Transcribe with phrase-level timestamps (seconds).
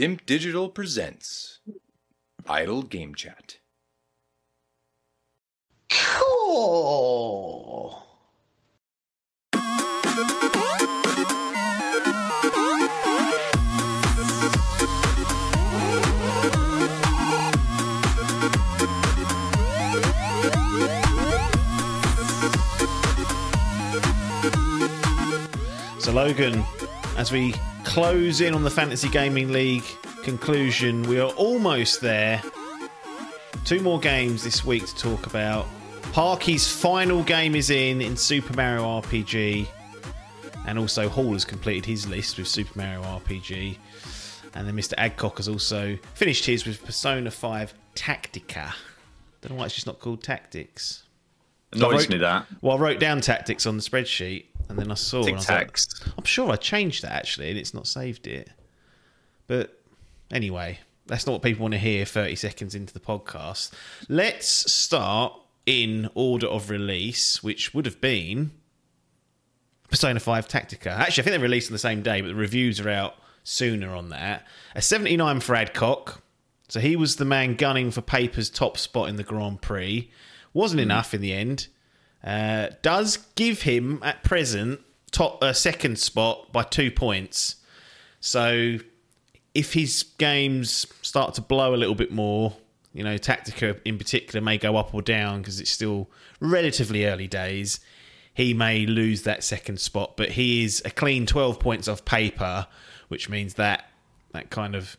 [0.00, 1.60] Dimp Digital presents
[2.48, 3.58] Idle Game Chat.
[5.90, 8.02] Cool.
[25.98, 26.64] So, Logan,
[27.18, 29.84] as we close in on the Fantasy Gaming League
[30.22, 32.42] conclusion, we are almost there.
[33.64, 35.66] Two more games this week to talk about.
[36.12, 39.66] Parky's final game is in in Super Mario RPG,
[40.66, 43.76] and also Hall has completed his list with Super Mario RPG.
[44.54, 44.94] And then Mr.
[44.98, 48.72] Adcock has also finished his with Persona 5 Tactica.
[49.40, 51.04] Don't know why it's just not called Tactics.
[51.72, 52.46] Annoys wrote- me that.
[52.60, 55.24] Well, I wrote down Tactics on the spreadsheet, and then I saw.
[55.24, 56.14] and I Tic was like.
[56.16, 58.50] I'm sure I changed that actually, and it's not saved it.
[59.46, 59.82] But
[60.30, 63.72] anyway, that's not what people want to hear 30 seconds into the podcast.
[64.08, 65.34] Let's start
[65.66, 68.52] in order of release, which would have been
[69.90, 70.86] Persona 5 Tactica.
[70.86, 73.94] Actually, I think they released on the same day, but the reviews are out sooner
[73.94, 74.46] on that.
[74.74, 76.22] A 79 for Adcock.
[76.68, 80.10] So he was the man gunning for Paper's top spot in the Grand Prix.
[80.52, 80.84] Wasn't hmm.
[80.84, 81.66] enough in the end.
[82.22, 87.56] Uh, does give him at present top uh, second spot by two points.
[88.20, 88.78] So
[89.54, 92.54] if his games start to blow a little bit more,
[92.92, 96.08] you know, Tactica in particular may go up or down because it's still
[96.40, 97.80] relatively early days.
[98.34, 102.66] He may lose that second spot, but he is a clean 12 points off paper,
[103.08, 103.90] which means that
[104.32, 104.96] that kind of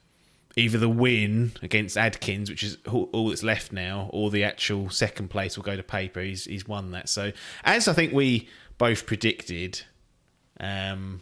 [0.55, 5.29] either the win against Adkins, which is all that's left now, or the actual second
[5.29, 6.21] place will go to paper.
[6.21, 7.09] He's he's won that.
[7.09, 7.31] So
[7.63, 9.81] as I think we both predicted,
[10.59, 11.21] um,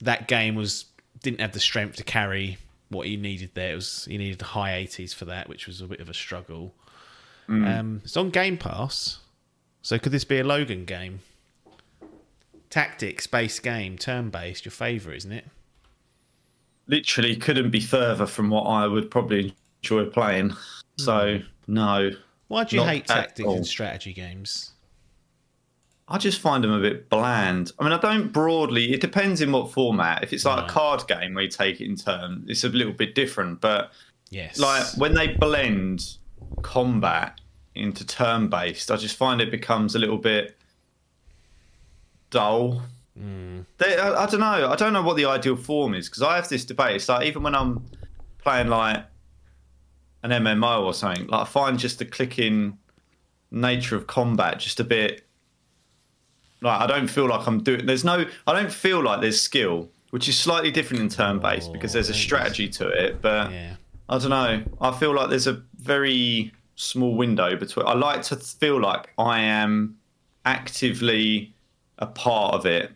[0.00, 0.86] that game was
[1.22, 2.58] didn't have the strength to carry
[2.88, 3.72] what he needed there.
[3.72, 6.14] It was he needed the high eighties for that, which was a bit of a
[6.14, 6.74] struggle.
[7.48, 9.18] Um, it's on Game Pass,
[9.82, 11.20] so could this be a Logan game?
[12.70, 15.46] Tactics based game, turn based, your favourite, isn't it?
[16.88, 20.50] Literally couldn't be further from what I would probably enjoy playing.
[20.50, 20.56] Hmm.
[20.98, 22.10] So no,
[22.48, 24.72] Why do you hate at tactics and strategy games?
[26.08, 27.72] I just find them a bit bland.
[27.78, 28.92] I mean, I don't broadly.
[28.92, 30.22] It depends in what format.
[30.22, 30.70] If it's like Right.
[30.70, 33.60] a card game where you take it in turn, it's a little bit different.
[33.62, 33.92] But
[34.30, 34.58] Yes.
[34.58, 36.16] like when they blend
[36.62, 37.40] combat
[37.74, 40.58] into turn based, I just find it becomes a little bit
[42.30, 42.82] dull.
[43.78, 44.70] They, I, I don't know.
[44.70, 46.96] I don't know what the ideal form is because I have this debate.
[46.96, 47.84] It's like even when I'm
[48.38, 49.04] playing like
[50.22, 52.78] an MMO or something, like I find just the clicking
[53.50, 55.26] nature of combat just a bit
[56.62, 57.86] like I don't feel like I'm doing.
[57.86, 58.24] There's no.
[58.46, 61.92] I don't feel like there's skill, which is slightly different in turn based oh, because
[61.92, 63.20] there's a strategy to it.
[63.20, 63.74] But yeah.
[64.08, 64.62] I don't know.
[64.80, 67.86] I feel like there's a very small window between.
[67.86, 69.98] I like to feel like I am
[70.44, 71.52] actively
[71.98, 72.92] a part of it,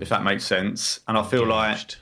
[0.00, 1.00] if that makes sense.
[1.08, 1.96] And I feel like,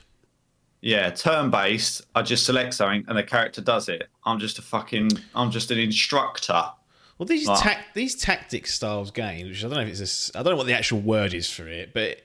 [0.81, 2.01] yeah, turn based.
[2.15, 4.07] I just select something and the character does it.
[4.25, 5.11] I'm just a fucking.
[5.35, 6.63] I'm just an instructor.
[7.17, 10.51] Well, these Like- these tactic styles games, which I don't know if it's I don't
[10.53, 12.19] know what the actual word is for it, but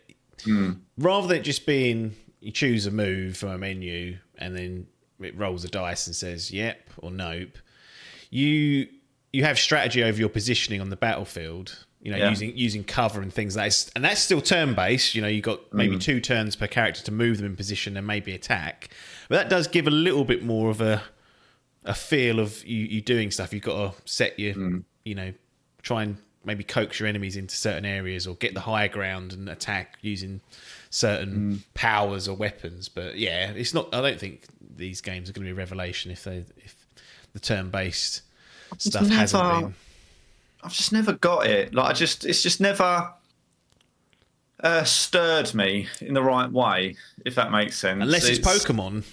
[0.44, 0.72] Hmm.
[0.96, 4.86] rather than it just being you choose a move from a menu and then
[5.20, 7.58] it rolls a dice and says yep or nope,
[8.30, 8.88] you
[9.32, 11.84] you have strategy over your positioning on the battlefield.
[12.00, 12.30] You know, Yeah.
[12.30, 15.14] using using cover and things like that, and that's still turn based.
[15.16, 15.98] You know, you've got maybe Hmm.
[16.00, 18.88] two turns per character to move them in position and maybe attack,
[19.28, 21.02] but that does give a little bit more of a
[21.84, 23.52] a feel of you, you doing stuff.
[23.52, 24.78] You've got to set your, Hmm.
[25.04, 25.32] you know,
[25.82, 29.48] try and maybe coax your enemies into certain areas or get the higher ground and
[29.48, 30.40] attack using
[30.90, 31.56] certain Hmm.
[31.74, 32.88] powers or weapons.
[32.88, 33.92] But yeah, it's not.
[33.94, 34.42] I don't think
[34.76, 36.76] these games are going to be a revelation if they if
[37.32, 38.22] the turn based
[38.76, 39.74] stuff hasn't never- been.
[40.62, 41.74] I've just never got it.
[41.74, 43.10] Like I just, it's just never
[44.60, 46.96] uh, stirred me in the right way.
[47.24, 48.02] If that makes sense.
[48.02, 49.04] Unless it's, Pokemon.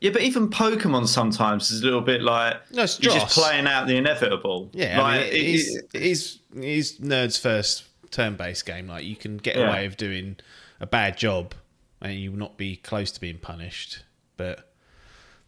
[0.00, 3.66] Yeah, but even Pokemon sometimes is a little bit like No, it's you're just playing
[3.66, 4.68] out the inevitable.
[4.72, 8.66] Yeah, I like, mean, it it- is, it- is, it is nerds first turn based
[8.66, 8.86] game.
[8.88, 9.68] Like you can get Yeah.
[9.68, 10.36] away of doing
[10.80, 11.54] a bad job
[12.00, 14.02] and you will not be close to being punished.
[14.36, 14.70] But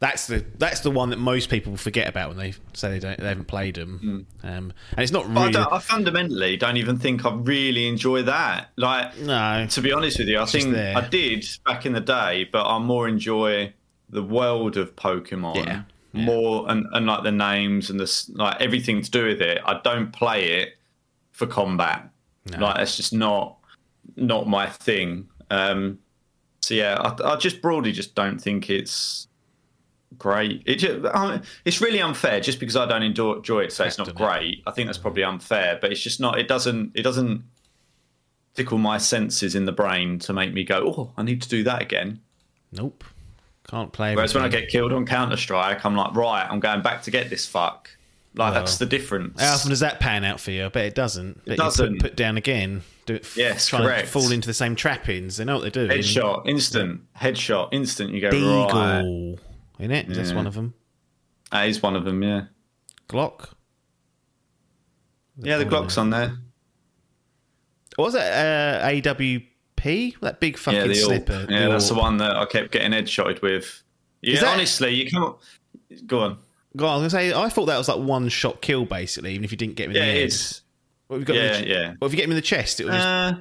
[0.00, 3.18] that's the that's the one that most people forget about when they say they don't
[3.18, 4.26] they haven't played them.
[4.44, 8.22] Um, and it's not I, really don't, I fundamentally don't even think I really enjoy
[8.22, 8.70] that.
[8.76, 9.66] Like, no.
[9.68, 10.76] to be honest with you, I think.
[10.76, 13.72] I did back in the day, but I more enjoy
[14.08, 16.24] the world of Pokemon Yeah, yeah.
[16.24, 19.60] more and, and like the names and the like everything to do with it.
[19.64, 20.78] I don't play it
[21.32, 22.08] for combat.
[22.56, 23.58] Like that's just not
[24.16, 25.28] not my thing.
[25.50, 25.98] Um,
[26.60, 29.27] So yeah, I, I just broadly just don't think it's
[30.16, 30.62] great.
[30.66, 33.72] It just, I it's really unfair just because I don't enjoy, it.
[33.72, 34.14] So it's not it.
[34.14, 34.62] great.
[34.66, 36.38] I think that's probably unfair, but it's just not.
[36.38, 36.92] It doesn't.
[36.94, 37.44] It doesn't
[38.54, 41.62] tickle my senses in the brain to make me go, "Oh, I need to do
[41.64, 42.20] that again."
[42.72, 43.04] Nope.
[43.68, 44.14] Can't play.
[44.14, 47.10] Whereas when I get killed on Counter Strike, I'm like, right, I'm going back to
[47.10, 47.90] get this fuck.
[48.34, 49.40] Like Well, that's the difference.
[49.40, 50.66] How often does that pan out for you?
[50.66, 51.42] I bet it doesn't.
[51.44, 51.94] You doesn't.
[51.94, 52.82] Put, put down again.
[53.04, 53.36] Do it.
[53.36, 54.00] Yes, try correct.
[54.00, 55.36] And fall into the same trappings.
[55.36, 55.90] They know what they're doing.
[55.90, 57.02] Headshot, instant.
[57.16, 58.10] Headshot, instant.
[58.10, 59.38] You go right.
[59.78, 60.08] In it.
[60.08, 60.74] That's one of them.
[61.52, 62.22] That is one of them.
[62.22, 62.44] Yeah.
[63.08, 63.50] Glock.
[65.40, 66.36] Yeah, the Glock's on there.
[67.96, 68.20] What was it?
[68.22, 70.20] Uh, AWP?
[70.20, 71.32] That big fucking Yeah, the slipper.
[71.46, 71.50] AWP.
[71.50, 73.82] Yeah, that's the one that I kept getting headshotted with.
[74.22, 75.36] Yeah, that- honestly, you can't.
[76.06, 76.38] Go on.
[76.76, 79.44] God, I was gonna say, I thought that was like one shot kill basically, even
[79.44, 80.26] if you didn't get him in Yeah, the it head.
[80.26, 80.60] is.
[81.06, 81.94] What have you got Yeah, the, yeah.
[81.98, 82.80] What if you get him in the chest?
[82.80, 83.40] It will just.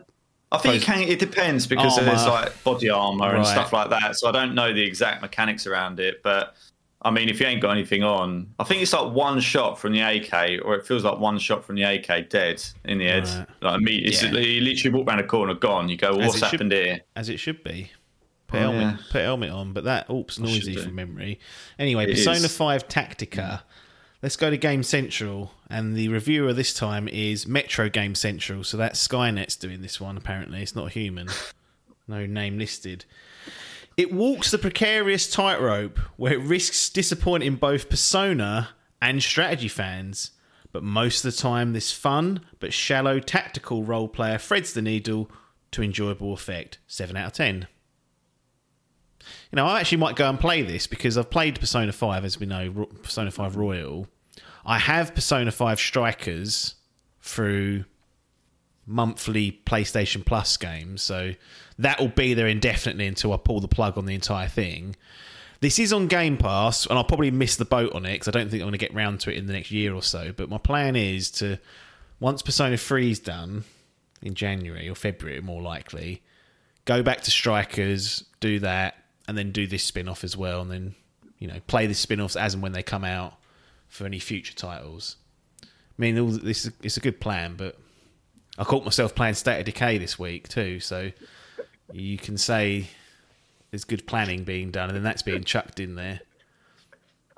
[0.52, 1.02] I think you can.
[1.02, 2.10] It depends because Armour.
[2.12, 4.16] there's like body armor and stuff like that.
[4.18, 6.56] So I don't know the exact mechanics around it, but
[7.02, 9.94] I mean, if you ain't got anything on, I think it's like one shot from
[9.94, 13.24] the AK, or it feels like one shot from the AK, dead in the head.
[13.28, 13.46] Right.
[13.62, 14.32] Like me, it's Yeah.
[14.32, 15.90] you literally walk around a corner, gone.
[15.90, 17.02] You go, well, what's it should- happened here?
[17.16, 17.92] as it should be.
[18.48, 18.98] Put Oh, helmet, yeah.
[19.12, 21.40] put helmet on, but that oops noisy from memory.
[21.78, 22.46] Anyway, It Persona is.
[22.46, 22.56] Mm.
[22.58, 23.62] Five Tactica.
[24.24, 28.64] Let's go to Game Central, and the reviewer this time is Metro Game Central.
[28.64, 30.18] So that's Skynet's doing this one.
[30.18, 31.28] Apparently, it's not human.
[32.08, 33.06] No name listed.
[33.96, 38.70] It walks the precarious tightrope where it risks disappointing both Persona
[39.00, 40.32] and strategy fans.
[40.72, 45.30] But most of the time, this fun but shallow tactical role player threads the needle
[45.72, 46.80] to enjoyable effect.
[46.88, 47.68] 7 out of 10.
[49.58, 52.46] Know, I actually might go and play this because I've played Persona 5, as we
[52.46, 54.08] know, Persona 5 Royal.
[54.64, 56.76] I have Persona 5 Strikers
[57.22, 57.86] through
[58.86, 61.34] monthly PlayStation Plus games, so
[61.80, 64.96] that will be there indefinitely until I pull the plug on the entire thing.
[65.60, 68.32] This is on Game Pass, and I'll probably miss the boat on it because I
[68.32, 70.32] don't think I'm going to get round to it in the next year or so.
[70.34, 71.58] But my plan is to,
[72.20, 73.64] once Persona 3 is done
[74.22, 76.22] in January or February, more likely,
[76.86, 80.72] go back to Strikers, do that, and then do this spin off as well, and
[80.72, 80.96] then,
[81.40, 83.34] you know, play the spin offs as and when they come out
[83.88, 85.18] for any future titles.
[85.64, 87.78] I mean, all this it's a good plan, but
[88.58, 91.12] I caught myself playing State of Decay this week too, so
[91.92, 92.88] you can say
[93.72, 96.22] there's good planning being done, and then that's being chucked in there.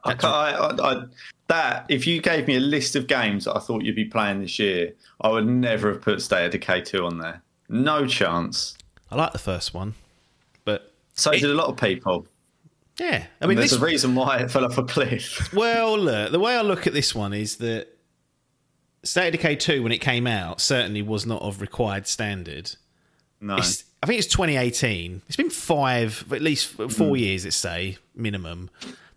[0.03, 1.03] I I, I,
[1.47, 4.42] that if you gave me a list of games that I thought you'd be playing
[4.42, 7.42] this year, I would never have put State of Decay 2 on there.
[7.68, 8.77] No chance.
[9.12, 9.95] I like the first one,
[11.19, 12.27] So It- did a lot of people.
[12.98, 15.54] yeah, I mean, mean, there's this, a reason why it fell off a cliff.
[15.54, 17.88] Well, look, the way I look at this one is that
[19.04, 22.75] State of Decay 2, when it came out, certainly was not of required standard.
[23.39, 23.56] No.
[23.56, 25.21] It's, I think it's 2018.
[25.27, 27.16] It's been five, at least four hmm.
[27.16, 28.69] years, let's say, minimum.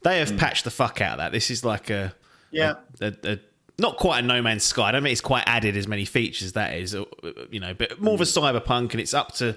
[0.03, 0.37] They have hmm.
[0.37, 1.33] patched the fuck out of that.
[1.33, 2.15] This is like a,
[2.51, 2.75] yeah.
[3.01, 3.39] a, a
[3.79, 4.89] not quite a No Man's Sky.
[4.89, 7.75] I don't think it's quite added as many features that is, uh, uh, you know,
[7.75, 8.39] but more of a hmm.
[8.39, 9.57] cyberpunk, and it's up to.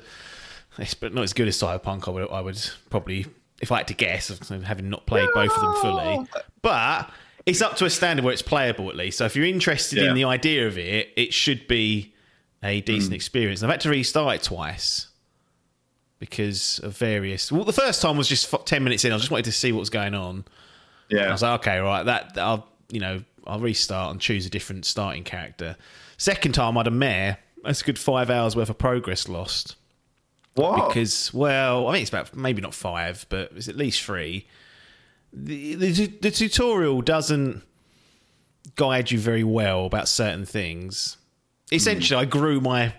[0.78, 2.08] It's but not as good as cyberpunk.
[2.08, 3.26] I would, I would probably,
[3.62, 6.28] if I had to guess, having not played both of them fully,
[6.62, 7.10] but
[7.46, 9.18] it's up to a standard where it's playable at least.
[9.18, 10.10] So if you're interested Yeah.
[10.10, 12.14] in the idea of it, it should be
[12.64, 13.16] a decent hmm.
[13.16, 13.64] experience.
[13.64, 15.08] I've had to restart it twice
[16.20, 17.52] because of various.
[17.52, 19.12] Well, the first time was just ten minutes in.
[19.14, 20.46] I just wanted to see what was going on.
[21.10, 21.28] Yeah.
[21.28, 24.86] I was like, okay, right, that I'll you know I'll restart and choose a different
[24.86, 25.78] starting character.
[26.18, 27.38] Second time, I had a mare.
[27.64, 29.76] That's a good five hours worth of progress lost
[30.56, 30.88] What?
[30.88, 34.48] because well, I mean it's about maybe not five, but it's at least three.
[35.34, 37.62] The, the the tutorial doesn't
[38.76, 41.18] guide you very well about certain things.
[41.72, 42.94] Essentially, I grew my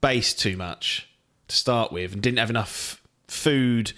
[0.00, 1.08] base too much
[1.48, 3.92] to start with and didn't have enough food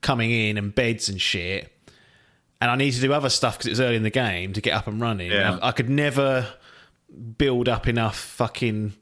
[0.00, 1.72] coming in and beds and shit.
[2.60, 4.60] And I needed to do other stuff because it was early in the game to
[4.60, 5.30] get up and running.
[5.30, 5.58] Yeah.
[5.62, 6.46] I, I could never
[7.38, 8.92] build up enough fucking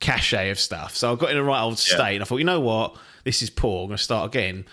[0.00, 0.94] cachet of stuff.
[0.96, 2.96] So I got in a right old state and I thought, you know what?
[3.24, 3.82] This is poor.
[3.82, 4.64] I'm going to start again.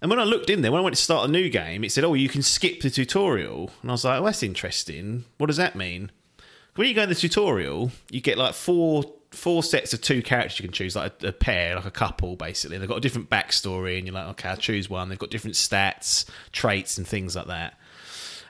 [0.00, 1.92] And when I looked in there, when I went to start a new game, it
[1.92, 3.70] said, oh, you can skip the tutorial.
[3.82, 5.24] And I was like, oh, that's interesting.
[5.38, 6.10] What does that mean?
[6.74, 10.58] When you go in the tutorial, you get like four four sets of two characters
[10.58, 12.78] you can choose, like a, a pair, like a couple, basically.
[12.78, 15.08] They've got a different backstory, and you're like, okay, I'll choose one.
[15.08, 17.78] They've got different stats, traits, and things like that.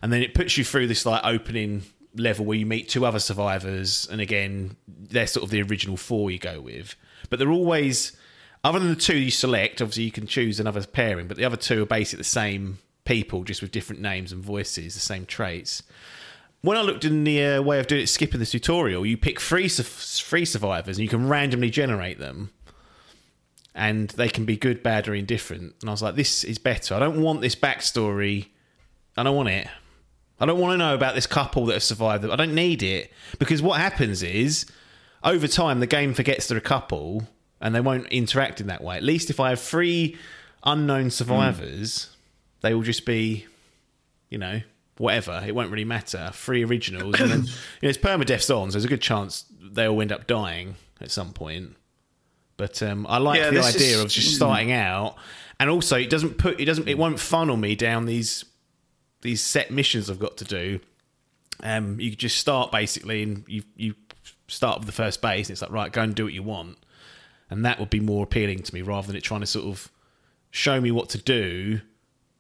[0.03, 1.83] And then it puts you through this like opening
[2.15, 6.31] level where you meet two other survivors, and again, they're sort of the original four
[6.31, 6.95] you go with.
[7.31, 8.17] But they're always,
[8.65, 11.57] other than the two you select, obviously you can choose another pairing, but the other
[11.57, 15.83] two are basically the same people, just with different names and voices, the same traits
[16.63, 19.41] when I looked in the uh, way of doing it, skipping the tutorial, you pick
[19.41, 22.53] three su- three survivors and you can randomly generate them.
[23.75, 25.75] and they can be good, bad, or indifferent.
[25.81, 26.95] And I was like, this is better.
[26.95, 28.49] I don't want this backstory.
[29.17, 29.67] I don't want it.
[30.43, 32.25] I don't want to know about this couple that have survived.
[32.25, 34.67] I don't need it because what happens is
[35.23, 37.29] over time the game forgets they're a couple
[37.61, 38.97] and they won't interact in that way.
[38.97, 40.17] At least if I have three
[40.65, 42.17] unknown survivors,
[42.61, 43.47] they will just be,
[44.31, 44.63] you know,
[44.99, 45.41] whatever.
[45.47, 46.31] It won't really matter.
[46.35, 47.49] Three originals, and then you
[47.85, 51.13] know, it's permadeath's on, so there's a good chance they will end up dying at
[51.13, 51.77] some point.
[52.57, 55.15] But um, I like Yeah, the idea is- of just starting out,
[55.61, 58.45] and also it doesn't put it doesn't it won't funnel me down these
[59.23, 60.81] these set missions I've got to do.
[61.63, 63.95] Um, you just start basically, and you you
[64.49, 65.49] start with the first base.
[65.49, 66.79] And it's like right, go and do what you want,
[67.51, 69.91] and that would be more appealing to me rather than it trying to sort of
[70.51, 71.81] show me what to do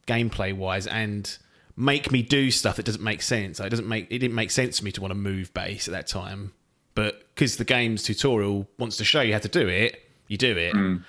[0.06, 1.38] gameplay wise and
[1.76, 3.60] make me do stuff that doesn't make sense.
[3.60, 5.92] It doesn't make it didn't make sense to me to want to move base at
[5.92, 6.52] that time,
[6.94, 10.56] but because the game's tutorial wants to show you how to do it, you do
[10.56, 10.74] it.
[10.74, 11.04] In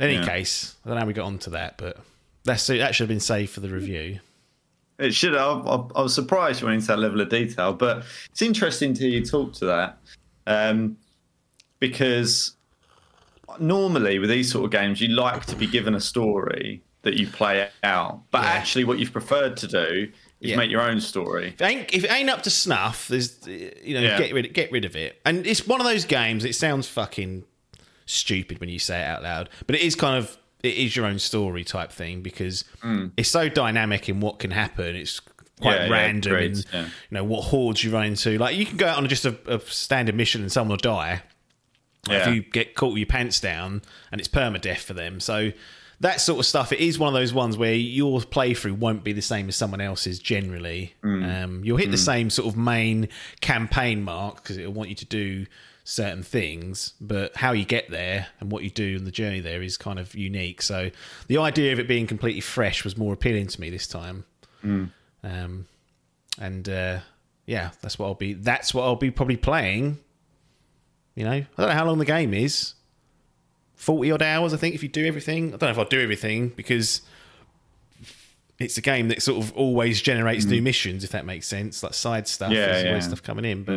[0.00, 0.26] any Yeah.
[0.26, 1.98] case, I don't know how we got onto that, but
[2.44, 4.20] that's that should have been saved for the review.
[4.98, 5.34] It should.
[5.34, 8.94] I, I, I was surprised you went into that level of detail, but it's interesting
[8.94, 9.98] to hear you talk to that,
[10.46, 10.96] um,
[11.80, 12.56] because
[13.58, 17.26] normally with these sort of games, you like to be given a story that you
[17.26, 18.50] play out, but Yeah.
[18.50, 20.08] actually, what you've preferred to do
[20.40, 20.56] is Yeah.
[20.56, 21.48] make your own story.
[21.48, 24.18] If it ain't, if it ain't up to snuff, there's you know Yeah.
[24.18, 25.20] get rid get rid of it.
[25.26, 26.44] And it's one of those games.
[26.44, 27.44] It sounds fucking
[28.06, 31.06] stupid when you say it out loud, but it is kind of it is your
[31.06, 32.64] own story type thing because
[33.16, 34.96] it's so dynamic in what can happen.
[34.96, 35.64] It's quite Mm.
[35.64, 36.82] Yeah, yeah, random agreed, in yeah.
[36.84, 38.36] you know what hordes you run into.
[38.38, 41.22] Like you can go out on just a, a standard mission and someone will die
[42.08, 42.28] Yeah.
[42.28, 45.20] if you get caught with your pants down and it's permadeath for them.
[45.20, 45.52] So
[46.00, 49.12] that sort of stuff, it is one of those ones where your playthrough won't be
[49.12, 50.94] the same as someone else's generally.
[51.04, 53.08] Um, you'll hit the same sort of main
[53.40, 55.46] campaign mark because it'll want you to do
[55.84, 59.62] certain things, but how you get there and what you do in the journey there
[59.62, 60.62] is kind of unique.
[60.62, 60.90] So
[61.26, 64.24] the idea of it being completely fresh was more appealing to me this time.
[65.24, 65.66] Um,
[66.38, 67.00] and uh,
[67.46, 68.32] yeah, that's what I'll be.
[68.32, 69.98] That's what I'll be probably playing
[71.14, 72.74] you know, I don't know how long the game is.
[73.76, 75.48] 40 odd hours, I think, if you do everything.
[75.48, 77.02] I don't know if I'll do everything because
[78.58, 81.94] it's a game that sort of always generates new missions, if that makes sense, like
[81.94, 82.50] side stuff.
[82.50, 82.54] Mm.
[82.54, 83.00] Yeah, yeah.
[83.00, 83.64] stuff coming in.
[83.64, 83.74] But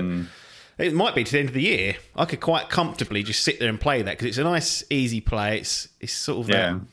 [0.78, 1.96] it might be to the end of the year.
[2.16, 5.22] I could quite comfortably just sit there and play that because it's a nice, easy
[5.22, 5.60] play.
[5.60, 6.50] It's it's sort of.
[6.50, 6.70] Yeah.
[6.70, 6.88] um,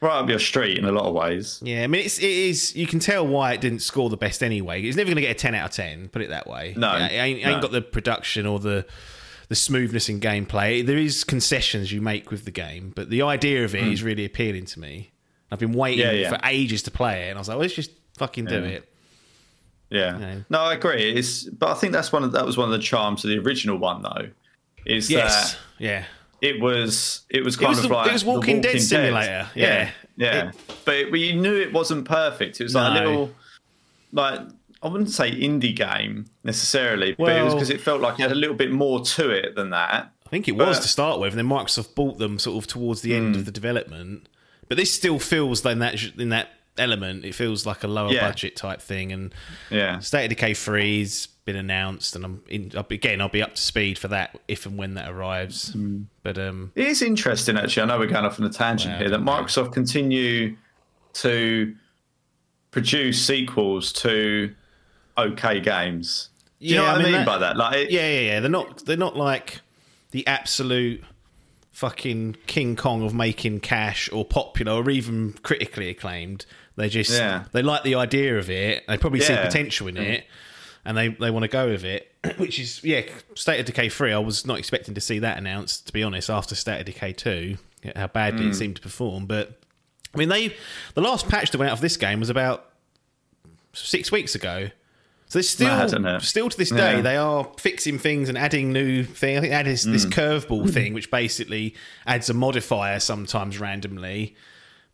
[0.00, 1.60] Right up your street in a lot of ways.
[1.62, 2.74] yeah, I mean, it's, it is.
[2.74, 4.82] You can tell why it didn't score the best anyway.
[4.82, 6.08] It's never going to get a ten out of ten.
[6.08, 6.74] Put it that way.
[6.76, 7.52] No, it ain't, it no.
[7.52, 8.84] ain't got the production or the
[9.48, 10.84] the smoothness in gameplay.
[10.84, 14.24] There is concessions you make with the game, but the idea of it is really
[14.24, 15.12] appealing to me.
[15.52, 16.00] I've been waiting.
[16.04, 16.30] Yeah, yeah.
[16.30, 18.68] for ages to play it, and I was like, well, let's just fucking do Yeah.
[18.78, 18.91] it.
[19.92, 20.16] Yeah.
[20.16, 20.44] No.
[20.50, 21.12] No, I agree.
[21.12, 23.38] It's but I think that's one of that was one of the charms of the
[23.38, 24.28] original one though.
[24.84, 26.04] Is Yes, that yeah,
[26.40, 29.48] it was it was kind was of the- like it was the Walking Dead simulator,
[29.54, 29.90] yeah.
[30.16, 30.52] yeah.
[30.84, 32.60] But it, but you knew it wasn't perfect.
[32.60, 33.34] It was like a little
[34.12, 34.40] like
[34.82, 38.32] I wouldn't say indie game necessarily, but it was because it felt like it had
[38.32, 40.10] a little bit more to it than that.
[40.26, 42.66] I think it was But- to start with, and then Microsoft bought them sort of
[42.66, 43.44] towards the end of mm.
[43.44, 44.28] the development.
[44.68, 47.24] But this still feels in that in that element.
[47.24, 48.26] It feels like a lower Yeah.
[48.28, 49.34] budget type thing, and
[49.70, 49.98] Yeah.
[50.00, 53.56] State of Decay three's been announced, and I'm in, I'll be, again I'll be up
[53.56, 55.72] to speed for that if and when that arrives.
[55.72, 56.02] Hmm.
[56.22, 57.82] But um, It is interesting, actually.
[57.82, 59.10] I know we're going off on a tangent Well, here.
[59.10, 60.56] That Microsoft continue
[61.14, 61.74] to
[62.70, 64.54] produce sequels to
[65.18, 66.28] okay games.
[66.60, 67.56] Do you know Yeah, what I mean that- by that?
[67.56, 69.60] Like, it, yeah, yeah, yeah, they're not they're not like
[70.12, 71.02] the absolute
[71.72, 76.46] fucking King Kong of making cash or popular or even critically acclaimed.
[76.76, 77.44] They just Yeah.
[77.52, 78.84] they like the idea of it.
[78.88, 80.24] They probably see potential in it,
[80.84, 82.10] and they they want to go with it.
[82.38, 83.02] Which is yeah,
[83.34, 84.12] State of Decay three.
[84.12, 85.86] I was not expecting to see that announced.
[85.88, 87.58] To be honest, after State of Decay two,
[87.96, 88.50] how badly Hmm.
[88.50, 89.26] it seemed to perform.
[89.26, 89.60] But
[90.14, 90.54] I mean, they
[90.94, 92.70] the last patch that went out of this game was about
[93.72, 94.70] six weeks ago.
[95.26, 97.00] So there's still, Mad, isn't still to this day, Yeah.
[97.00, 99.38] they are fixing things and adding new things.
[99.38, 100.10] I think they added this, this Mm.
[100.12, 101.74] curveball thing, which basically
[102.06, 104.36] adds a modifier sometimes randomly.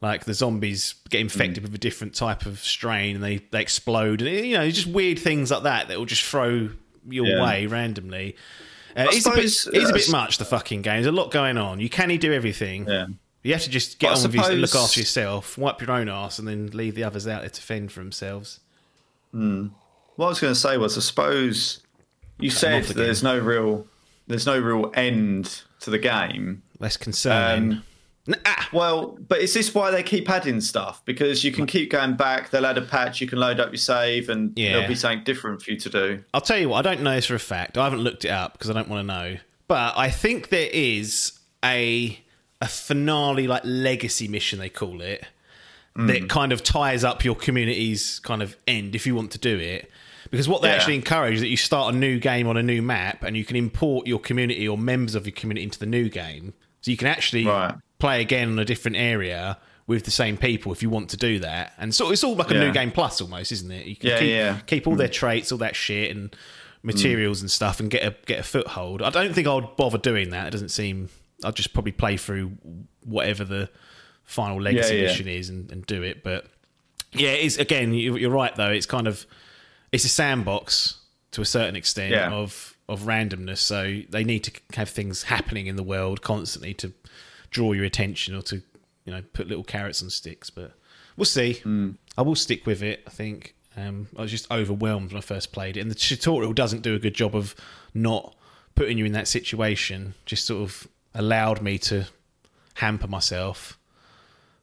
[0.01, 1.67] Like the zombies get infected Mm.
[1.67, 4.23] with a different type of strain and they, they explode.
[4.23, 6.71] And, you know, just weird things like that that will just throw
[7.09, 7.43] your Yeah.
[7.43, 8.37] way randomly.
[8.97, 10.95] Uh, it's, a bit, it's a uh, bit much, the fucking game.
[11.03, 11.81] There's a lot going on.
[11.81, 12.87] You can't do everything.
[12.89, 13.07] Yeah.
[13.43, 16.09] You have to just get But on with your, look after yourself, wipe your own
[16.09, 18.61] ass, and then leave the others out there to fend for themselves.
[19.33, 21.81] What I was going to say was, I suppose
[22.39, 23.05] you said off that again.
[23.05, 23.87] there's no real,
[24.27, 26.63] there's no real end to the game.
[26.81, 27.73] Less concerning.
[27.73, 27.85] Um,
[28.47, 31.03] ah, Well, but is this why they keep adding stuff?
[31.05, 32.51] Because you can keep going back.
[32.51, 33.21] They'll add a patch.
[33.21, 34.73] You can load up your save, and Yeah.
[34.73, 36.25] there'll be something different for you to do.
[36.35, 37.79] I'll tell you what, I don't know this for a fact.
[37.79, 39.37] I haven't looked it up because I don't want to know.
[39.69, 42.21] But I think there is a
[42.61, 45.25] a finale like legacy mission they call it
[45.95, 46.07] Hmm.
[46.09, 49.59] that kind of ties up your community's kind of end if you want to do
[49.59, 49.91] it.
[50.31, 50.75] Because what they Yeah.
[50.75, 53.45] actually encourage is that you start a new game on a new map and you
[53.45, 56.53] can import your community or members of your community into the new game.
[56.81, 57.75] So you can actually Right.
[57.99, 61.39] Play again on a different area with the same people if you want to do
[61.41, 61.73] that.
[61.79, 62.61] And so it's all like a Yeah.
[62.67, 63.87] new game plus almost, isn't it?
[63.87, 64.53] You can Yeah, keep, yeah.
[64.55, 64.67] Hmm.
[64.67, 66.35] keep all their traits, all that shit and
[66.83, 69.03] materials and stuff and get a get a foothold.
[69.03, 70.47] I don't think I'd bother doing that.
[70.49, 71.09] It doesn't seem
[71.45, 72.53] I'd just probably play through
[73.05, 73.71] whatever the
[74.25, 76.23] final legacy Yeah, mission is and, and do it.
[76.23, 76.47] But
[77.13, 78.71] yeah, it is again, you, you're right though.
[78.71, 79.27] It's kind of
[79.91, 80.99] it's a sandbox
[81.33, 83.59] to a certain extent of of randomness.
[83.59, 86.93] So they need to have things happening in the world constantly to
[87.51, 88.57] draw your attention or to
[89.05, 90.51] you know put little carrots on sticks.
[90.51, 90.73] But
[91.17, 91.55] we'll see.
[91.55, 91.93] Hmm.
[92.17, 93.03] I will stick with it.
[93.07, 96.53] I think um, I was just overwhelmed when I first played it, and the tutorial
[96.53, 97.55] doesn't do a good job of
[97.95, 98.35] not
[98.75, 100.15] putting you in that situation.
[100.27, 102.07] Just sort of allowed me to
[102.75, 103.79] hamper myself.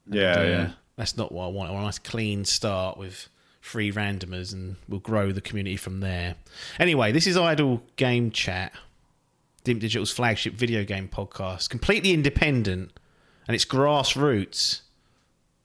[0.10, 0.72] Yeah, Uh, yeah.
[0.98, 1.70] That's not what I want.
[1.70, 3.27] I want a nice clean start with
[3.60, 6.36] free randomers and we'll grow the community from there.
[6.80, 8.72] Anyway, this is Idle Game Chat,
[9.65, 12.91] Dimp Digital's flagship video game podcast, completely independent
[13.48, 14.81] and it's grassroots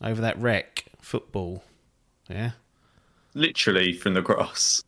[0.03, 1.63] over that rec football.
[2.29, 2.53] Yeah.
[3.35, 4.83] Literally from the grass.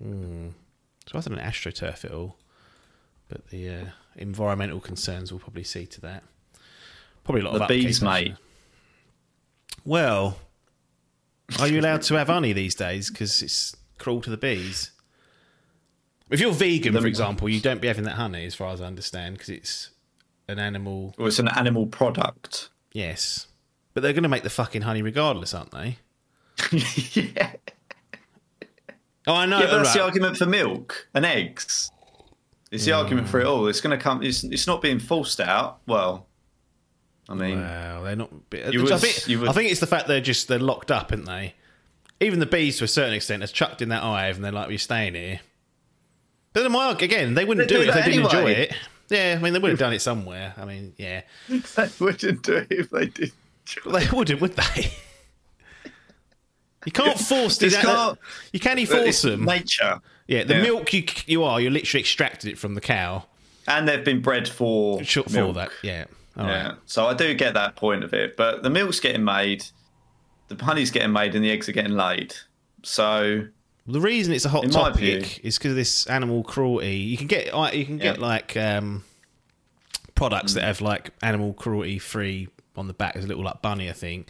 [0.00, 0.52] So
[1.14, 2.36] rather than astroturf it all,
[3.28, 3.84] but the uh,
[4.16, 6.22] environmental concerns we'll probably see to that.
[7.24, 8.34] Probably a lot The of bees, mate.
[9.84, 10.38] Well,
[11.58, 13.10] are you allowed to have honey these days?
[13.10, 14.90] Because it's cruel to the bees.
[16.30, 18.86] If you're vegan, for example, you don't be having that honey, as far as I
[18.86, 19.90] understand, because it's
[20.48, 21.14] an animal.
[21.18, 22.70] Well, it's an animal product.
[22.92, 23.48] Yes,
[23.94, 25.98] but they're going to make the fucking honey regardless, aren't they?
[26.70, 27.52] yeah.
[29.26, 29.58] Oh, I know.
[29.58, 31.90] Yeah, but that's the argument for milk and eggs.
[32.70, 33.50] It's the argument for it hmm.
[33.50, 33.66] all.
[33.66, 34.22] It's going to come.
[34.22, 35.80] It's, it's not being forced out.
[35.86, 36.26] Well,
[37.28, 38.30] I mean, Well, they're not.
[38.32, 41.10] Uh, you I, think, would- I think it's the fact they're just they're locked up,
[41.12, 41.54] aren't they?
[42.20, 44.68] Even the bees, to a certain extent, are chucked in that hive, and they're like,
[44.68, 45.40] "We're staying here."
[46.52, 48.74] But then my again, they wouldn't They do, do it if they didn't enjoy it.
[49.08, 50.54] Yeah, I mean, they would have done it somewhere.
[50.56, 53.32] I mean, yeah, they wouldn't do it if they did.
[53.84, 54.92] Well, they wouldn't, would they?
[56.86, 57.76] You can't force these.
[57.76, 58.18] can't-
[58.52, 59.44] You can you But force them?
[59.44, 60.00] Nature.
[60.26, 60.62] Yeah, the Yeah.
[60.62, 63.24] milk you you are you're literally extracted it from the cow.
[63.68, 65.54] And they've been bred for Short for milk.
[65.56, 66.04] that, yeah.
[66.36, 66.52] All right.
[66.52, 66.74] Yeah.
[66.86, 69.64] So I do get that point of it, but the milk's getting made,
[70.48, 72.34] the honey's getting made, and the eggs are getting laid.
[72.82, 73.46] So
[73.86, 76.96] The reason it's a hot In topic is because of this animal cruelty.
[76.96, 78.22] You can get you can get Yeah.
[78.26, 79.04] like um,
[80.14, 83.14] products that have like animal cruelty free on the back.
[83.14, 84.28] There's a little like bunny, I think.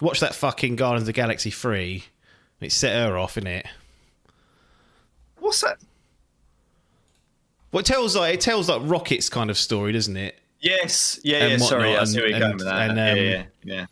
[0.00, 2.04] Watch that fucking Guardians of the Galaxy free.
[2.60, 3.66] It set her off, in it.
[5.38, 5.78] what's that?
[7.72, 10.38] Well, it tells like it tells like Rocket's kind of story, doesn't it?
[10.60, 11.18] Yes.
[11.24, 11.38] Yeah.
[11.44, 11.66] And Yeah.
[11.66, 12.90] Sorry, whatnot, I see where you're going with that.
[12.90, 13.44] and, yeah, um, yeah.
[13.64, 13.82] Yeah.
[13.82, 13.86] Uh,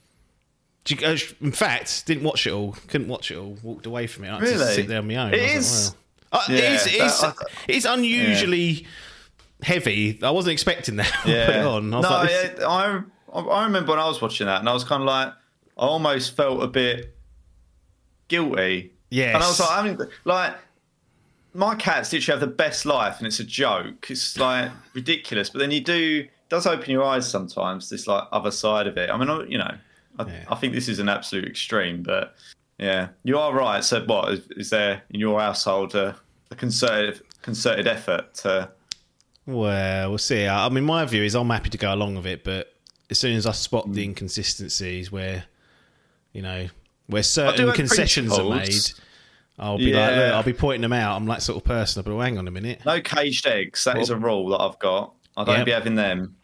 [0.91, 2.73] In fact, didn't watch it all.
[2.89, 3.57] Couldn't watch it all.
[3.63, 4.29] Walked away from it.
[4.31, 4.75] I had to Really?
[4.75, 5.35] sit there on my own.
[5.35, 5.95] It like, is-
[6.33, 6.41] well.
[6.49, 6.87] Uh, it Yeah, is.
[6.87, 7.37] It is, that-
[7.69, 8.87] it is unusually
[9.63, 10.19] heavy.
[10.23, 11.13] I wasn't expecting that.
[11.27, 11.67] Yeah.
[11.67, 11.93] on.
[11.95, 13.03] I no, like, I
[13.35, 15.29] I remember when I was watching that, and I was kind of like,
[15.77, 17.15] I almost felt a bit
[18.29, 18.93] guilty.
[19.11, 19.35] Yes.
[19.35, 20.55] And I was like, I mean, like,
[21.55, 24.07] my cats literally have the best life, and it's a joke.
[24.11, 27.91] It's like ridiculous, but then you do it does open your eyes sometimes.
[27.91, 29.11] This like other side of it.
[29.11, 29.75] I mean, you know,
[30.19, 30.45] I, Yeah.
[30.49, 32.35] I think this is an absolute extreme, but
[32.79, 33.83] yeah, you are right.
[33.85, 36.17] So, what is, is there in your household a,
[36.51, 38.71] a concerted concerted effort to?
[39.47, 40.47] Well, we'll see.
[40.47, 42.75] I I mean, my view is I'm happy to go along with it, but
[43.11, 45.45] as soon as I spot the inconsistencies where,
[46.33, 46.69] you know,
[47.07, 48.75] where certain concessions are made.
[49.61, 50.17] I'll be like, Yeah.
[50.17, 51.17] look, I'll be pointing them out.
[51.17, 52.03] I'm that sort of person.
[52.05, 52.81] But hang on a minute.
[52.87, 53.83] No caged eggs.
[53.85, 55.15] That is a rule that I've got.
[55.37, 55.67] I don't Yep.
[55.67, 56.37] be having them.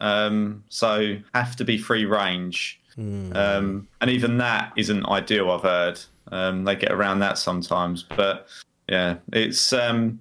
[0.00, 2.80] Um, so have to be free range.
[2.94, 3.32] Hmm.
[3.34, 5.50] Um, and even that isn't ideal.
[5.50, 6.00] I've heard
[6.32, 8.02] um, they get around that sometimes.
[8.02, 8.48] But
[8.88, 10.20] yeah, it's um,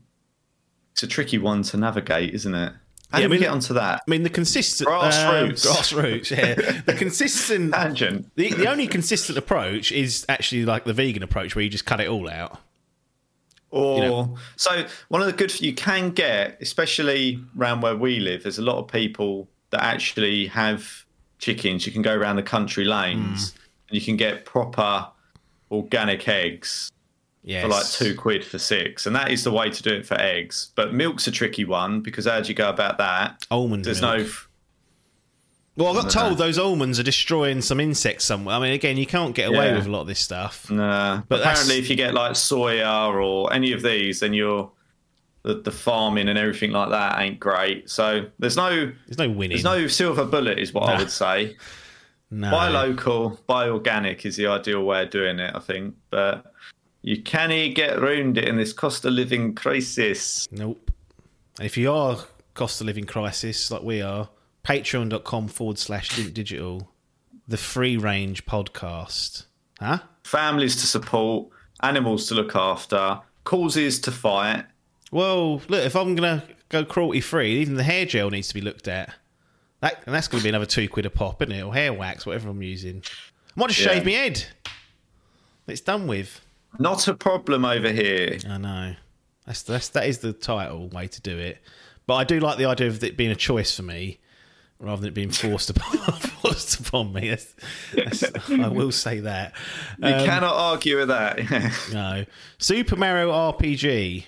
[0.92, 2.74] it's a tricky one to navigate, isn't it?
[3.12, 5.66] How Yeah, do I we mean- get onto that I mean, the consistent Grassroots.
[5.66, 7.74] um, grassroots, yeah, the consistent.
[7.74, 8.30] tangent?
[8.36, 12.00] The, the only consistent approach is actually like the vegan approach, where you just cut
[12.00, 12.60] it all out.
[13.72, 14.38] Or you know.
[14.56, 18.64] so one of the good you can get, especially around where we live, there's a
[18.64, 21.06] lot of people that actually have
[21.40, 21.86] chickens.
[21.86, 23.58] You can go around the country lanes mm.
[23.90, 25.08] and you can get proper
[25.72, 26.92] organic eggs
[27.42, 27.64] Yes.
[27.64, 30.20] for like two quid for six, and that is the way to do it for
[30.20, 30.72] eggs.
[30.76, 33.46] But milk's a tricky one because how do you go about that?
[33.50, 34.18] almond There's milk.
[34.18, 34.30] no.
[35.78, 38.56] Well, I got told those almonds are destroying some insects somewhere.
[38.58, 39.76] I mean, again, you can't get away Yeah.
[39.78, 40.70] with a lot of this stuff.
[40.70, 41.18] Nah.
[41.18, 44.70] But But apparently, that's- if you get like soya or any of these, then you're
[45.54, 47.90] the, the farming and everything like that ain't great.
[47.90, 49.50] So there's no There's no winning.
[49.50, 51.58] there's no silver bullet, is what I would say.
[52.32, 52.52] no.
[52.52, 55.96] Buy local, buy organic is the ideal way of doing it, I think.
[56.10, 56.54] But
[57.02, 60.48] you can't get around it in this cost of living crisis.
[60.52, 60.92] Nope.
[61.58, 62.18] And if you are
[62.54, 64.30] cost of living crisis like we are,
[64.64, 66.92] patreon.com forward slash digital,
[67.48, 69.46] the free range podcast.
[69.80, 70.00] Huh?
[70.24, 71.50] Families to support,
[71.82, 74.66] animals to look after, causes to fight.
[75.12, 78.54] Well, look, if I'm going to go cruelty free, even the hair gel needs to
[78.54, 79.14] be looked at.
[79.82, 81.62] That, and that's going to be another two quid a pop, isn't it?
[81.64, 83.02] Or hair wax, whatever I'm using.
[83.56, 83.94] I might just Yeah.
[83.94, 84.46] shave my head.
[85.68, 86.42] It's done with.
[86.78, 88.38] Not a problem over here.
[88.48, 88.96] I know.
[89.46, 91.60] That's, that's that is the title way to do it.
[92.06, 94.20] But I do like the idea of it being a choice for me
[94.80, 97.30] rather than it being forced upon, forced upon me.
[97.30, 97.56] That's,
[97.94, 99.54] that's, I will say that.
[100.00, 101.40] You um, cannot argue with that.
[101.94, 102.26] No.
[102.58, 104.26] Super Mario RPG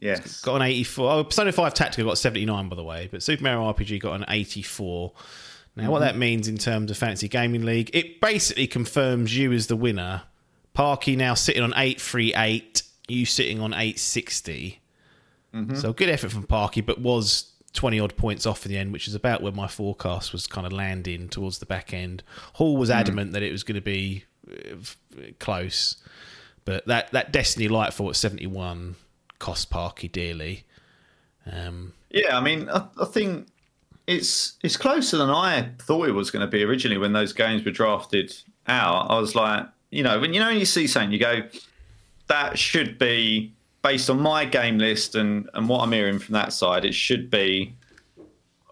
[0.00, 0.40] yes.
[0.40, 1.10] got an 84.
[1.10, 4.24] Oh, Persona 5 Tactical got 79, by the way, but Super Mario RPG got an
[4.28, 5.12] 84.
[5.76, 6.06] Now, what mm-hmm.
[6.06, 10.22] that means in terms of Fantasy Gaming League, it basically confirms you as the winner.
[10.74, 14.80] Parky now sitting on 838, you sitting on 860.
[15.54, 15.76] Mm-hmm.
[15.76, 19.06] So good effort from Parky, but was 20 odd points off in the end, which
[19.06, 22.22] is about where my forecast was kind of landing towards the back end.
[22.54, 22.94] Hall was mm.
[22.94, 24.76] adamant that it was going to be uh,
[25.38, 25.96] close,
[26.64, 28.96] but that, that Destiny Lightfall at 71
[29.40, 30.64] cost Parky dearly.
[31.50, 33.48] Um, Yeah, I mean, I, I think
[34.06, 37.64] it's it's closer than I thought it was going to be originally when those games
[37.64, 38.32] were drafted
[38.68, 39.10] out.
[39.10, 41.42] I was like, you know, when you know when you see something, you go,
[42.28, 46.52] that should be based on my game list and and what I'm hearing from that
[46.52, 46.84] side.
[46.84, 47.74] It should be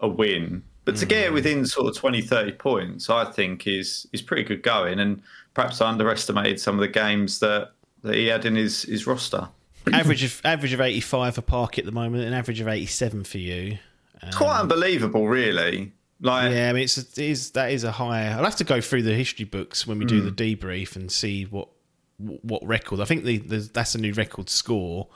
[0.01, 0.63] a win.
[0.85, 4.43] But to get it within sort of 20, 30 points, I think is is pretty
[4.43, 4.99] good going.
[4.99, 5.21] And
[5.53, 9.47] perhaps I underestimated some of the games that, that he had in his, his roster.
[9.91, 13.37] Average of average of 85 for Parky at the moment, an average of 87 for
[13.37, 13.77] you.
[14.21, 15.93] It's quite um, unbelievable, really.
[16.21, 18.31] Like, Yeah, I mean, it's it is that is a higher.
[18.31, 20.35] I'll have to go through the history books when we do the hmm.
[20.35, 21.69] debrief and see what
[22.17, 22.99] what record.
[22.99, 25.07] I think the, the that's a new record score,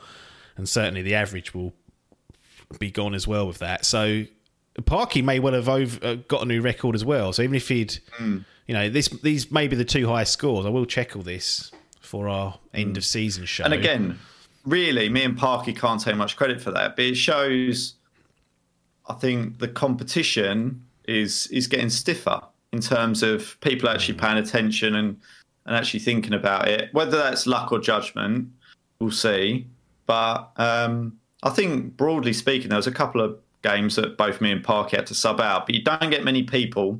[0.55, 1.73] and certainly the average will
[2.79, 3.85] be gone as well with that.
[3.85, 4.23] So
[4.85, 7.33] Parky may well have over, uh, got a new record as well.
[7.33, 8.39] So even if he'd, hmm.
[8.67, 10.65] you know, this these may be the two highest scores.
[10.65, 13.65] I will check all this for our end of season show.
[13.65, 14.19] And again,
[14.65, 17.95] really, me and Parky can't take much credit for that, but it shows.
[19.07, 24.95] I think the competition is is getting stiffer in terms of people actually paying attention
[24.95, 25.19] and
[25.65, 26.93] and actually thinking about it.
[26.93, 28.49] Whether that's luck or judgment,
[28.99, 29.67] we'll see.
[30.05, 34.51] But um, I think broadly speaking, there was a couple of games that both me
[34.51, 36.99] and Parky had to sub out, but you don't get many people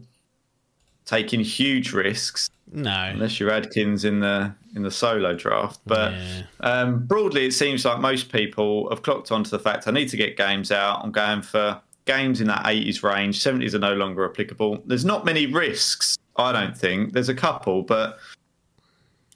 [1.06, 5.80] taking huge risks no, unless you're Adkins in the in the solo draft.
[5.86, 6.44] But Yeah.
[6.62, 10.18] um, broadly, it seems like most people have clocked onto the fact I need to
[10.18, 11.02] get games out.
[11.04, 13.40] I'm going for games in that 80s range.
[13.40, 14.82] 70s are no longer applicable.
[14.86, 17.14] There's not many risks, I don't think.
[17.14, 18.18] There's a couple, but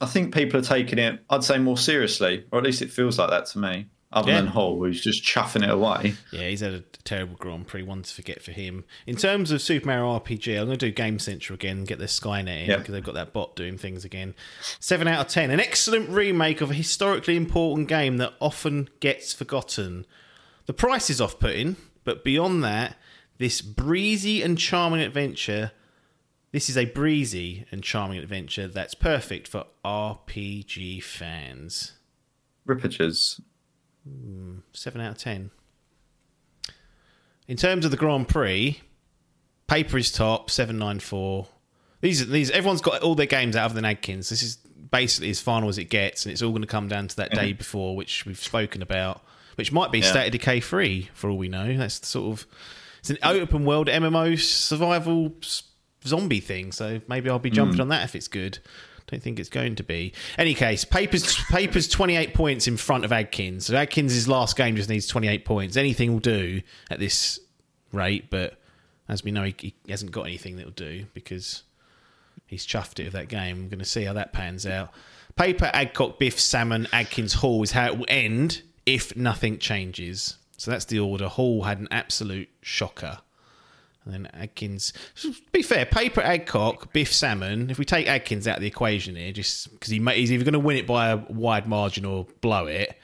[0.01, 3.19] I think people are taking it, I'd say, more seriously, or at least it feels
[3.19, 3.85] like that to me.
[4.11, 4.37] Other Yeah.
[4.41, 6.15] than Hall, who's just chuffing it away.
[6.31, 7.83] Yeah, he's had a terrible Grand Prix.
[7.83, 8.85] One to forget for him.
[9.05, 11.99] In terms of Super Mario RPG, I'm going to do Game Central again and get
[11.99, 14.33] their Skynet in because they've got that bot doing things again.
[14.79, 15.51] Seven out of ten.
[15.51, 20.05] An excellent remake of a historically important game that often gets forgotten.
[20.67, 22.97] The price is off-putting, but beyond that,
[23.39, 25.71] this breezy and charming adventure.
[26.53, 31.91] This is a breezy and charming adventure that's perfect for RPG fans.
[34.73, 35.51] Seven out of ten.
[37.47, 38.79] In terms of the Grand Prix,
[39.67, 41.47] paper is top, seven nine four.
[42.01, 44.29] These are these everyone's got all their games out other than Adkins.
[44.29, 47.07] This is basically as final as it gets, and it's all going to come down
[47.07, 47.57] to that day mm-hmm.
[47.57, 49.21] before, which we've spoken about,
[49.55, 50.09] which might be Yeah.
[50.11, 51.75] State of Decay free for all we know.
[51.77, 52.47] That's the sort of
[52.99, 55.33] it's an open world MMO survival
[56.05, 56.71] zombie thing.
[56.71, 57.81] So maybe I'll be jumping mm.
[57.81, 58.59] on that if it's good.
[59.07, 60.13] Don't think it's going to be.
[60.37, 63.67] Any case, papers papers twenty eight points in front of Adkins.
[63.67, 65.77] So Adkins' last game just needs twenty eight points.
[65.77, 67.39] Anything will do at this
[67.93, 68.59] rate, but
[69.07, 71.63] as we know, he, he hasn't got anything that'll do because
[72.45, 73.55] he's chuffed it with that game.
[73.57, 74.91] I'm going to see how that pans out.
[75.37, 80.37] Paper, Adcock, Biff, Salmon, Adkins, Hall is how it will end if nothing changes.
[80.57, 81.27] So that's the order.
[81.27, 83.19] Hall had an absolute shocker.
[84.07, 84.93] And then Adkins.
[85.21, 87.69] To be fair, Paper, Adcock, Biff, Salmon.
[87.69, 90.45] If we take Adkins out of the equation here, just because he, ma- he's either
[90.45, 92.97] going to win it by a wide margin or blow it,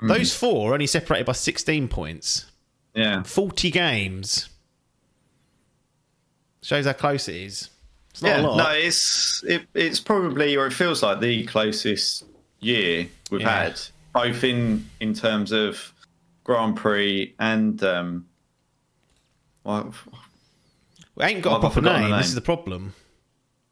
[0.00, 2.46] those four are only separated by 16 points.
[2.94, 3.22] Yeah.
[3.24, 4.48] 40 games.
[6.62, 7.70] Shows how close it is.
[8.10, 8.56] It's not yeah, a lot.
[8.56, 12.24] no, it's it, it's probably or it feels like the closest
[12.60, 13.64] year we've Yeah.
[13.64, 13.80] had,
[14.12, 15.92] both in in terms of
[16.44, 18.26] Grand Prix and um,
[19.64, 19.94] well,
[21.20, 22.16] We ain't got Well, a proper forgotten name.
[22.18, 22.94] This is the problem.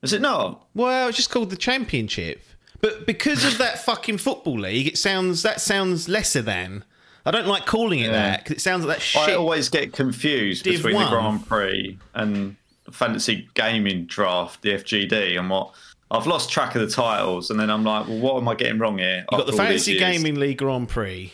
[0.02, 0.66] is it not?
[0.74, 2.42] Well, it's just called the Championship.
[2.80, 6.84] But because of that fucking football league, it sounds that sounds lesser than.
[7.26, 8.12] I don't like calling it Yeah.
[8.12, 9.28] that because it sounds like that shit.
[9.30, 11.04] I always get confused Div between one.
[11.06, 12.54] the Grand Prix and
[12.92, 15.72] fantasy gaming draft, the FGD, and what
[16.10, 17.50] I've lost track of the titles.
[17.50, 19.26] And then I'm like, well, what am I getting wrong here?
[19.30, 19.98] You've got the after all these Fantasy?
[19.98, 21.32] Gaming League Grand Prix.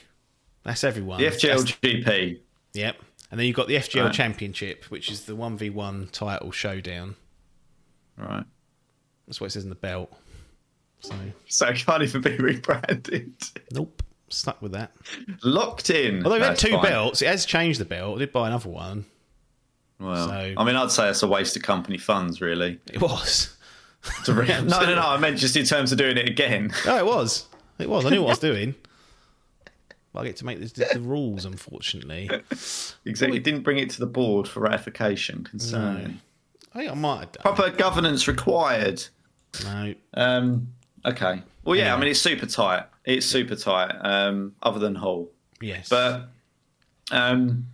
[0.64, 1.18] That's everyone.
[1.20, 2.38] the That's- FGLGP.
[2.72, 2.96] Yep.
[3.35, 4.12] And then you've got the FGL Right.
[4.14, 7.16] Championship, which is the 1v1 title showdown.
[8.16, 8.44] Right.
[9.27, 10.12] That's what it says in the belt.
[11.01, 11.16] So,
[11.49, 13.33] So it can't even be rebranded.
[13.73, 14.05] nope.
[14.29, 14.92] Stuck with that.
[15.42, 16.23] Locked in.
[16.25, 16.83] Although we've had two fine.
[16.85, 18.14] belts, it has changed the belt.
[18.14, 19.05] I did buy another one.
[19.99, 22.79] Well, So- I mean, I'd say it's a waste of company funds, really.
[22.92, 23.57] It was.
[24.27, 25.03] To re- no, no, no.
[25.03, 26.73] I meant just in terms of doing it again.
[26.87, 27.47] No, it was.
[27.81, 28.07] It was.
[28.07, 28.77] I knew what I was doing.
[30.14, 32.31] I get to make the, the, rules, unfortunately.
[33.07, 33.38] Exactly.
[33.38, 35.44] Didn't bring it to the board for ratification.
[35.44, 36.20] Concerning.
[36.72, 37.55] I think I might have done.
[37.55, 39.05] Proper governance required.
[39.62, 39.94] No.
[40.14, 40.68] Um,
[41.05, 41.42] okay.
[41.64, 42.85] Well, yeah, I mean, it's super tight.
[43.05, 45.29] It's super tight, um, other than Hull.
[45.61, 45.88] Yes.
[45.90, 46.31] But
[47.11, 47.66] um,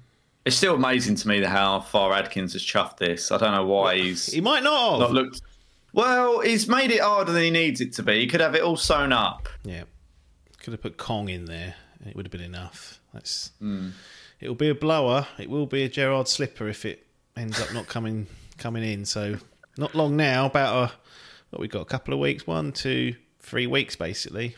[0.44, 3.30] it's still amazing to me how far Adkins has chuffed this.
[3.30, 5.00] I don't know why he's he might not have.
[5.00, 5.42] not looked.
[5.92, 8.20] Well, he's made it harder than he needs it to be.
[8.20, 9.48] He could have it all sewn up.
[9.64, 9.84] Yeah.
[10.58, 11.74] Could have put Kong in there.
[12.06, 13.00] It would have been enough.
[13.12, 13.52] That's.
[13.58, 13.90] Hmm.
[14.40, 15.26] It'll be a blower.
[15.38, 19.04] It will be a Gerrard slipper if it ends up not coming coming in.
[19.04, 19.36] So
[19.76, 20.46] not long now.
[20.46, 20.92] About a
[21.50, 22.46] what we got a couple of weeks.
[22.46, 24.56] One, two, three weeks basically.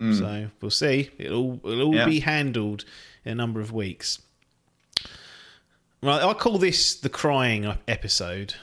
[0.00, 1.10] So we'll see.
[1.18, 1.94] It'll it'll all.
[1.94, 2.04] Yeah.
[2.06, 2.84] be handled
[3.24, 4.20] in a number of weeks.
[6.00, 8.54] Right, I call this the crying episode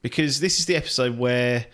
[0.00, 1.66] because this is the episode where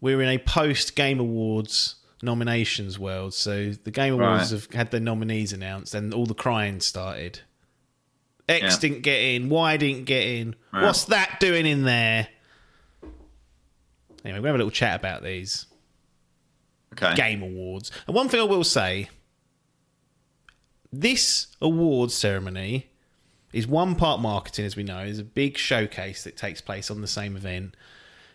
[0.00, 3.32] we're in a post Game Awards nominations world.
[3.34, 4.60] So the Game Awards Right.
[4.62, 7.40] have had their nominees announced, and all the crying started.
[8.48, 8.78] X Yeah.
[8.80, 9.48] didn't get in.
[9.48, 10.56] Y didn't get in.
[10.72, 10.82] Right.
[10.84, 12.28] What's that doing in there?
[14.24, 15.66] Anyway, we have a little chat about these
[16.92, 17.14] Okay.
[17.14, 17.90] Game Awards.
[18.06, 19.08] And one thing I will say
[20.92, 22.88] this awards ceremony
[23.52, 27.00] is one part marketing, as we know, is a big showcase that takes place on
[27.00, 27.76] the same event,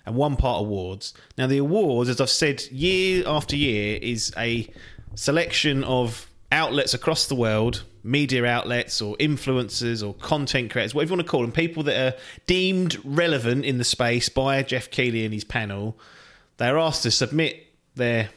[0.06, 1.14] and one part awards.
[1.38, 4.70] Now, the awards, as I've said year after year, is a
[5.16, 11.18] selection of outlets across the world, media outlets or influencers or content creators, whatever you
[11.18, 15.26] want to call them, people that are deemed relevant in the space by Geoff Keighley
[15.26, 15.98] and his panel.
[16.58, 17.66] They're asked to submit
[17.96, 18.30] their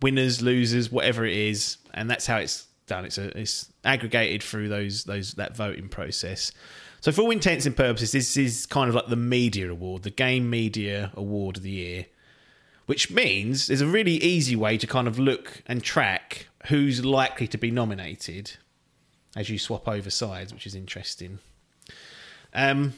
[0.00, 3.04] winners, losers, whatever it is, and that's how it's done.
[3.04, 6.52] It's a, it's aggregated through those those that voting process.
[7.00, 10.10] So for all intents and purposes, this is kind of like the media award, the
[10.10, 12.06] game media award of the year,
[12.86, 17.48] which means there's a really easy way to kind of look and track who's likely
[17.48, 18.52] to be nominated
[19.34, 21.38] as you swap over sides, which is interesting.
[22.52, 22.92] Um,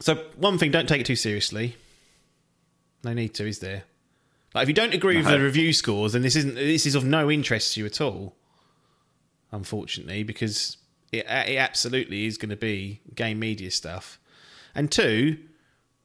[0.00, 1.76] so one thing, don't take it too seriously.
[3.04, 3.84] No need to, is there?
[4.54, 7.04] Like if you don't agree with the review scores, then this isn't this is of
[7.04, 8.34] no interest to you at all.
[9.52, 10.78] Unfortunately, because
[11.12, 14.18] it, it absolutely is going to be game media stuff.
[14.74, 15.38] And two,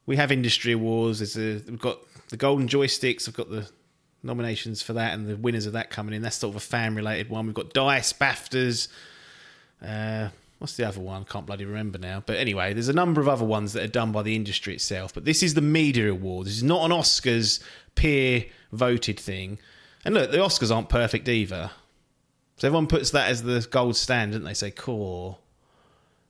[0.06, 1.20] we have industry awards.
[1.20, 3.28] There's a, we've got the golden joysticks.
[3.28, 3.70] I've got the
[4.24, 6.22] nominations for that and the winners of that coming in.
[6.22, 7.46] That's sort of a fan related one.
[7.46, 8.88] We've got Dice, BAFTAs.
[9.86, 11.22] Uh, what's the other one?
[11.28, 12.24] I Can't bloody remember now.
[12.26, 15.14] But anyway, there's a number of other ones that are done by the industry itself.
[15.14, 16.48] But this is the media award.
[16.48, 17.62] This is not an Oscars
[17.96, 19.60] peer voted thing.
[20.06, 21.72] And look, the Oscars aren't perfect either.
[22.62, 25.40] So everyone puts that as the gold standard, and they say, "Core."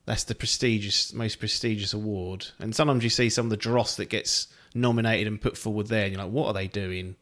[0.06, 2.46] That's the prestigious, most prestigious award.
[2.58, 6.04] And sometimes you see some of the dross that gets nominated and put forward there,
[6.04, 7.16] and you're like, "What are they doing?"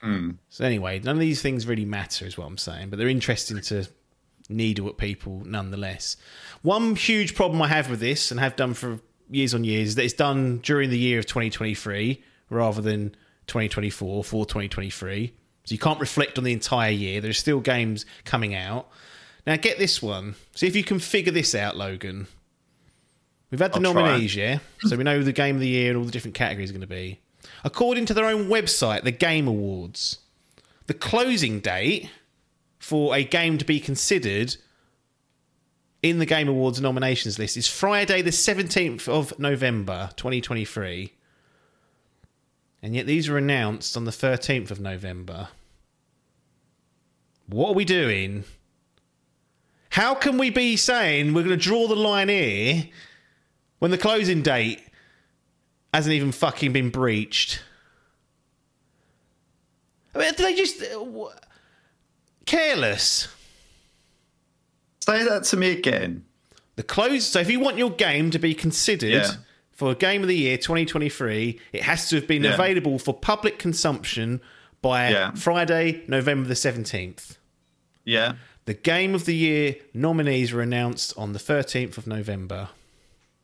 [0.00, 0.30] Hmm.
[0.48, 2.88] So anyway, none of these things really matter, is what I'm saying.
[2.88, 3.86] But they're interesting to
[4.48, 6.16] needle at people nonetheless.
[6.62, 9.00] One huge problem I have with this, and have done for
[9.30, 13.14] years on years, is that it's done during the year of 2023 rather than
[13.48, 15.34] 2024 for 2023.
[15.70, 17.20] So you can't reflect on the entire year.
[17.20, 18.88] There's still games coming out.
[19.46, 20.34] Now get this one.
[20.52, 22.26] See if you can figure this out, Logan.
[23.52, 24.02] We've had the I'll try.
[24.02, 24.58] nominees, yeah?
[24.80, 26.80] So we know the game of the year and all the different categories are going
[26.80, 27.20] to be.
[27.62, 30.18] According to their own website, the Game Awards,
[30.88, 32.10] the closing date
[32.80, 34.56] for a game to be considered
[36.02, 41.12] in the Game Awards nominations list is Friday, the 17th of November, 2023.
[42.82, 45.50] And yet these were announced on the 13th of November.
[47.50, 48.44] What are we doing?
[49.90, 52.84] How can we be saying we're going to draw the line here
[53.80, 54.80] when the closing date
[55.92, 57.60] hasn't even fucking been breached?
[60.14, 61.04] I mean, they just uh,
[62.46, 63.28] careless?
[65.00, 66.24] Say that to me again.
[66.76, 67.26] The close.
[67.26, 69.30] So if you want your game to be considered Yeah.
[69.72, 72.54] for Game of the Year 2023, it has to have been Yeah.
[72.54, 74.40] available for public consumption
[74.82, 75.32] by Yeah.
[75.32, 77.38] Friday, November the 17th.
[78.10, 78.34] Yeah.
[78.64, 82.70] The Game of the Year nominees were announced on the 13th of November.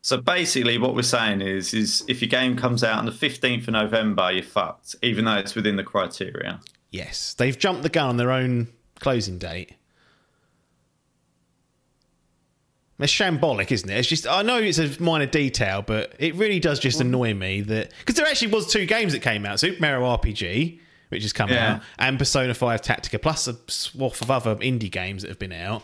[0.02, 3.62] So basically, what we're saying is, is if your game comes out on the 15th
[3.62, 6.60] of November, you're fucked, even though it's within the criteria.
[6.90, 8.68] Yes, they've jumped the gun on their own
[9.00, 9.72] closing date.
[12.98, 13.98] It's shambolic, isn't it?
[13.98, 17.60] It's just I know it's a minor detail, but it really does just annoy me
[17.62, 21.32] that because there actually was two games that came out: Super Mario RPG, which has
[21.32, 21.74] come Yeah.
[21.74, 25.52] out, and Persona Five Tactica, plus a swath of other indie games that have been
[25.52, 25.82] out.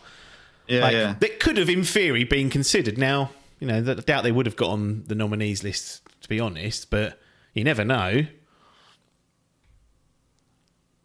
[0.68, 1.14] Yeah, Like, yeah.
[1.20, 2.96] that could have, in theory, been considered.
[2.98, 3.30] Now,
[3.60, 6.90] you know, I doubt they would have got on the nominees list, to be honest,
[6.90, 7.20] but
[7.54, 8.26] you never know.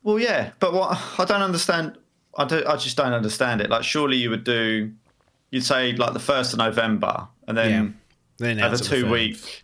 [0.03, 1.97] Well, yeah, but what I don't understand,
[2.38, 3.69] I do, I just don't understand it.
[3.69, 4.93] Like, surely you would do,
[5.51, 7.97] you'd say like the first of November, and then
[8.38, 9.63] Then have a the week.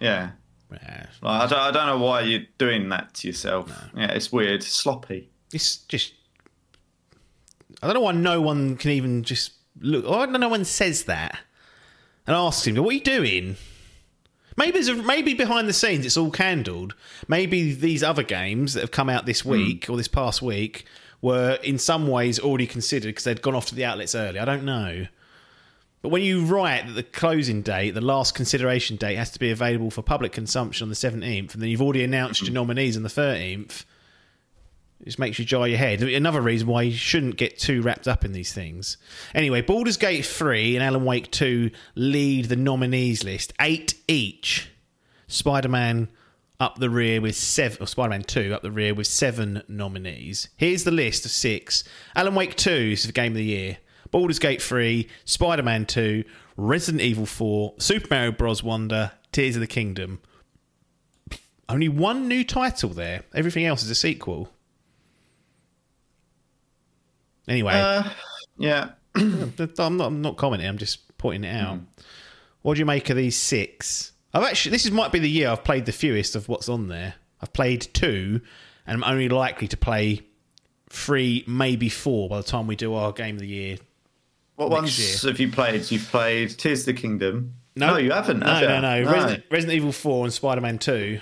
[0.00, 0.30] Yeah,
[0.70, 1.06] Yeah.
[1.22, 3.70] like, I don't, I don't know why you're doing that to yourself.
[3.96, 5.30] Yeah, it's weird, sloppy.
[5.52, 6.14] It's just.
[7.82, 10.04] I don't know why no one can even just look.
[10.06, 11.38] I don't know no one says that
[12.26, 13.56] and asks him, "What are you doing?"
[14.56, 16.94] Maybe there's a, maybe behind the scenes it's all candled.
[17.26, 19.50] Maybe these other games that have come out this hmm.
[19.50, 20.86] week or this past week
[21.20, 24.38] were in some ways already considered because they'd gone off to the outlets early.
[24.38, 25.06] I don't know.
[26.04, 29.50] But when you write that the closing date, the last consideration date, has to be
[29.50, 32.56] available for public consumption on the 17th, and then you've already announced your mm-hmm.
[32.56, 33.84] nominees on the 13th,
[35.00, 36.02] it just makes you jar your head.
[36.02, 38.98] Another reason why you shouldn't get too wrapped up in these things.
[39.34, 44.68] Anyway, Baldur's Gate 3 and Alan Wake 2 lead the nominees list, eight each.
[45.26, 46.08] Spider Man
[46.60, 50.50] up the rear with seven, or Spider Man 2 up the rear with seven nominees.
[50.58, 51.82] Here's the list of six
[52.14, 53.78] Alan Wake 2 is the game of the year.
[54.14, 56.22] Baldur's Gate 3, Spider Man 2,
[56.56, 58.62] Resident Evil 4, Super Mario Bros.
[58.62, 60.20] Wonder, Tears of the Kingdom.
[61.68, 63.24] Only one new title there.
[63.34, 64.50] Everything else is a sequel.
[67.48, 68.08] Anyway, Uh,
[68.56, 70.68] yeah, I'm not, I'm not commenting.
[70.68, 71.80] I'm just pointing it out.
[72.62, 74.12] What do you make of these six?
[74.32, 76.86] I've actually this is might be the year I've played the fewest of what's on
[76.86, 77.14] there.
[77.40, 78.42] I've played two,
[78.86, 80.20] and I'm only likely to play
[80.88, 83.78] three, maybe four by the time we do our game of the year.
[84.56, 85.30] What ones year.
[85.30, 85.90] have you played?
[85.90, 87.54] You've played Tears of the Kingdom.
[87.76, 88.40] No, you haven't.
[88.40, 88.68] No, have you?
[88.68, 89.10] no, no.
[89.10, 91.20] Resident, Resident Evil Four and Spider Man Two.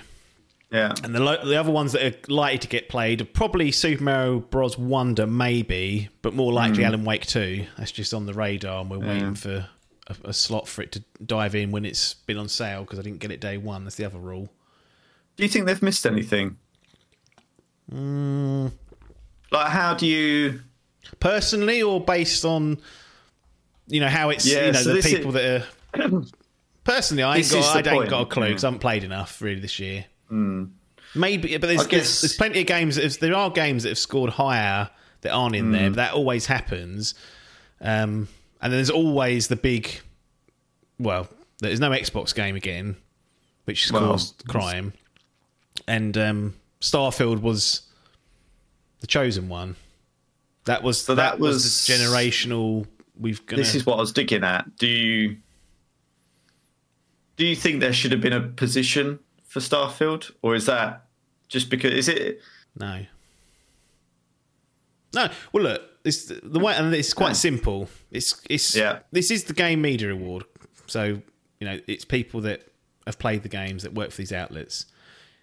[0.71, 3.71] Yeah, And the lo- the other ones that are likely to get played are probably
[3.71, 4.75] Super Mario Bros.
[4.75, 6.85] Wonder, maybe, but more likely hmm.
[6.85, 7.67] Alan Wake Two.
[7.77, 9.67] That's just on the radar, and we're waiting for
[10.07, 13.03] a, a slot for it to dive in when it's been on sale because I
[13.03, 13.83] didn't get it day one.
[13.83, 14.49] That's the other rule.
[15.37, 16.57] Do you think they've missed anything?
[17.91, 18.71] Mm.
[19.51, 20.61] Like, how do you?
[21.19, 22.79] Personally, or based on
[23.87, 26.21] you know how it's Yeah, you know so the this is- people that are.
[26.83, 29.05] Personally, I ain't This got, I ain't point, got a clue because I haven't played
[29.05, 30.03] enough really this year.
[31.15, 32.95] Maybe, but there's, guess- there's plenty of games.
[32.95, 34.89] That have, there are games that have scored higher
[35.21, 35.89] that aren't in there.
[35.91, 37.13] But that always happens.
[37.79, 38.27] Um,
[38.61, 40.01] and then there's always the big.
[40.99, 41.27] Well,
[41.59, 42.97] there's no Xbox game again,
[43.65, 44.91] which Well, caused crime.
[45.87, 47.83] And um, Starfield was
[48.99, 49.75] the chosen one.
[50.65, 52.87] That was So that, that was, was- generational.
[53.19, 53.61] We've gonna.
[53.61, 54.75] This is what I was digging at.
[54.77, 55.37] Do you?
[57.35, 61.05] Do you think there should have been a position for Starfield, or is that
[61.47, 61.93] just because?
[61.93, 62.41] Is it?
[62.77, 63.05] No.
[65.13, 65.29] No.
[65.51, 67.89] Well, look, it's the way, and it's quite simple.
[68.11, 68.99] It's it's Yeah.
[69.11, 70.43] This is the Game Media Award,
[70.87, 71.21] so
[71.59, 72.67] you know it's people that
[73.05, 74.85] have played the games that work for these outlets.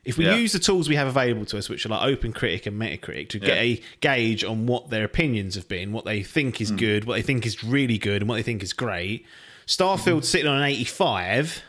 [0.04, 0.36] If we Yeah.
[0.36, 3.38] use the tools we have available to us, which are like OpenCritic and Metacritic, to
[3.38, 3.62] get Yeah.
[3.62, 6.76] a gauge on what their opinions have been, what they think is hmm.
[6.76, 9.26] good, what they think is really good, and what they think is great,
[9.66, 10.24] Starfield hmm.
[10.24, 11.62] sitting on an 85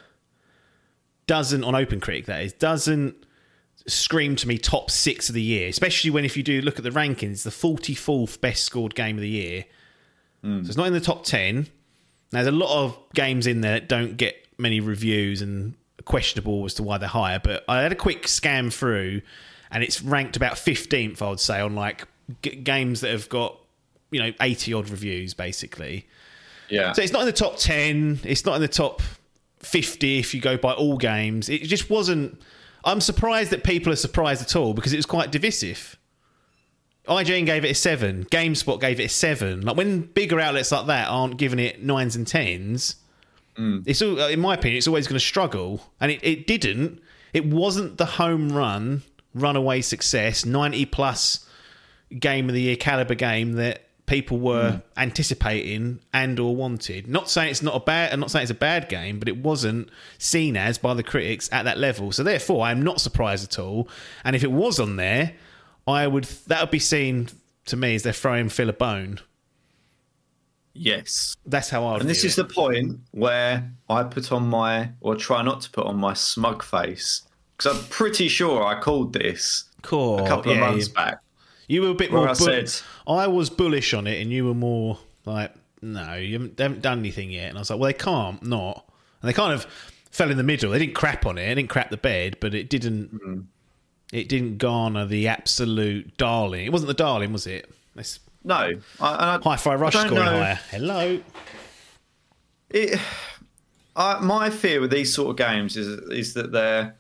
[1.28, 3.16] doesn't on OpenCritic that is doesn't
[3.88, 6.84] scream to me top six of the year, especially when if you do look at
[6.84, 9.66] the rankings, the 44th best scored game of the year.
[10.44, 10.64] Hmm.
[10.64, 11.68] So it's not in the top 10.
[12.32, 15.74] Now, there's a lot of games in there that don't get many reviews and
[16.06, 19.22] questionable as to why they're higher, but I had a quick scan through
[19.72, 22.08] and it's ranked about 15th, I would say, on like
[22.42, 23.58] g- games that have got,
[24.12, 26.08] you know, 80 odd reviews basically.
[26.70, 26.94] Yeah.
[26.94, 28.22] So it's not in the top 10.
[28.24, 29.02] It's not in the top
[29.60, 31.50] 50 if you go by all games.
[31.50, 32.42] It just wasn't.
[32.84, 35.98] I'm surprised that people are surprised at all because it was quite divisive.
[37.08, 38.26] IGN gave it a 7.
[38.26, 39.62] GameSpot gave it a 7.
[39.62, 42.28] Like when bigger outlets like that aren't giving it 9s and
[43.58, 45.82] 10s, it's all, in my opinion, it's always going to struggle.
[46.00, 47.02] And it, it didn't.
[47.34, 51.48] It wasn't the home run, runaway success, 90 plus
[52.20, 54.82] game of the year caliber game that people were mm.
[54.98, 57.08] anticipating and or wanted.
[57.08, 59.38] Not saying it's not a bad, I'm not saying it's a bad game, but it
[59.38, 62.12] wasn't seen as by the critics at that level.
[62.12, 63.88] So therefore, I'm not surprised at all.
[64.26, 65.34] And if it was on there,
[65.88, 67.30] I would that would be seen
[67.66, 69.20] to me as they're throwing Phil a bone.
[70.74, 71.36] Yes.
[71.46, 71.98] That's how I.
[72.00, 72.48] And this is it.
[72.48, 76.64] the point where I put on my, or try not to put on my smug
[76.64, 77.24] face,
[77.58, 80.20] because I'm pretty sure I called this Cool.
[80.24, 81.20] a couple yeah, of months you- back.
[81.68, 82.24] You were a bit more.
[82.28, 82.72] I bull- said-
[83.08, 86.82] I was bullish on it, and you were more like, "No, you haven't, they haven't
[86.82, 88.86] done anything yet." And I was like, "Well, they can't not."
[89.22, 89.66] And they kind of
[90.10, 90.72] fell in the middle.
[90.72, 91.48] They didn't crap on it.
[91.48, 93.14] They didn't crap the bed, but it didn't.
[93.14, 93.40] Mm-hmm.
[94.12, 96.66] It didn't garner the absolute darling.
[96.66, 97.70] It wasn't the darling, was it?
[97.96, 100.24] Let's No, I, I, Hi-Fi Rush scoring know.
[100.24, 100.60] higher.
[100.72, 101.20] Hello.
[102.70, 103.00] It,
[103.96, 106.96] I, my fear with these sort of games is is that they're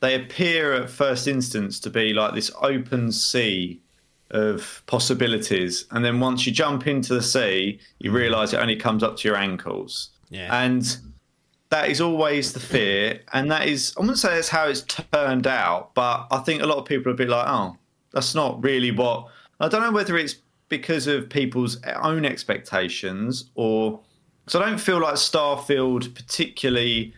[0.00, 3.80] they appear at first instance to be like this open sea
[4.30, 9.02] of possibilities, and then once you jump into the sea, you realise it only comes
[9.02, 10.10] up to your ankles.
[10.28, 10.64] Yeah.
[10.64, 10.98] and
[11.70, 15.46] that is always the fear, and that is I wouldn't say that's how it's turned
[15.46, 17.76] out, but I think a lot of people are a bit like, oh,
[18.12, 19.28] that's not really what.
[19.58, 20.36] I don't know whether it's
[20.68, 24.00] because of people's own expectations or
[24.48, 27.14] so I don't feel like Starfield particularly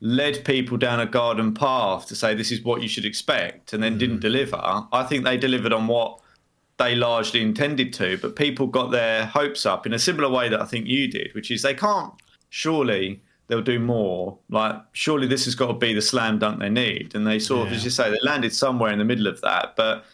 [0.00, 3.82] led people down a garden path to say this is what you should expect and
[3.82, 4.22] then didn't mm.
[4.22, 4.60] deliver.
[4.92, 6.20] I think they delivered on what
[6.78, 10.60] they largely intended to, but people got their hopes up in a similar way that
[10.60, 12.12] I think you did, which is they can't
[12.50, 14.38] surely they'll do more.
[14.48, 17.14] Like surely this has got to be the slam dunk they need.
[17.14, 19.74] And they sort of, as you say, they landed somewhere in the middle of that.
[19.76, 20.04] But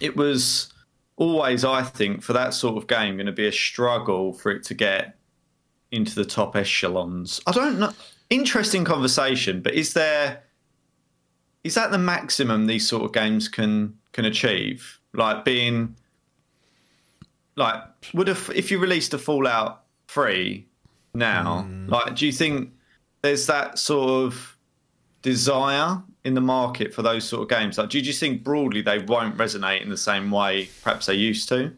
[0.00, 0.72] it was
[1.20, 4.64] always, I think, for that sort of game going to be a struggle for it
[4.64, 5.16] to get
[5.92, 7.40] into the top echelons.
[7.46, 7.92] I don't know.
[8.30, 10.42] Interesting conversation, but is there
[11.62, 14.98] is that the maximum these sort of games can can achieve?
[15.12, 15.94] Like being
[17.56, 17.82] like
[18.14, 20.66] would have if you released a Fallout three
[21.12, 21.88] now, hmm.
[21.88, 22.70] like do you think
[23.22, 24.56] there's that sort of
[25.22, 27.78] desire in the market for those sort of games?
[27.78, 31.14] Like do you just think broadly they won't resonate in the same way perhaps they
[31.14, 31.72] used to?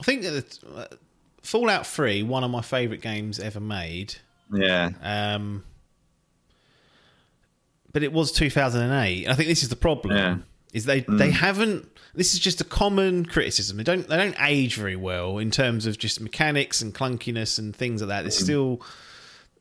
[0.00, 0.86] I think that uh,
[1.42, 4.14] Fallout Three, one of my favourite games ever made.
[4.52, 4.90] Yeah.
[5.02, 5.64] Um,
[7.92, 9.28] but it was 2008.
[9.28, 10.16] I think this is the problem.
[10.16, 10.36] Yeah.
[10.72, 11.88] Is they they haven't.
[12.14, 13.76] This is just a common criticism.
[13.76, 17.74] They don't they don't age very well in terms of just mechanics and clunkiness and
[17.74, 18.22] things like that.
[18.22, 18.80] There's still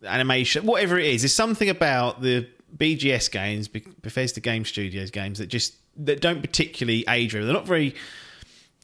[0.03, 1.23] animation, whatever it is.
[1.23, 2.47] There's something about the
[2.77, 7.33] BGS games, Be- Bethesda Game Studios games that just that don't particularly age.
[7.33, 7.95] They're not very.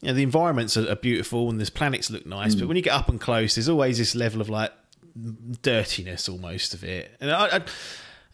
[0.02, 2.68] You know, the environments are, are beautiful and the planets look nice, but hmm.
[2.68, 4.70] when you get up and close, there's always this level of like
[5.62, 7.16] dirtiness almost of it.
[7.18, 7.60] And I, I,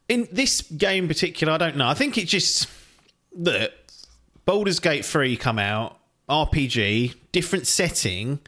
[0.09, 1.87] in this game in particular, I don't know.
[1.87, 2.69] I think it just
[3.37, 3.73] that
[4.45, 5.99] Baldur's Gate three come out
[6.29, 8.41] RPG, different setting,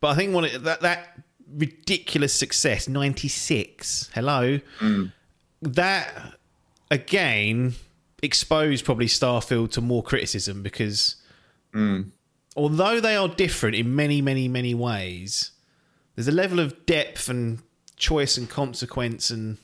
[0.00, 1.18] but I think one that that
[1.50, 4.10] ridiculous success ninety six.
[4.14, 5.06] Hello, hmm.
[5.62, 6.37] that
[6.90, 7.74] again
[8.22, 11.16] exposed probably Starfield to more criticism because
[11.72, 12.10] mm.
[12.56, 15.52] although they are different in many, many, many ways,
[16.14, 17.60] there's a level of depth and
[17.96, 19.58] choice and consequence and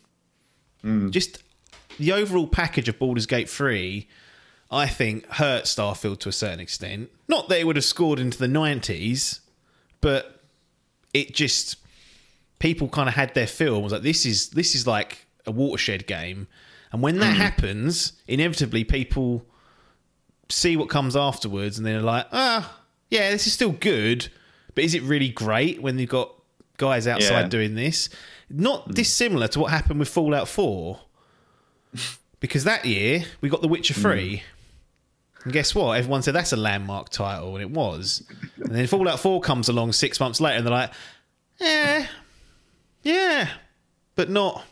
[0.84, 1.10] mm.
[1.10, 1.42] just
[1.98, 4.08] the overall package of Baldur's Gate 3,
[4.70, 7.10] I think, hurt Starfield to a certain extent.
[7.28, 9.40] Not that it would have scored into the 90s,
[10.00, 10.42] but
[11.12, 11.76] it just
[12.58, 15.50] people kind of had their fill and was like this is this is like a
[15.50, 16.46] watershed game
[16.94, 17.40] and when that hmm.
[17.40, 19.44] happens inevitably people
[20.48, 22.80] see what comes afterwards and they're like ah
[23.10, 24.28] yeah this is still good
[24.74, 26.34] but is it really great when you've got
[26.76, 27.48] guys outside Yeah.
[27.48, 28.08] doing this?
[28.50, 28.92] Not hmm.
[28.92, 31.00] dissimilar to what happened with fallout 4
[32.40, 34.02] because that year we got the witcher hmm.
[34.02, 34.42] 3
[35.44, 35.98] and guess what?
[35.98, 38.26] Everyone said that's a landmark title and it was.
[38.56, 40.92] And then fallout 4 comes along six months later and they're like
[41.60, 42.08] yeah,
[43.02, 43.48] yeah
[44.16, 44.64] but not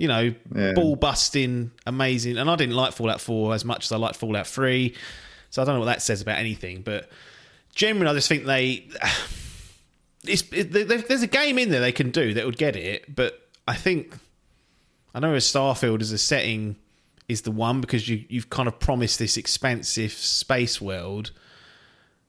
[0.00, 0.72] you know Yeah.
[0.72, 2.38] ball busting amazing.
[2.38, 4.94] And i didn't like fallout 4 as much as i liked fallout 3
[5.50, 7.10] so i don't know what that says about anything but
[7.74, 8.88] generally i just think they
[10.26, 13.48] it's, it, there's a game in there they can do that would get it but
[13.68, 14.14] i think
[15.14, 16.76] i know as starfield as a setting
[17.28, 21.30] is the one because you, you've kind of promised this expansive space world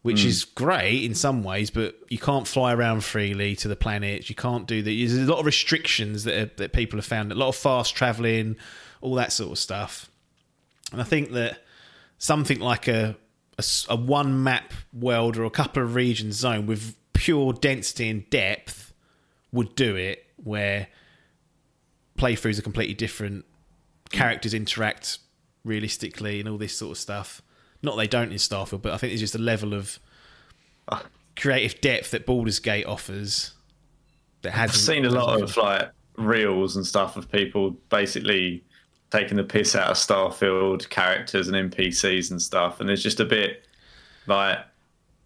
[0.02, 0.30] which hmm.
[0.30, 4.30] is great in some ways, but you can't fly around freely to the planets.
[4.30, 4.90] You can't do that.
[4.90, 7.32] There's a lot of restrictions that are, that people have found.
[7.32, 8.56] A lot of fast traveling,
[9.02, 10.10] all that sort of stuff.
[10.92, 11.64] And I think that
[12.18, 13.16] something like a
[13.90, 18.92] a one map world or a couple of regions zone with pure density and depth
[19.52, 20.26] would do it.
[20.44, 20.88] Where
[22.18, 23.46] playthroughs are completely different,
[24.12, 24.18] hmm.
[24.18, 25.20] characters interact
[25.64, 27.44] realistically, and all this sort of stuff.
[27.84, 30.00] Not they don't in Starfield, but I think there's just a level of
[30.90, 31.04] ah.
[31.36, 33.54] creative depth that Baldur's Gate offers.
[34.44, 38.64] That I've hasn't seen a lot of like reels and stuff of people basically
[39.12, 43.26] taking the piss out of Starfield characters and NPCs and stuff, and it's just a
[43.26, 43.66] bit
[44.28, 44.60] like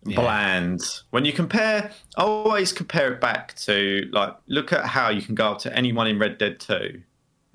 [0.05, 0.19] Yeah.
[0.19, 0.81] bland.
[1.11, 5.35] When you compare, I always compare it back to like look at how you can
[5.35, 7.01] go up to anyone in Red Dead Two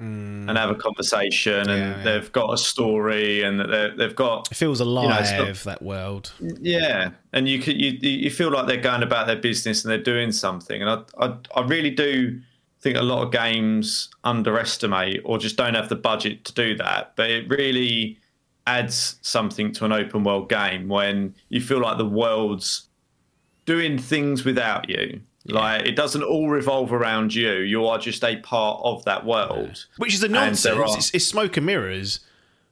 [0.01, 1.97] and have a conversation, and Mm.
[1.99, 3.61] Yeah, they've got a story, and
[3.99, 6.33] they've got It feels know, alive it's not- that world.
[6.61, 9.99] yeah, and you could you you feel like they're going about their business and they're
[10.15, 12.41] doing something, and I I, I really do
[12.81, 17.13] think a lot of games underestimate or just don't have the budget to do that.
[17.15, 18.19] But it really
[18.67, 22.89] adds something to an open world game when you feel like the world's
[23.67, 25.21] doing things without you.
[25.53, 27.53] Like it doesn't all revolve around you.
[27.59, 29.87] You are just a part of that world.
[29.97, 30.77] Which is a nonsense.
[30.79, 32.21] are- It's, it's smoke and mirrors.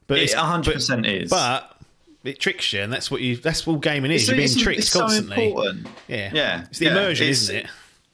[0.07, 1.29] But It it's 100% is.
[1.29, 1.75] But
[2.23, 3.37] it tricks you, and that's what you.
[3.37, 4.23] That's all gaming is.
[4.23, 5.47] It's- You're being tricked it's so constantly.
[5.49, 5.87] important.
[6.07, 7.65] Yeah, Yeah, It's the yeah, immersion, it's- isn't it?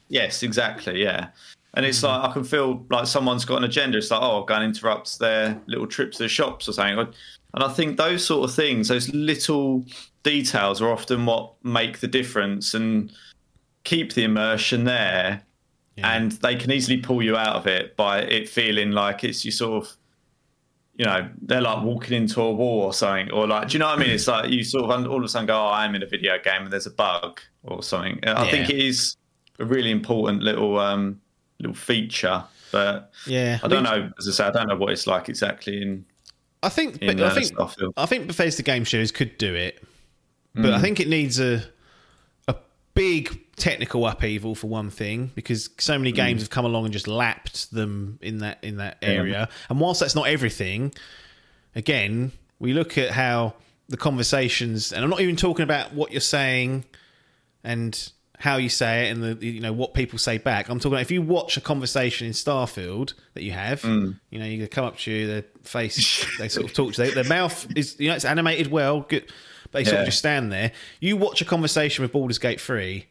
[0.10, 1.02] Yes, exactly.
[1.02, 1.28] Yeah.
[1.74, 2.22] And it's Mm-hmm.
[2.22, 3.98] like I can feel like someone's got an agenda.
[3.98, 7.00] It's like, oh, I'll go and interrupt their little trip to the shops or something.
[7.54, 9.84] And I think those sort of things, those little
[10.24, 13.12] details, are often what make the difference and
[13.86, 15.42] keep the immersion there.
[15.98, 19.52] And they can easily pull you out of it by it feeling like it's you
[19.52, 19.94] sort of,
[20.98, 23.86] you know, they're like walking into a wall or something, or like, do you know
[23.88, 24.10] what I mean?
[24.10, 26.38] It's like you sort of all of a sudden go, oh, I'm in a video
[26.38, 28.20] game and there's a bug or something.
[28.28, 28.76] I think Yeah.
[28.76, 29.16] it is
[29.58, 31.22] a really important little um
[31.60, 32.44] little feature.
[32.74, 34.12] But Yeah, I don't know.
[34.20, 36.06] As I say, I don't know what it's like exactly in
[36.62, 37.94] I think, in but uh, I think, Starfield.
[37.96, 39.82] I think Bethesda Game shows could do it,
[40.56, 40.74] but Mm.
[40.74, 41.64] I think it needs a
[42.50, 42.56] a
[42.96, 46.16] big technical upheaval for one thing because so many Mm.
[46.16, 49.48] games have come along and just lapped them in that in that area.
[49.70, 50.94] And whilst that's not everything,
[51.76, 53.54] again, we look at how
[53.88, 56.86] the conversations, and I'm not even talking about what you're saying
[57.64, 60.68] and how you say it and the you know what people say back.
[60.70, 64.20] I'm talking about if you watch a conversation in Starfield that you have, Mm.
[64.30, 67.12] you know, you come up to you, their face, they sort of talk to you,
[67.14, 69.32] their mouth is you know it's animated well, good.
[69.72, 70.72] But they sort of just stand there.
[71.00, 73.08] You watch a conversation with Baldur's Gate three,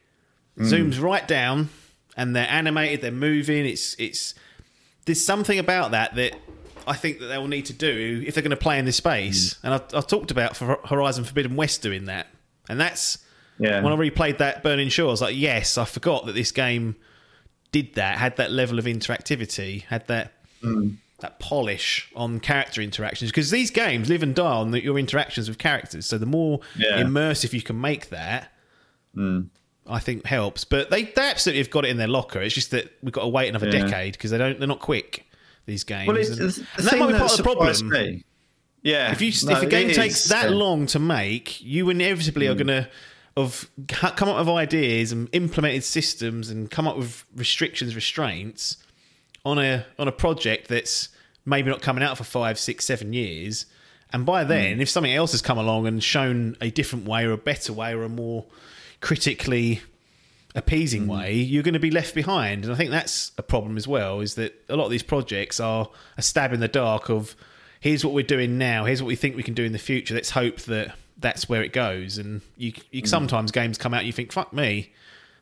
[0.58, 0.70] Mm.
[0.70, 1.68] zooms right down,
[2.16, 3.66] and they're animated, they're moving.
[3.66, 4.34] It's it's
[5.06, 6.34] there's something about that that
[6.86, 8.96] I think that they will need to do if they're going to play in this
[8.96, 9.54] space.
[9.54, 9.58] Mm.
[9.64, 12.28] And I, I talked about for Horizon Forbidden West doing that,
[12.68, 13.18] and that's
[13.58, 13.82] Yeah.
[13.82, 15.08] when I replayed that Burning Shore.
[15.08, 16.96] I was like, yes, I forgot that this game
[17.72, 20.96] did that, had that level of interactivity, had that mm.
[21.18, 23.30] that polish on character interactions.
[23.30, 26.06] Because these games live and die on the, your interactions with characters.
[26.06, 27.00] So the more Yeah.
[27.02, 28.52] immersive you can make that.
[29.16, 29.48] Mm.
[29.86, 32.40] I think helps, but they, they absolutely have got it in their locker.
[32.40, 33.80] It's just that we've got to wait another Yeah.
[33.84, 35.26] decade because they don't they're not quick.
[35.66, 37.42] These games, Well, it's, and, the, the and that might be that part of the
[37.42, 37.88] problem.
[37.90, 38.24] me.
[38.82, 39.12] Yeah.
[39.12, 40.56] If you No, if a game takes is, that yeah.
[40.56, 42.88] Long to make, you inevitably are going to
[43.36, 48.76] have come up with ideas and implemented systems and come up with restrictions, restraints
[49.44, 51.08] on a on a project that's
[51.46, 53.66] maybe not coming out for five, six, seven years.
[54.12, 54.48] And by Hmm.
[54.48, 57.72] then, if something else has come along and shown a different way or a better
[57.72, 58.44] way or a more
[59.04, 59.82] critically
[60.54, 61.08] appeasing mm.
[61.08, 62.64] way, you're going to be left behind.
[62.64, 64.20] And I think that's a problem as well.
[64.20, 67.36] Is that a lot of these projects are a stab in the dark of
[67.80, 70.14] here's what we're doing now, here's what we think we can do in the future.
[70.14, 72.16] Let's hope that that's where it goes.
[72.16, 73.06] And you, you mm.
[73.06, 74.94] sometimes games come out, and you think, fuck me,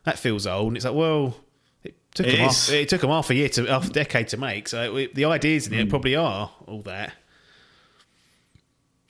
[0.03, 0.67] that feels old.
[0.67, 1.37] And it's like, well.
[1.85, 4.27] It took, It them half, it took them half a year to half a decade
[4.29, 5.89] to make, so it, the ideas in it mm.
[5.89, 7.13] probably are all that.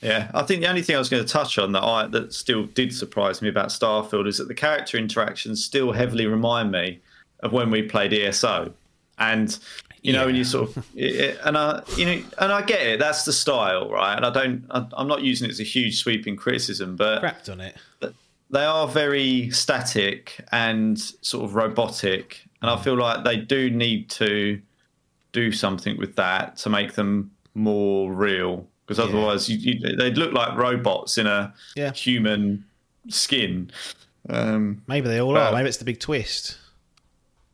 [0.03, 2.33] Yeah, I think the only thing I was going to touch on that I that
[2.33, 6.99] still did surprise me about Starfield is that the character interactions still heavily remind me
[7.39, 8.73] of when we played ESO,
[9.17, 9.57] and
[10.01, 12.99] you know when you sort of it- and I you know and I get it
[12.99, 15.97] that's the style right, and I don't I, I'm not using it as a huge
[15.97, 17.75] sweeping criticism, but Crapped on it.
[18.01, 22.83] they are very static and sort of robotic, and I mm.
[22.83, 24.61] feel like they do need to
[25.31, 28.67] do something with that to make them more real.
[28.85, 31.93] Because otherwise, you, you, they'd look like robots in a Yeah.
[31.93, 32.65] human
[33.09, 33.71] skin.
[34.29, 35.55] Um, Maybe they all Well- are.
[35.57, 36.57] Maybe it's the big twist.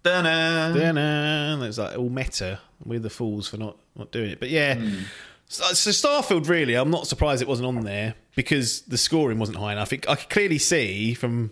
[0.03, 0.73] da-na.
[0.73, 1.63] Da-na.
[1.65, 2.59] It's like all meta.
[2.84, 4.39] We're the fools for not, not doing it.
[4.39, 4.80] But yeah.
[5.47, 9.57] So, so Starfield, really, I'm not surprised it wasn't on there because the scoring wasn't
[9.57, 9.91] high enough.
[9.93, 11.51] It, I could clearly see from.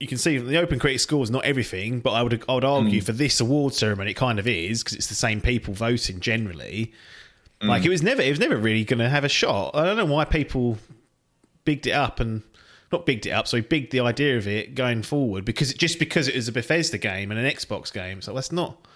[0.00, 3.00] You can see the Open Critic scores not everything, but I would I would argue
[3.00, 6.92] for this award ceremony it kind of is because it's the same people voting generally.
[7.66, 7.86] Like mm.
[7.86, 9.74] it was never it was never really going to have a shot.
[9.74, 10.78] I don't know why people
[11.64, 12.42] bigged it up and
[12.92, 15.98] not bigged it up, so he bigged the idea of it going forward because just
[15.98, 18.22] because it was a Bethesda game and an Xbox game.
[18.22, 18.86] So that's not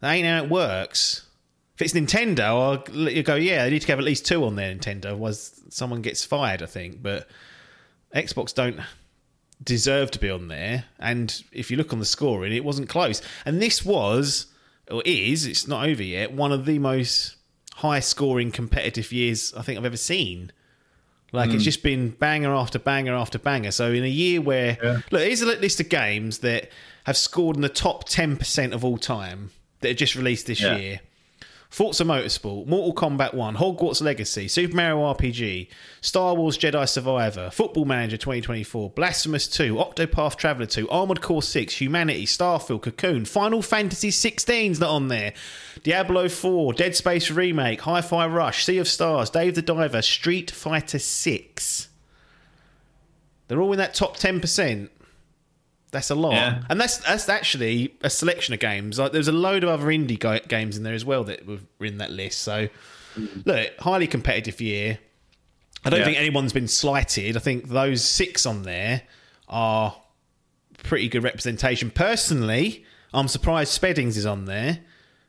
[0.00, 1.26] that ain't how it works.
[1.74, 3.34] If it's Nintendo, I'll let you go.
[3.34, 6.62] Yeah, they need to have at least two on their Nintendo, otherwise someone gets fired.
[6.62, 7.28] I think, but
[8.14, 8.80] Xbox don't
[9.62, 10.84] deserve to be on there.
[10.98, 13.22] And if you look on the scoring, it wasn't close.
[13.44, 14.46] And this was,
[14.90, 17.36] or is, it's not over yet, one of the most
[17.78, 20.52] high scoring competitive years I think I've ever seen.
[21.32, 21.56] Like Hmm.
[21.56, 23.72] it's just been banger after banger after banger.
[23.72, 26.70] So in a year where look, here's a list of games that
[27.04, 29.50] have scored in the top ten percent of all time
[29.80, 30.76] that are just released this Yeah.
[30.76, 31.00] year.
[31.74, 35.66] Forza Motorsport, Mortal Kombat 1, Hogwarts Legacy, Super Mario RPG,
[36.00, 41.80] Star Wars Jedi Survivor, Football Manager 2024, Blasphemous 2, Octopath Traveler 2, Armored Core 6,
[41.80, 45.32] Humanity, Starfield, Cocoon, Final Fantasy 16's not on there,
[45.82, 50.52] Diablo 4, Dead Space Remake, Hi Fi Rush, Sea of Stars, Dave the Diver, Street
[50.52, 51.88] Fighter 6.
[53.48, 54.90] They're all in that top 10%.
[55.94, 56.62] That's a lot, Yeah.
[56.68, 58.98] and that's that's actually a selection of games.
[58.98, 61.60] Like there's a load of other indie ga- games in there as well that were
[61.80, 62.40] in that list.
[62.40, 62.68] So,
[63.16, 63.46] mm.
[63.46, 64.98] look, highly competitive year.
[65.84, 66.06] I don't Yeah.
[66.06, 67.36] think anyone's been slighted.
[67.36, 69.02] I think those six on there
[69.48, 69.94] are
[70.82, 71.90] pretty good representation.
[71.90, 74.80] Personally, I'm surprised Speddings is on there,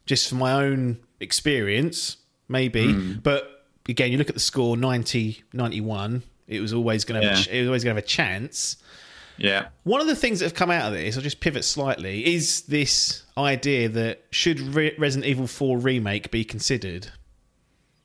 [0.06, 2.92] just for my own experience, maybe.
[2.92, 3.14] Hmm.
[3.22, 6.24] But again, you look at the score 90 91.
[6.48, 7.46] It was always going to have a Yeah.
[7.46, 8.78] ch- it was always going to have a chance.
[9.38, 9.68] Yeah.
[9.84, 12.62] One of the things that have come out of this, I'll just pivot slightly, is
[12.64, 17.10] this idea that should Re- Resident Evil 4 remake be considered?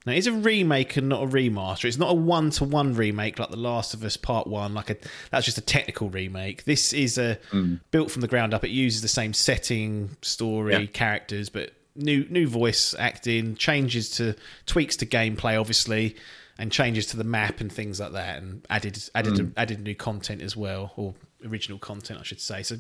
[0.07, 1.85] Now, it's a remake and not a remaster.
[1.85, 4.72] It's not a one-to-one remake like The Last of Us Part One.
[4.72, 4.97] Like a
[5.31, 6.64] that's just a technical remake.
[6.64, 7.76] This is a hmm.
[7.91, 8.64] built from the ground up.
[8.64, 10.87] It uses the same setting, story, Yeah.
[10.87, 16.16] characters, but new new voice acting, changes to tweaks to gameplay, obviously,
[16.61, 19.49] and changes to the map and things like that, and added added hmm.
[19.57, 22.63] added new content as well, or original content, I should say.
[22.63, 22.77] So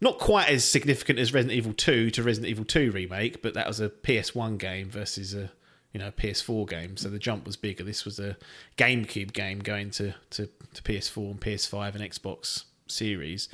[0.00, 3.66] not quite as significant as Resident Evil 2 to Resident Evil 2 remake, but that
[3.66, 5.50] was a PS1 game versus a
[5.92, 7.84] you know PS4 game, so the jump was bigger.
[7.84, 8.38] This was a
[8.78, 13.50] GameCube game going to, to, to PS4 and PS5 and Xbox Series.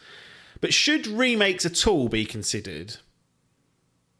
[0.61, 2.99] But should remakes at all be considered,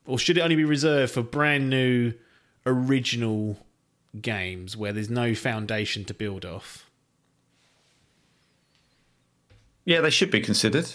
[0.05, 2.13] or should it only be reserved for brand new,
[2.67, 3.57] original
[4.23, 6.89] games where there's no foundation to build off?
[9.85, 10.89] Yeah, they should be considered.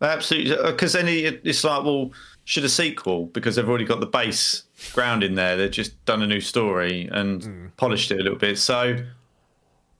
[0.00, 2.10] Absolutely, uh, because then it's like, well,
[2.44, 5.56] should a sequel because they've already got the base ground in there.
[5.56, 7.66] They've just done a new story and hmm.
[7.76, 8.58] polished it a little bit.
[8.58, 8.96] So,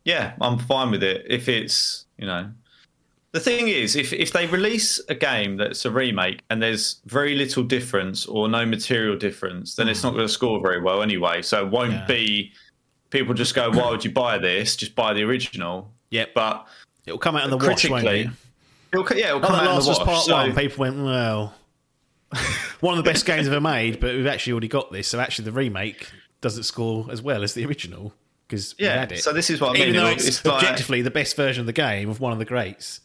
[0.04, 1.26] yeah, I'm fine with it.
[1.28, 2.50] If it's you know,
[3.32, 7.34] the thing is, if if they release a game that's a remake and there's very
[7.36, 10.16] little difference or no material difference, then it's not mm.
[10.16, 11.42] going to score very well anyway.
[11.42, 12.06] So it won't Yeah.
[12.06, 12.52] be.
[13.10, 14.76] People just go, why would you buy this?
[14.76, 15.90] Just buy the original.
[16.10, 16.34] Yep.
[16.34, 16.66] But
[17.06, 18.30] It'll come out in the wash, won't critically, it?
[18.92, 20.06] it'll, yeah, it'll come out in last the was wash.
[20.06, 20.54] part so- one.
[20.54, 21.54] People went, well,
[22.80, 25.08] one of the best games ever made, but we've actually already got this.
[25.08, 26.08] So actually, the remake
[26.40, 28.12] doesn't score as well as the original
[28.46, 29.22] because we Yeah, had it.
[29.22, 29.82] so this is what I mean.
[29.88, 32.38] Even though it's, it's like- objectively the best version of the game of one of
[32.38, 33.00] the greats.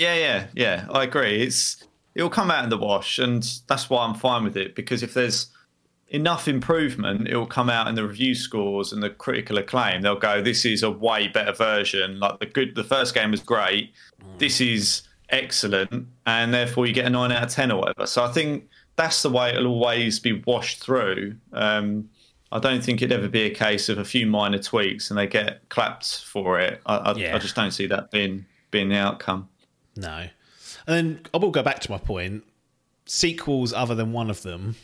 [0.00, 0.86] Yeah, yeah, yeah.
[0.90, 1.42] I agree.
[1.42, 1.84] It's
[2.14, 5.12] it'll come out in the wash, and that's why I'm fine with it because if
[5.12, 5.48] there's
[6.08, 10.00] enough improvement, it will come out in the review scores and the critical acclaim.
[10.00, 12.18] They'll go, "This is a way better version.
[12.18, 13.92] Like the good, the first game was great.
[14.38, 18.24] This is excellent, and therefore you get a nine out of ten or whatever." So
[18.24, 21.36] I think that's the way it'll always be washed through.
[21.52, 22.08] Um,
[22.52, 25.26] I don't think it'd ever be a case of a few minor tweaks and they
[25.26, 26.80] get clapped for it.
[26.86, 27.36] I, I, Yeah.
[27.36, 29.50] I just don't see that being being the outcome.
[29.96, 30.26] No.
[30.86, 32.44] And then I will go back to my point.
[33.06, 34.76] Sequels other than one of them,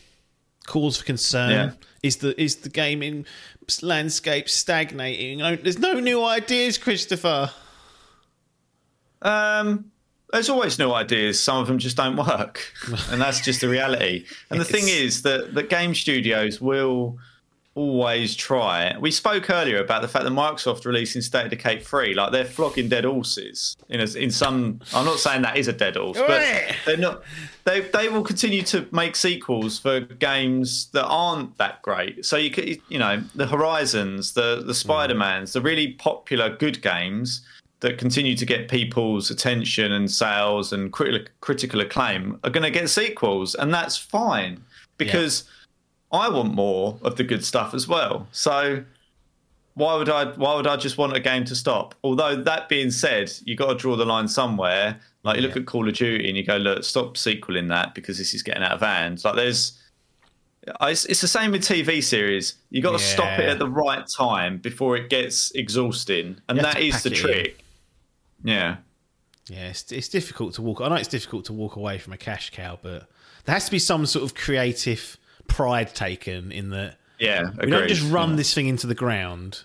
[0.66, 1.50] cause for concern.
[1.50, 1.70] Yeah.
[2.02, 3.24] Is the is the game in
[3.82, 5.38] landscape stagnating?
[5.62, 7.50] There's no new ideas, Christopher.
[9.22, 9.92] Um,
[10.32, 11.40] there's always new ideas.
[11.42, 12.72] Some of them just don't work,
[13.10, 14.24] and that's just the reality.
[14.50, 17.18] And the thing is that that game studios will
[17.76, 18.96] always try.
[18.98, 22.46] We spoke earlier about the fact that Microsoft releasing State of Decay 3, like they're
[22.46, 23.76] flogging dead horses.
[23.90, 26.42] In a, in some, I'm not saying that is a dead horse, but
[26.86, 27.22] they're not.
[27.64, 32.24] They they will continue to make sequels for games that aren't that great.
[32.24, 34.76] So you could, you know, the Horizons, the the mm.
[34.76, 37.42] Spider Mans, the really popular good games
[37.80, 42.70] that continue to get people's attention and sales and critical critical acclaim are going to
[42.70, 44.64] get sequels, and that's fine
[44.96, 45.44] because
[46.12, 48.28] I want more of the good stuff as well.
[48.32, 48.84] So
[49.74, 50.32] why would I?
[50.32, 51.94] Why would I just want a game to stop?
[52.02, 54.98] Although that being said, you got to draw the line somewhere.
[55.22, 58.16] Like you look at Call of Duty and you go, look, stop sequeling that because
[58.16, 59.22] this is getting out of hand.
[59.24, 59.80] Like there's.
[60.80, 62.54] It's, it's the same with TV series.
[62.70, 66.80] You got to stop it at the right time before it gets exhausting, and that
[66.80, 67.18] is the it in.
[67.18, 67.64] trick.
[68.42, 68.76] Yeah.
[69.48, 70.80] Yeah, it's, it's difficult to walk.
[70.80, 73.08] I know it's difficult to walk away from a cash cow, but
[73.44, 75.16] there has to be some sort of creative
[75.48, 78.36] pride taken in that Yeah, we don't just run Yeah.
[78.36, 79.62] this thing into the ground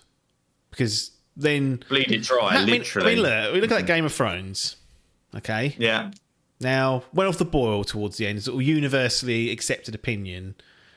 [0.70, 3.12] because then Bleed it dry, I mean, literally.
[3.12, 4.76] I mean, look, we look at Game of Thrones.
[5.34, 6.10] Okay, Yeah.
[6.60, 8.38] now went off the boil towards the end.
[8.38, 10.54] It's all universally accepted opinion,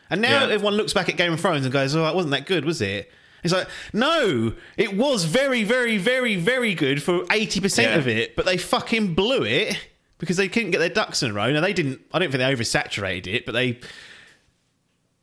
[0.10, 0.54] and now Yeah.
[0.54, 2.82] everyone looks back at Game of Thrones and goes, "Oh, it wasn't that good, was
[2.82, 3.12] it?"
[3.44, 8.36] It's like, no, it was very, very, very, very good for eighty percent of it,
[8.36, 9.78] but they fucking blew it
[10.18, 11.52] because they couldn't get their ducks in a row.
[11.52, 12.02] Now they didn't.
[12.12, 13.80] I don't think they oversaturated it, but they.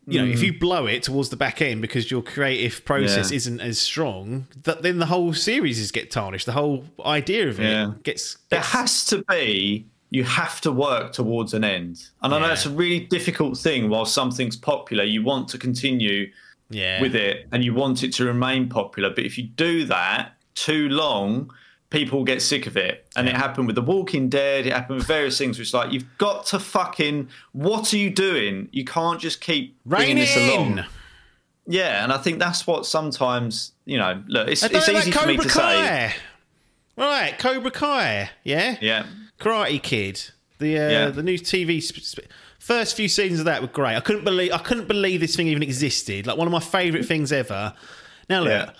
[0.07, 0.32] You know, Mm.
[0.32, 3.36] if you blow it towards the back end because your creative process Yeah.
[3.36, 6.46] isn't as strong, that then the whole series is get tarnished.
[6.46, 7.92] The whole idea of it Yeah.
[8.03, 12.09] gets, There has to be, you have to work towards an end.
[12.20, 15.05] And I know it's a really difficult thing while something's popular.
[15.05, 16.30] You want to continue
[16.68, 17.00] yeah.
[17.00, 19.09] with it and you want it to remain popular.
[19.11, 21.50] But if you do that too long,
[21.93, 23.07] people get sick of it.
[23.14, 26.07] And it happened with The Walking Dead, it happened with various things, which like you've
[26.18, 28.68] got to fucking what are you doing?
[28.72, 30.84] You can't just keep bringing Rain this along.
[31.66, 35.28] Yeah, and I think that's what sometimes, you know, look, it's, it's easy about for
[35.28, 35.61] me Cobra to say.
[35.61, 36.14] Kai.
[36.97, 38.30] Right, Cobra Kai.
[38.43, 39.07] Yeah, Yeah.
[39.38, 40.20] Karate Kid.
[40.59, 41.09] The uh, Yeah.
[41.11, 42.26] the new TV sp- sp-
[42.59, 43.97] first few seasons of that were great.
[43.97, 46.26] I couldn't believe I couldn't believe this thing even existed.
[46.26, 47.74] Like one of my favourite things ever.
[48.30, 48.70] Now look, Yeah.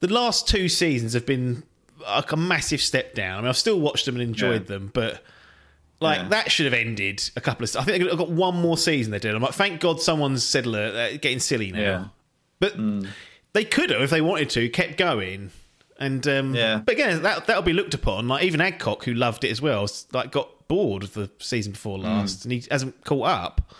[0.00, 1.62] the last two seasons have been
[2.06, 3.38] like a massive step down.
[3.38, 4.68] I mean, I've still watched them and enjoyed Yeah.
[4.76, 5.22] them, but
[6.00, 6.28] like Yeah.
[6.28, 7.76] that should have ended a couple of.
[7.76, 9.34] I think they've got one more season they did.
[9.34, 11.80] I'm like, thank God someone's said, look, they're getting silly now.
[11.80, 12.04] Yeah.
[12.60, 12.76] But
[13.52, 15.50] they could have, if they wanted to, kept going.
[15.98, 16.82] And um, Yeah.
[16.84, 18.28] but again, that that'll be looked upon.
[18.28, 21.98] Like even Adcock, who loved it as well, like got bored of the season before
[21.98, 23.72] last, and he hasn't caught up.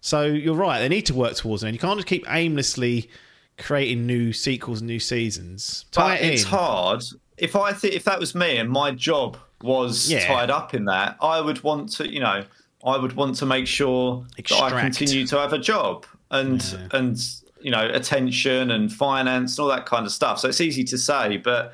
[0.00, 1.68] So you're right; they need to work towards it.
[1.68, 3.08] And you can't just keep aimlessly
[3.56, 5.86] creating new sequels and new seasons.
[5.90, 7.02] Tie But it it's hard.
[7.38, 10.26] If I think if that was me and my job was Yeah.
[10.26, 12.44] tied up in that, I would want to, you know,
[12.84, 16.62] I would want to make sure that I continue to have a job and
[16.92, 17.18] and
[17.60, 20.38] you know attention and finance and all that kind of stuff.
[20.38, 21.72] So it's easy to say, but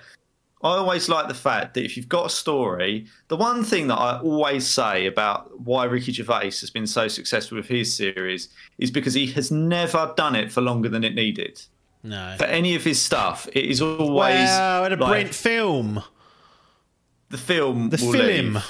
[0.63, 3.97] I always like the fact that if you've got a story, the one thing that
[3.97, 8.49] I always say about why Ricky Gervais has been so successful with his series
[8.79, 11.61] is because he has never done it for longer than it needed
[12.05, 12.35] No.
[12.39, 16.03] for any of his stuff, it is always Wow, and a like, Brent film.
[17.31, 17.89] the film.
[17.91, 18.55] The will film.
[18.55, 18.65] leave.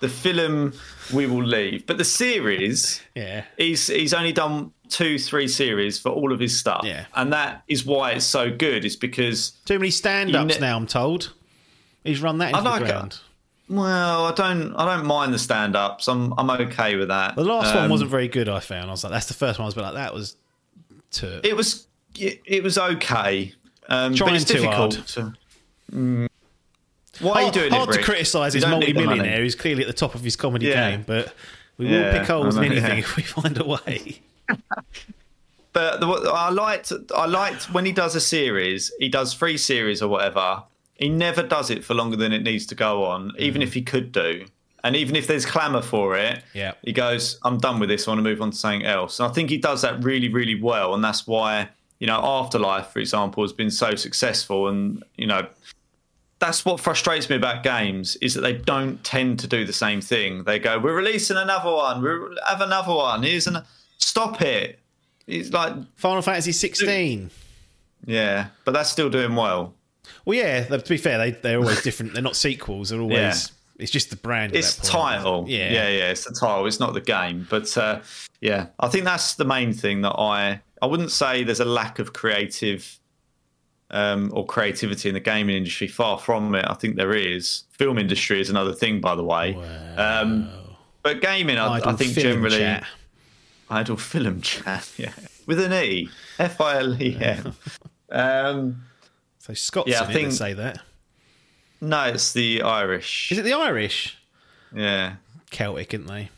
[0.00, 0.74] The film
[1.14, 3.00] we will leave, but the series.
[3.14, 3.44] Yeah.
[3.56, 7.06] He's he's only done two, three series for all of his stuff, Yeah.
[7.14, 8.84] and that is why it's so good.
[8.84, 10.76] Is because Too many stand-ups ne- now.
[10.76, 11.32] I'm told.
[12.04, 12.90] He's run that into like the it.
[12.90, 13.18] ground.
[13.70, 16.08] well, I don't I don't mind the stand ups.
[16.08, 17.34] I'm I'm okay with that.
[17.36, 18.48] The last one Um, wasn't very good.
[18.50, 18.88] I found.
[18.88, 19.64] I was like, that's the first one.
[19.64, 20.36] I was like, that was.
[21.12, 21.85] To It was
[22.20, 23.52] it, it was okay.
[23.88, 25.06] Um, but Trying it's too difficult hard.
[25.08, 25.32] to.
[25.92, 26.28] Mm.
[27.20, 29.06] Why are you doing hard it, to criticise his don't need the money.
[29.06, 30.90] multi-millionaire who's clearly at the top of his comedy Yeah.
[30.90, 31.32] game, but
[31.78, 32.98] we Yeah, will pick holes in anything yeah.
[32.98, 34.20] if we find a way.
[35.72, 40.00] But the, I liked I liked when he does a series, he does three series
[40.00, 40.62] or whatever.
[40.94, 43.82] He never does it for longer than it needs to go on, even if he
[43.82, 44.46] could do.
[44.82, 46.72] And even if there's clamour for it, Yeah.
[46.82, 48.08] he goes, "I'm done with this.
[48.08, 50.28] I want to move on to something else." And I think he does that really,
[50.28, 54.68] really well, and that's why you know Afterlife, for example, has been so successful.
[54.68, 55.46] And you know,
[56.38, 60.00] that's what frustrates me about games is that they don't tend to do the same
[60.00, 60.44] thing.
[60.44, 62.02] They go, "We're releasing another one.
[62.02, 63.22] We have another one.
[63.22, 63.58] Here's an
[63.98, 64.78] stop it."
[65.26, 67.30] It's like Final Fantasy 16.
[68.06, 69.74] yeah, but that's still doing well.
[70.24, 70.64] Well, yeah.
[70.64, 72.12] To be fair, they they're always different.
[72.12, 72.90] They're not sequels.
[72.90, 73.16] They're always.
[73.18, 73.34] Yeah.
[73.78, 74.54] It's just the brand.
[74.54, 75.44] It's that title.
[75.48, 75.70] Yeah.
[75.70, 76.10] yeah, yeah.
[76.10, 76.66] It's the title.
[76.66, 77.46] It's not the game.
[77.50, 78.00] But uh,
[78.40, 80.60] yeah, I think that's the main thing that I.
[80.86, 83.00] I wouldn't say there's a lack of creative
[83.90, 85.88] um, or creativity in the gaming industry.
[85.88, 86.64] Far from it.
[86.68, 87.64] I think there is.
[87.72, 89.56] Film industry is another thing, by the way.
[89.96, 90.48] Um,
[91.02, 92.58] but gaming, I, I think generally.
[92.58, 92.84] chat.
[93.68, 94.88] Idle film chat.
[94.96, 95.12] Yeah,
[95.46, 96.08] with an E.
[96.38, 97.52] F I L E M.
[98.10, 98.82] Um,
[99.40, 100.78] So Scots Yeah, I in think- say that.
[101.80, 103.32] no, it's the Irish.
[103.32, 104.16] Is it the Irish?
[104.72, 105.16] Yeah.
[105.50, 106.30] Celtic, aren't they?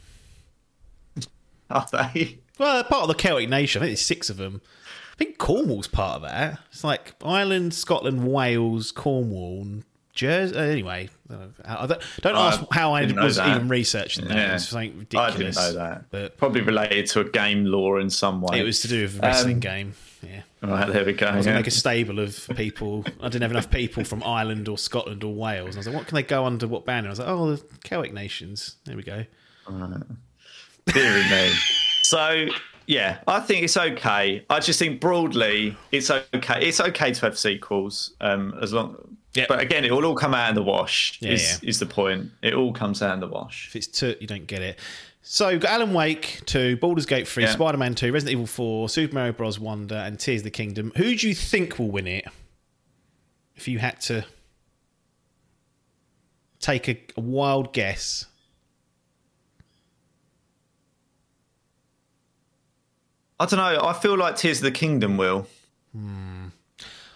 [1.71, 2.39] Are they?
[2.59, 3.81] Well, they're part of the Celtic nation.
[3.81, 4.61] I think there's six of them.
[5.13, 6.59] I think Cornwall's part of that.
[6.71, 10.57] It's like Ireland, Scotland, Wales, Cornwall, and Jersey.
[10.57, 13.49] Uh, anyway, I don't, I don't, don't I ask how I was that.
[13.57, 14.37] even researching that.
[14.37, 14.51] Yeah.
[14.51, 16.05] It was something I didn't know that.
[16.11, 18.61] But Probably related to a game law in some way.
[18.61, 19.95] it was to do with a wrestling Um, game.
[20.23, 20.43] Yeah.
[20.61, 21.27] Right, there we go.
[21.27, 21.53] I was yeah.
[21.53, 23.05] going to make a stable of people.
[23.21, 25.69] I didn't have enough people from Ireland or Scotland or Wales.
[25.69, 27.07] And I was like, what can they go under what banner?
[27.07, 28.75] I was like, oh, the Celtic nations.
[28.85, 29.25] There we go.
[30.87, 31.53] Deary me.
[32.09, 32.47] So
[32.87, 34.45] yeah, I think it's okay.
[34.49, 36.67] I just think broadly, it's okay.
[36.67, 38.97] It's okay to have sequels, um, as long.
[39.35, 39.45] Yeah.
[39.47, 41.19] But again, it will all come out in the wash.
[41.21, 42.31] Yeah, is, is the point?
[42.43, 43.69] It all comes out in the wash.
[43.69, 44.79] If it's two, you don't get it.
[45.21, 47.51] So you've got Alan Wake 2, Baldur's Gate 3, Yeah.
[47.51, 49.61] Spider Man 2, Resident Evil 4, Super Mario Bros.
[49.61, 50.91] Wonder, and Tears of the Kingdom.
[50.97, 52.25] Who do you think will win it?
[53.55, 54.25] if you had to
[56.61, 58.25] take a, a wild guess?
[63.41, 63.87] I don't know.
[63.87, 65.47] I feel like Tears of the Kingdom will.
[65.93, 66.47] Hmm.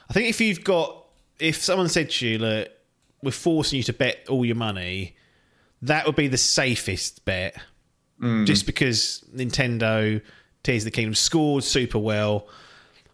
[0.09, 1.07] I think if you've got,
[1.39, 2.69] if someone said to you, look,
[3.23, 5.17] we're forcing you to bet all your money,
[5.83, 7.57] that would be the safest bet.
[8.21, 8.45] Hmm.
[8.45, 10.21] Just because Nintendo,
[10.63, 12.47] Tears of the Kingdom scored super well.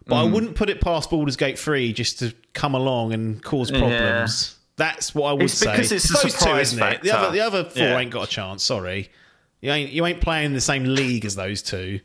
[0.05, 0.33] But I hmm.
[0.33, 4.55] wouldn't put it past Baldur's Gate 3 just to come along and cause problems.
[4.79, 5.71] That's what I would It's say.
[5.71, 7.01] because it's a those two, isn't it?
[7.01, 7.97] The other, the other four Yeah.
[7.97, 8.63] ain't got a chance.
[8.63, 9.11] Sorry,
[9.59, 11.99] you ain't you ain't playing the same league as those two.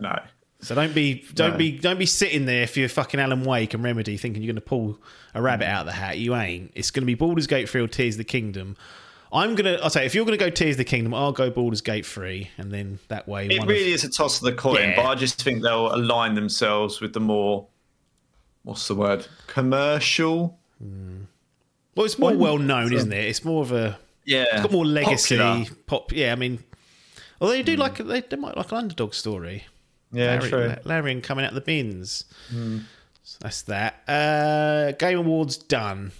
[0.00, 0.18] No.
[0.62, 1.58] So don't be don't No.
[1.58, 4.62] be don't be sitting there if you're fucking Alan Wake and Remedy thinking you're going
[4.62, 4.98] to pull
[5.34, 5.70] a rabbit mm.
[5.70, 6.18] out of the hat.
[6.18, 6.72] You ain't.
[6.74, 8.76] It's going to be Baldur's Gate 3 or Tears of the Kingdom.
[9.32, 9.78] I'm gonna.
[9.82, 12.50] I'll say if you're gonna go Tears of the Kingdom, I'll go Baldur's Gate 3,
[12.58, 13.46] and then that way.
[13.46, 14.96] It really of, is a toss of the coin, Yeah.
[14.96, 17.68] but I just think they'll align themselves with the more,
[18.64, 20.58] what's the word, commercial.
[20.82, 21.22] Hmm.
[21.94, 23.24] well, it's more well known, isn't it?
[23.24, 23.98] It's more of a.
[24.24, 25.36] Yeah, It's got more legacy.
[25.36, 25.76] Popular.
[25.86, 26.12] Pop.
[26.12, 26.58] Yeah, I mean,
[27.40, 27.82] although they do hmm.
[27.82, 29.64] like they, they might like an underdog story.
[30.12, 30.74] Yeah, Larry, true.
[30.84, 32.24] Larian coming out the bins.
[33.22, 34.02] So that's that.
[34.08, 36.12] Uh, Game Awards done.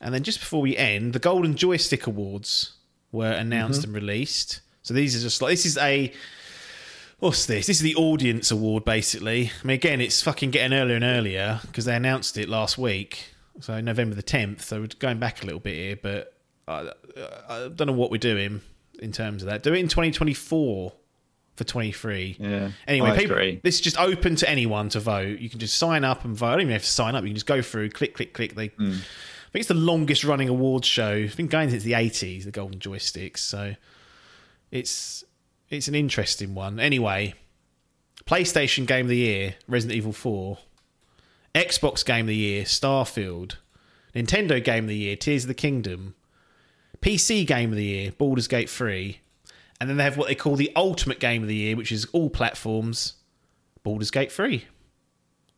[0.00, 2.72] And then just before we end, the Golden Joystick Awards
[3.12, 4.60] were announced and released.
[4.82, 6.12] So these are just like this is a
[7.18, 7.66] what's this?
[7.66, 9.50] This is the audience award basically.
[9.62, 13.34] I mean, again, it's fucking getting earlier and earlier because they announced it last week.
[13.60, 14.64] So November the tenth.
[14.64, 16.32] So we're going back a little bit here, but
[16.68, 16.90] I,
[17.48, 18.60] I don't know what we're doing
[19.00, 19.62] in terms of that.
[19.62, 20.92] Do it in twenty twenty four
[21.58, 22.36] for twenty three.
[22.40, 25.38] Yeah, Anyway, people, this is just open to anyone to vote.
[25.40, 26.46] You can just sign up and vote.
[26.46, 27.22] I don't even have to sign up.
[27.24, 28.54] You can just go through, click, click, click.
[28.54, 28.92] They, Hmm.
[28.92, 31.12] I think it's the longest running awards show.
[31.12, 32.44] It's been going since the eighties.
[32.44, 33.38] The Golden Joysticks.
[33.38, 33.74] So
[34.70, 35.24] it's
[35.70, 36.78] it's an interesting one.
[36.80, 37.34] Anyway,
[38.26, 40.58] PlayStation Game of the Year, Resident Evil Four.
[41.54, 43.56] Xbox Game of the Year, Starfield.
[44.14, 46.14] Nintendo Game of the Year, Tears of the Kingdom.
[47.00, 49.20] PC Game of the Year, Baldur's Gate 3.
[49.80, 52.04] And then they have what they call the Ultimate Game of the Year, which is
[52.06, 53.14] all platforms,
[53.84, 54.64] Baldur's Gate 3.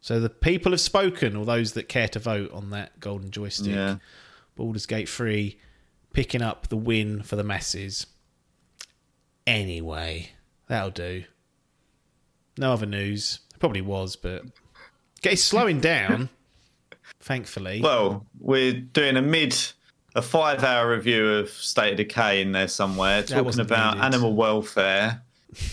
[0.02, 3.74] So the people have spoken, or those that care to vote on that golden joystick.
[3.74, 3.96] Yeah.
[4.56, 5.58] Baldur's Gate 3
[6.12, 8.06] picking up the win for the masses.
[9.46, 10.30] Anyway,
[10.68, 11.24] that'll do.
[12.58, 13.40] No other news.
[13.58, 14.42] Probably was, but
[15.22, 16.30] it's slowing down,
[17.20, 17.80] thankfully.
[17.82, 19.56] Well, we're doing a mid,
[20.14, 24.04] a five-hour review of State of Decay in there somewhere, talking about needed.
[24.06, 25.22] animal welfare,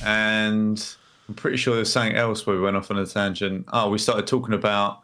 [0.03, 0.95] and
[1.27, 3.65] I'm pretty sure there's something else where we went off on a tangent.
[3.73, 5.01] Oh, we started talking about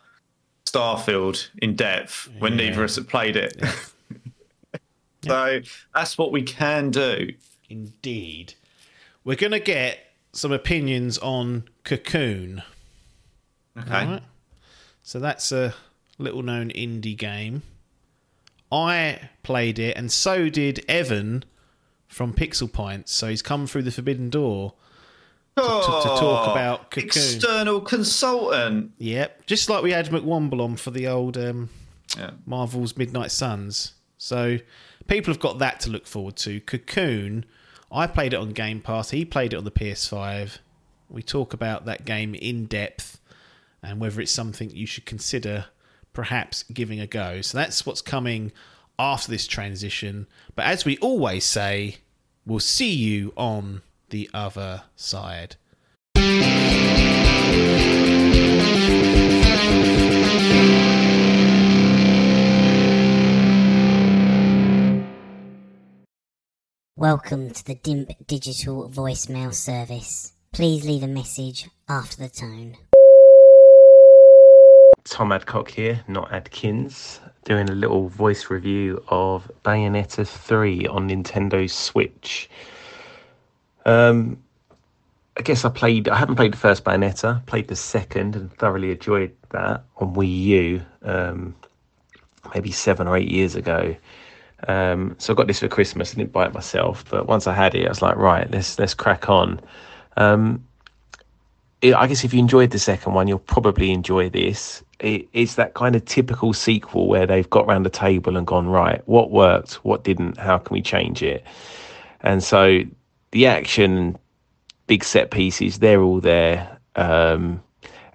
[0.66, 2.70] Starfield in depth when Yeah.
[2.70, 3.62] neither of us had played it.
[5.24, 5.62] so
[5.94, 7.34] that's what we can do.
[7.70, 8.54] Indeed.
[9.24, 10.00] We're going to get
[10.34, 12.62] some opinions on Cocoon.
[13.78, 13.90] Okay.
[14.06, 14.24] Right.
[15.02, 15.74] So that's a
[16.18, 17.62] little known indie game.
[18.74, 21.44] I played it, and so did Evan
[22.08, 23.12] from Pixel Pints.
[23.14, 24.74] So he's come through the Forbidden Door.
[25.56, 27.06] to- to talk Oh, about Cocoon.
[27.06, 28.92] External consultant.
[28.98, 29.46] Yep.
[29.46, 31.70] Just like we had McWomble on for the old um,
[32.18, 32.32] Yeah.
[32.48, 33.94] Marvel's Midnight Suns.
[34.18, 34.58] So
[35.06, 36.60] people have got that to look forward to.
[36.62, 37.46] Cocoon,
[37.92, 39.12] I played it on Game Pass.
[39.12, 40.58] He played it on the PS5.
[41.08, 43.20] We talk about that game in depth
[43.84, 45.66] and whether it's something you should consider
[46.14, 47.42] perhaps giving a go.
[47.42, 48.52] So that's what's coming
[48.98, 50.28] after this transition.
[50.56, 51.98] But as we always say,
[52.46, 55.56] we'll see you on the other side.
[66.96, 70.32] Welcome to the DIMP digital voicemail service.
[70.54, 72.78] Please leave a message after the tone.
[75.06, 81.70] Tom Adcock here, not Adkins, doing a little voice review of Bayonetta 3 on Nintendo
[81.70, 82.50] Switch.
[83.86, 84.42] Um,
[85.38, 88.92] I guess I played, I haven't played the first Bayonetta, played the second and thoroughly
[88.92, 91.56] enjoyed that on Wii U um,
[92.54, 93.96] maybe seven or eight years ago.
[94.68, 96.14] Um, so I got this for Christmas.
[96.14, 98.80] I didn't buy it myself, but once I had it, I was like, right, let's
[98.80, 99.60] let's crack on.
[100.16, 100.64] Um,
[101.84, 104.84] I guess if you enjoyed the second one, you'll probably enjoy this.
[105.00, 108.68] It, it's that kind of typical sequel where they've got around the table and gone,
[108.68, 111.44] right, what worked, what didn't, how can we change it?
[112.22, 112.84] And so
[113.32, 114.18] the action,
[114.88, 116.80] big set pieces, they're all there.
[116.96, 117.62] Um,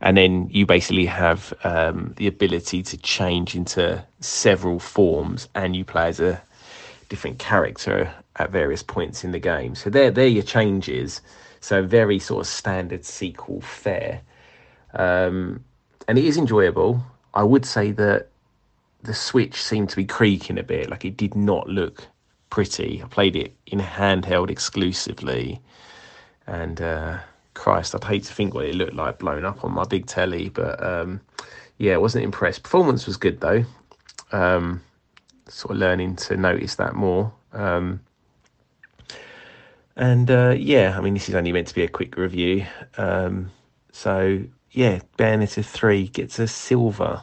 [0.01, 5.85] and then you basically have um, the ability to change into several forms and you
[5.85, 6.41] play as a
[7.09, 9.75] different character at various points in the game.
[9.75, 11.21] So they're, they're your changes.
[11.61, 14.21] So very sort of standard sequel fare.
[14.95, 15.65] Um,
[16.07, 17.03] and it is enjoyable.
[17.35, 18.29] I would say that
[19.03, 20.91] the Switch seemed to be creaking a bit.
[20.91, 22.07] Like it did not look
[22.51, 23.03] pretty.
[23.03, 25.61] I played it in handheld exclusively,
[26.47, 27.19] and uh,
[27.55, 30.49] Christ, I'd hate to think what it looked like blown up on my big telly.
[30.49, 31.21] But um,
[31.79, 32.63] yeah, wasn't impressed.
[32.63, 33.65] Performance was good though.
[34.33, 34.83] Um,
[35.49, 37.33] sort of learning to notice that more.
[37.53, 38.01] Um,
[39.99, 42.65] and uh, yeah, I mean, this is only meant to be a quick review.
[42.97, 43.51] Um,
[43.93, 47.23] so yeah, Bayonetta 3 gets a silver.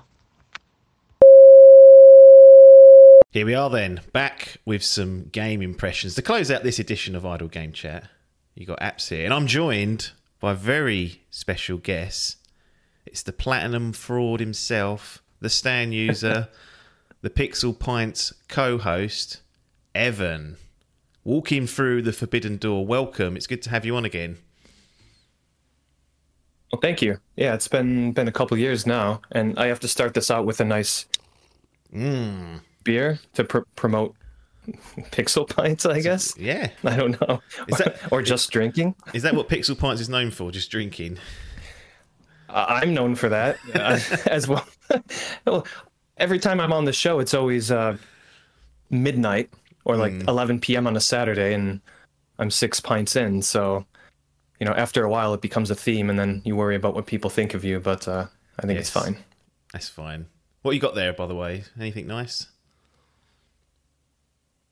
[3.32, 6.16] Here we are then, back with some game impressions.
[6.16, 8.10] To close out this edition of Idle Game Chat,
[8.56, 12.38] you got apps here, and I'm joined by a very special guest.
[13.06, 16.50] It's the Platinum Fraud himself, the Stan user,
[17.22, 19.42] the Pixel Pints co host,
[19.94, 20.58] Evan.
[21.26, 22.86] Walking through the forbidden door.
[22.86, 23.36] Welcome.
[23.36, 24.38] It's good to have you on again.
[26.72, 27.18] Well, thank you.
[27.36, 30.46] Yeah, it's been been a couple years now, and I have to start this out
[30.46, 31.08] with a nice
[31.94, 32.62] Mm.
[32.84, 34.16] beer to pr- promote
[35.12, 35.86] Pixel Pints.
[35.86, 36.70] I guess Yeah.
[36.84, 38.96] I don't know, Is that- or just drinking.
[39.14, 40.52] Is that what Pixel Pints is known for?
[40.52, 41.18] Just drinking?
[42.50, 44.00] I'm known for that uh,
[44.30, 44.66] as well.
[45.46, 45.66] well.
[46.18, 47.98] Every time I'm on the show, it's always uh,
[48.90, 49.50] midnight
[49.86, 50.88] or like 11 p.m.
[50.88, 51.80] on a Saturday, and
[52.38, 53.42] I'm six pints in.
[53.42, 53.86] So,
[54.60, 57.06] you know, after a while, it becomes a theme, and then you worry about what
[57.06, 57.80] people think of you.
[57.80, 58.26] But uh,
[58.60, 59.18] I think it's fine.
[59.72, 60.26] That's fine.
[60.64, 61.64] What you got there, by the way?
[61.80, 62.48] Anything nice?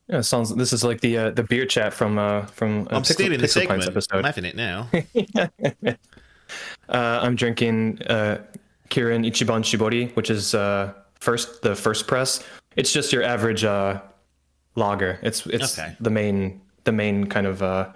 [0.07, 0.53] Yeah, it sounds.
[0.55, 3.61] This is like the uh, the beer chat from uh, from I'm stealing the Pixel
[3.61, 3.87] segment.
[3.87, 4.17] episode.
[4.17, 4.89] I'm having it now.
[6.89, 8.37] Uh, I'm drinking uh,
[8.89, 12.43] Kirin Ichiban Shibori, which is uh, first the first press.
[12.75, 14.01] It's just your average uh,
[14.75, 15.19] lager.
[15.21, 15.95] It's it's Okay.
[15.99, 17.91] the main the main kind of uh,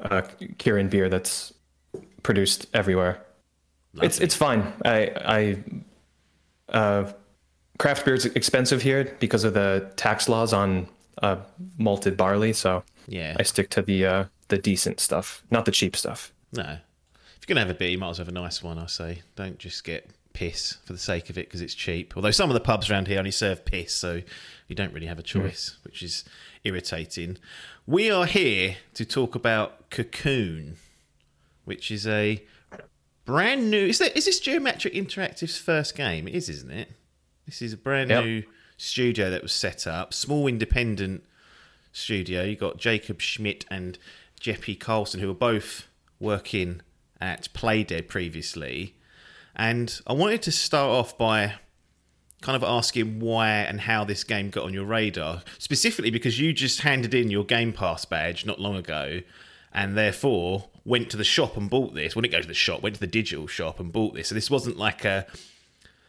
[0.00, 0.22] uh,
[0.58, 1.52] Kirin beer that's
[2.22, 3.20] produced everywhere.
[4.02, 4.72] It's it's fine.
[4.84, 5.56] I I
[6.68, 7.12] uh,
[7.78, 10.88] craft beer is expensive here because of the tax laws on
[11.22, 11.36] uh,
[11.78, 12.52] malted barley.
[12.52, 13.36] So Yeah.
[13.38, 16.32] I stick to the uh, the decent stuff, not the cheap stuff.
[16.52, 16.62] No.
[16.62, 18.78] If you're going to have a beer, you might as well have a nice one,
[18.78, 19.22] I say.
[19.36, 22.14] Don't just get piss for the sake of it because it's cheap.
[22.16, 24.22] Although some of the pubs around here only serve piss, so
[24.68, 26.24] you don't really have a choice, which is
[26.64, 27.38] irritating.
[27.86, 30.76] We are here to talk about Cocoon,
[31.64, 32.42] which is a
[33.24, 33.86] brand new.
[33.86, 36.28] Is, that, is this Geometric Interactive's first game?
[36.28, 36.90] It is, isn't it?
[37.46, 38.24] This is a brand Yep.
[38.24, 38.42] new
[38.76, 41.24] studio that was set up, small independent
[41.92, 42.42] studio.
[42.44, 43.98] You got Jacob Schmid and
[44.40, 45.86] Jeppe Carlsen, who were both
[46.18, 46.80] working
[47.20, 48.96] at Playdead previously.
[49.54, 51.54] And I wanted to start off by
[52.42, 56.52] kind of asking why and how this game got on your radar, specifically because you
[56.52, 59.20] just handed in your Game Pass badge not long ago,
[59.72, 62.14] and therefore went to the shop and bought this.
[62.14, 64.28] Well, didn't go to the shop, went to the digital shop and bought this.
[64.28, 65.26] So this wasn't like a.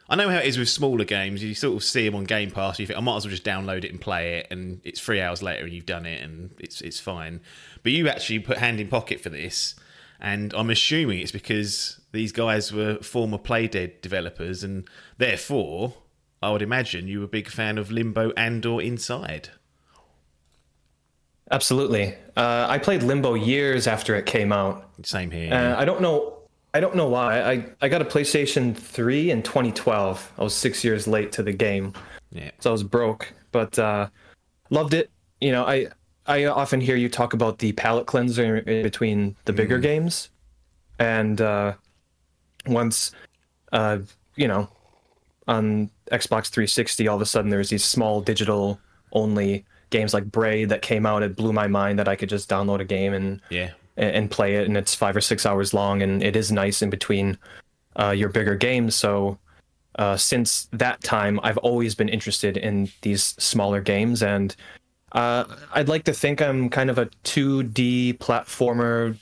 [0.10, 1.42] I know how it is with smaller games.
[1.42, 2.78] You sort of see them on Game Pass.
[2.78, 5.22] You think I might as well just download it and play it, and it's three
[5.22, 7.40] hours later and you've done it, and it's it's fine.
[7.84, 9.76] But you actually put hand in pocket for this,
[10.24, 15.94] and I'm assuming it's because these guys were former Playdead developers, and therefore,
[16.42, 19.50] I would imagine you were a big fan of Limbo and/or Inside.
[21.52, 22.16] Absolutely.
[22.38, 24.90] Uh, I played Limbo years after it came out.
[25.04, 25.54] Same here.
[25.54, 26.40] Uh, I don't know.
[26.74, 27.42] I don't know why.
[27.42, 30.32] I, I got a PlayStation 3 in 2012.
[30.40, 31.94] I was six years late to the game,
[32.32, 34.08] yeah, so I was broke, but uh,
[34.72, 35.12] loved it.
[35.40, 35.90] You know, I
[36.26, 40.30] I often hear you talk about the palate cleanser in between the bigger games,
[41.00, 41.74] and uh,
[42.66, 43.12] once,
[43.72, 44.00] uh,
[44.36, 44.70] you know,
[45.48, 48.80] on Xbox 360, all of a sudden there's these small digital
[49.12, 51.24] only games like Braid that came out.
[51.24, 54.32] It blew my mind that I could just download a game and yeah, and, and
[54.32, 57.38] play it, and it's five or six hours long, and it is nice in between
[57.98, 58.96] uh, your bigger games.
[58.96, 59.38] So
[60.00, 64.56] uh, since that time, I've always been interested in these smaller games, and
[65.14, 69.18] uh, I'd like to think I'm kind of a 2D platformer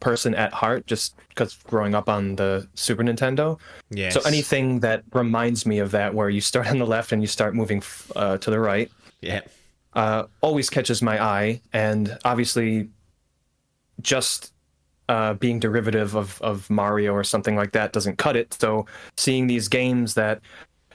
[0.00, 3.58] person at heart, just because growing up on the Super Nintendo.
[3.90, 4.14] yes.
[4.14, 7.28] So anything that reminds me of that, where you start on the left and you
[7.28, 8.90] start moving f- uh, to the right,
[9.20, 9.40] yeah,
[9.94, 12.88] uh, always catches my eye, and obviously,
[14.00, 14.52] just
[15.08, 18.54] uh, being derivative of of Mario or something like that doesn't cut it.
[18.54, 18.86] So
[19.16, 20.40] seeing these games that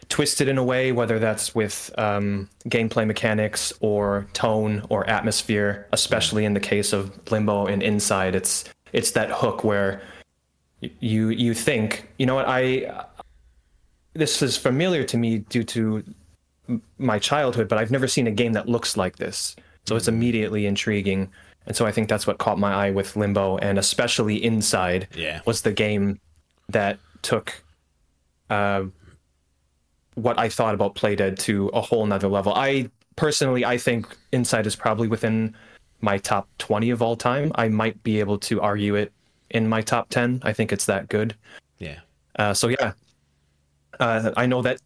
[0.10, 5.88] twist it in a way, whether that's with um, gameplay mechanics or tone or atmosphere,
[5.94, 10.02] especially in the case of Limbo and Inside, it's it's that hook where
[11.00, 13.06] you you think, you know what, I
[14.14, 16.04] this is familiar to me due to
[16.98, 19.56] my childhood, but I've never seen a game that looks like this.
[19.86, 21.30] So it's immediately intriguing.
[21.66, 25.42] And so I think that's what caught my eye with Limbo and especially Inside Yeah.
[25.46, 26.20] was the game
[26.70, 27.64] that took
[28.50, 28.84] uh,
[30.22, 32.54] what I thought about Playdead to a whole nother level.
[32.54, 35.56] I personally, I think Inside is probably within
[36.02, 37.52] my top 20 of all time.
[37.56, 39.12] I might be able to argue it
[39.50, 40.42] in my top 10.
[40.44, 41.36] I think it's that good.
[41.78, 42.00] Yeah.
[42.38, 42.94] Uh, so yeah,
[44.00, 44.80] uh, I know that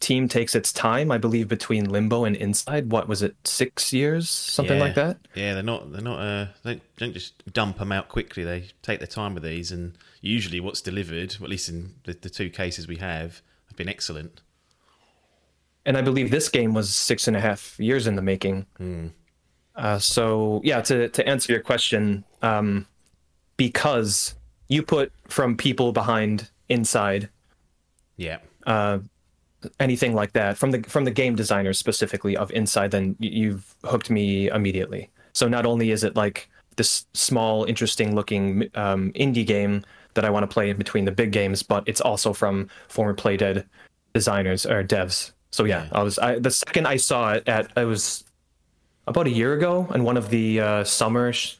[0.00, 1.10] team takes its time.
[1.10, 4.84] I believe between Limbo and Inside, what was it, six years, something yeah.
[4.84, 5.18] like that?
[5.34, 5.92] Yeah, they're not.
[5.92, 6.18] They're not.
[6.18, 8.44] Uh, they don't, don't just dump them out quickly.
[8.44, 12.30] They take their time with these, and usually, what's delivered, at least in the, the
[12.30, 14.42] two cases we have, have been excellent.
[15.88, 18.66] And I believe this game was six and a half years in the making.
[19.74, 22.86] Uh, so yeah, to to answer your question, um,
[23.56, 24.34] because
[24.68, 27.30] you put from people behind Inside
[28.18, 28.36] Yeah.
[28.66, 28.98] uh,
[29.80, 34.10] anything like that from the from the game designers specifically of Inside, then you've hooked
[34.10, 35.08] me immediately.
[35.32, 40.30] So not only is it like this small, interesting looking um, indie game that I
[40.30, 43.64] want to play in between the big games, but it's also from former Playdead
[44.12, 45.32] designers or devs.
[45.50, 48.24] So yeah, I was I, the second I saw it at it was
[49.06, 51.56] about a year ago in one of the uh, summer sh-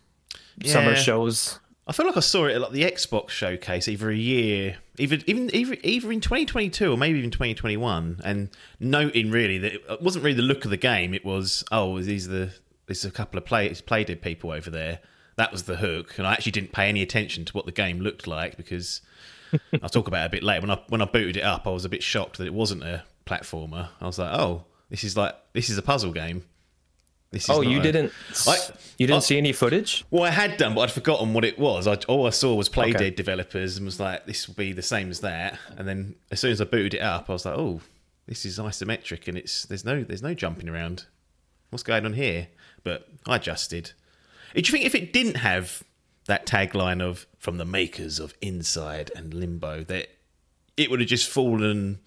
[0.64, 1.59] summer shows.
[1.86, 5.18] I feel like I saw it at like the Xbox showcase either a year, either
[5.26, 10.22] even either, either in 2022 or maybe even 2021, and noting really that it wasn't
[10.22, 11.14] really the look of the game.
[11.14, 12.55] It was oh, these are the
[12.86, 15.01] there's a couple of play playdead people over there.
[15.36, 18.01] That was the hook, and I actually didn't pay any attention to what the game
[18.01, 19.01] looked like because
[19.82, 20.61] I'll talk about it a bit later.
[20.61, 22.82] When I when I booted it up, I was a bit shocked that it wasn't
[22.82, 23.89] a platformer.
[24.01, 26.45] I was like, oh, this is like this is a puzzle game.
[27.31, 28.11] This is Oh, you a- didn't
[28.47, 28.57] I-
[28.97, 30.05] you didn't I- see any footage?
[30.11, 31.87] well, I had done, but I'd forgotten what it was.
[31.87, 33.11] I, all I saw was Playdead Okay.
[33.11, 35.59] developers and was like, this will be the same as that.
[35.76, 37.83] And then as soon as I booted it up, I was like, oh,
[38.26, 41.05] this is isometric and it's there's no there's no jumping around.
[41.70, 42.49] What's going on here?
[42.83, 43.93] But I adjusted.
[44.55, 45.83] Do you think if it didn't have
[46.26, 50.09] that tagline of from the makers of Inside and Limbo, that
[50.79, 51.99] it would have just fallen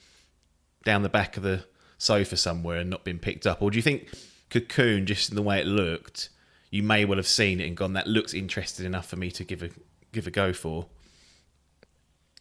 [0.84, 1.66] down the back of the
[1.98, 3.62] sofa somewhere and not been picked up?
[3.62, 4.10] Or do you think
[4.50, 6.30] Cocoon, just in the way it looked,
[6.70, 9.44] you may well have seen it and gone, that looks interesting enough for me to
[9.44, 9.70] give a
[10.12, 10.88] give a go for?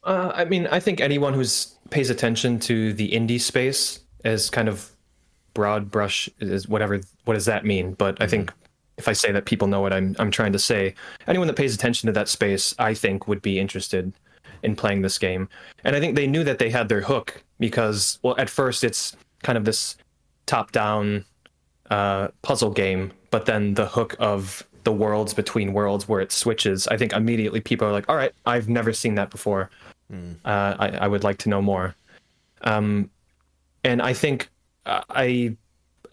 [0.03, 4.69] Uh, I mean, I think anyone who's pays attention to the indie space as kind
[4.69, 4.91] of
[5.53, 7.01] broad brush is whatever.
[7.25, 7.95] What does that mean?
[7.95, 8.53] But I think
[8.97, 10.95] if I say that, people know what I'm I'm trying to say.
[11.27, 14.13] Anyone that pays attention to that space, I think, would be interested
[14.63, 15.49] in playing this game.
[15.85, 19.17] And I think they knew that they had their hook because, well, at first it's
[19.43, 19.97] kind of this
[20.47, 21.25] top-down
[21.91, 26.89] uh, puzzle game, but then the hook of the worlds between worlds where it switches,
[26.89, 29.71] I think immediately people are like, "All right, I've never seen that before.
[30.45, 31.95] Uh, I, I would like to know more."
[32.63, 33.11] Um,
[33.85, 34.51] and I think
[34.87, 35.57] uh, I,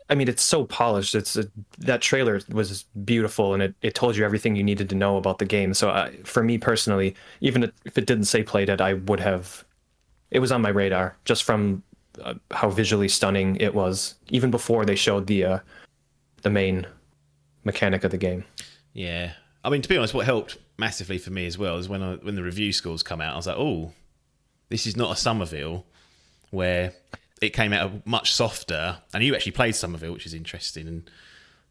[0.09, 1.15] I mean, it's so polished.
[1.15, 1.47] It's a,
[1.79, 5.39] that trailer was beautiful, and it, it told you everything you needed to know about
[5.39, 5.73] the game.
[5.73, 9.65] So I, for me personally, even if it didn't say Playdead, I would have.
[10.31, 11.83] It was on my radar just from
[12.21, 15.59] uh, how visually stunning it was, even before they showed the uh,
[16.41, 16.87] the main
[17.63, 18.43] mechanic of the game.
[18.93, 19.33] Yeah,
[19.63, 22.15] I mean to be honest, what helped massively for me as well is when I,
[22.15, 23.91] when the review scores come out, I was like, oh,
[24.69, 25.85] this is not a Somerville
[26.51, 26.93] where
[27.41, 31.09] it came out much softer, and you actually played Somerville, which is interesting, and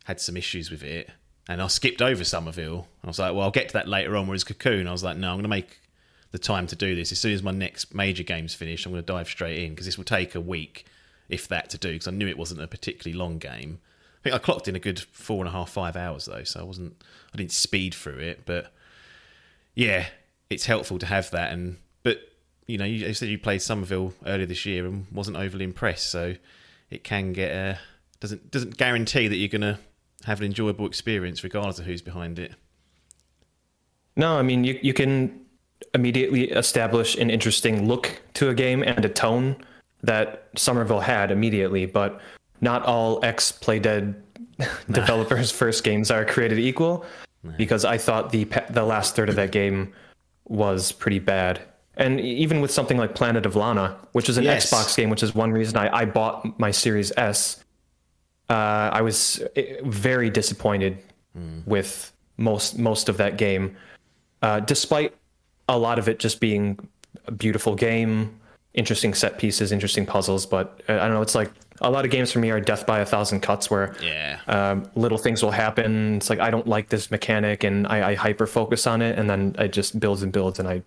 [0.04, 1.10] had some issues with it.
[1.48, 2.88] And I skipped over Somerville.
[3.04, 4.26] I was like, well, I'll get to that later on.
[4.26, 5.80] Whereas Cocoon, I was like, no, I'm going to make
[6.32, 7.12] the time to do this.
[7.12, 9.86] As soon as my next major game's finished, I'm going to dive straight in because
[9.86, 10.86] this will take a week,
[11.28, 11.92] if that, to do.
[11.92, 13.78] Because I knew it wasn't a particularly long game.
[14.20, 16.60] I think I clocked in a good four and a half, five hours though, so
[16.60, 17.02] I wasn't,
[17.32, 18.42] I didn't speed through it.
[18.44, 18.72] But
[19.74, 20.06] yeah,
[20.50, 21.52] it's helpful to have that.
[21.52, 21.76] And
[22.66, 26.10] you know, you, you said you played Somerville earlier this year and wasn't overly impressed,
[26.10, 26.34] so
[26.90, 27.78] it can get uh,
[28.20, 29.78] doesn't doesn't guarantee that you're going to
[30.24, 32.52] have an enjoyable experience regardless of who's behind it.
[34.16, 35.40] No, I mean you you can
[35.94, 39.56] immediately establish an interesting look to a game and a tone
[40.02, 42.20] that Somerville had immediately, but
[42.60, 44.14] not all ex Playdead
[44.90, 47.04] developers' first games are created equal.
[47.56, 49.92] Because I thought the the last third of that game
[50.46, 51.60] was pretty bad,
[51.96, 54.70] and even with something like Planet of Lana, which is an Yes.
[54.72, 57.62] Xbox game, which is one reason I, I bought my Series S.
[58.48, 58.54] Uh,
[58.92, 60.98] I was eh, very disappointed
[61.66, 63.76] with most most of that game
[64.42, 65.14] uh, despite
[65.68, 66.78] a lot of it just being
[67.26, 68.38] a beautiful game,
[68.74, 70.46] interesting set pieces, interesting puzzles.
[70.46, 71.22] But uh, I don't know.
[71.22, 71.50] It's like
[71.80, 74.38] a lot of games for me are death by a thousand cuts, where Yeah.
[74.46, 76.16] um, little things will happen.
[76.16, 79.28] It's like I don't like this mechanic, and I, I hyper focus on it, and
[79.28, 80.82] then it just builds and builds, and I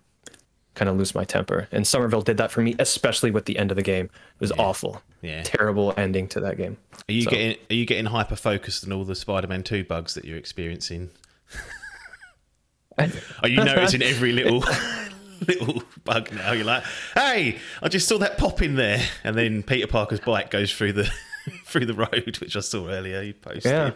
[0.80, 1.68] kind of lose my temper.
[1.72, 4.06] And Somerville did that for me, especially with the end of the game.
[4.06, 5.02] It was awful.
[5.20, 5.42] Yeah.
[5.42, 6.78] Terrible ending to that game.
[7.06, 10.14] Are you So- getting are you getting hyper focused on all the Spider-Man Two bugs
[10.14, 11.10] that you're experiencing?
[13.42, 14.62] Are you noticing every little
[15.48, 16.52] little bug now.
[16.52, 16.84] You're like,
[17.14, 20.92] hey, I just saw that pop in there, and then Peter Parker's bike goes through
[20.94, 21.10] the
[21.66, 23.22] through the road, which I saw earlier.
[23.22, 23.64] You posted.
[23.64, 23.90] Yeah.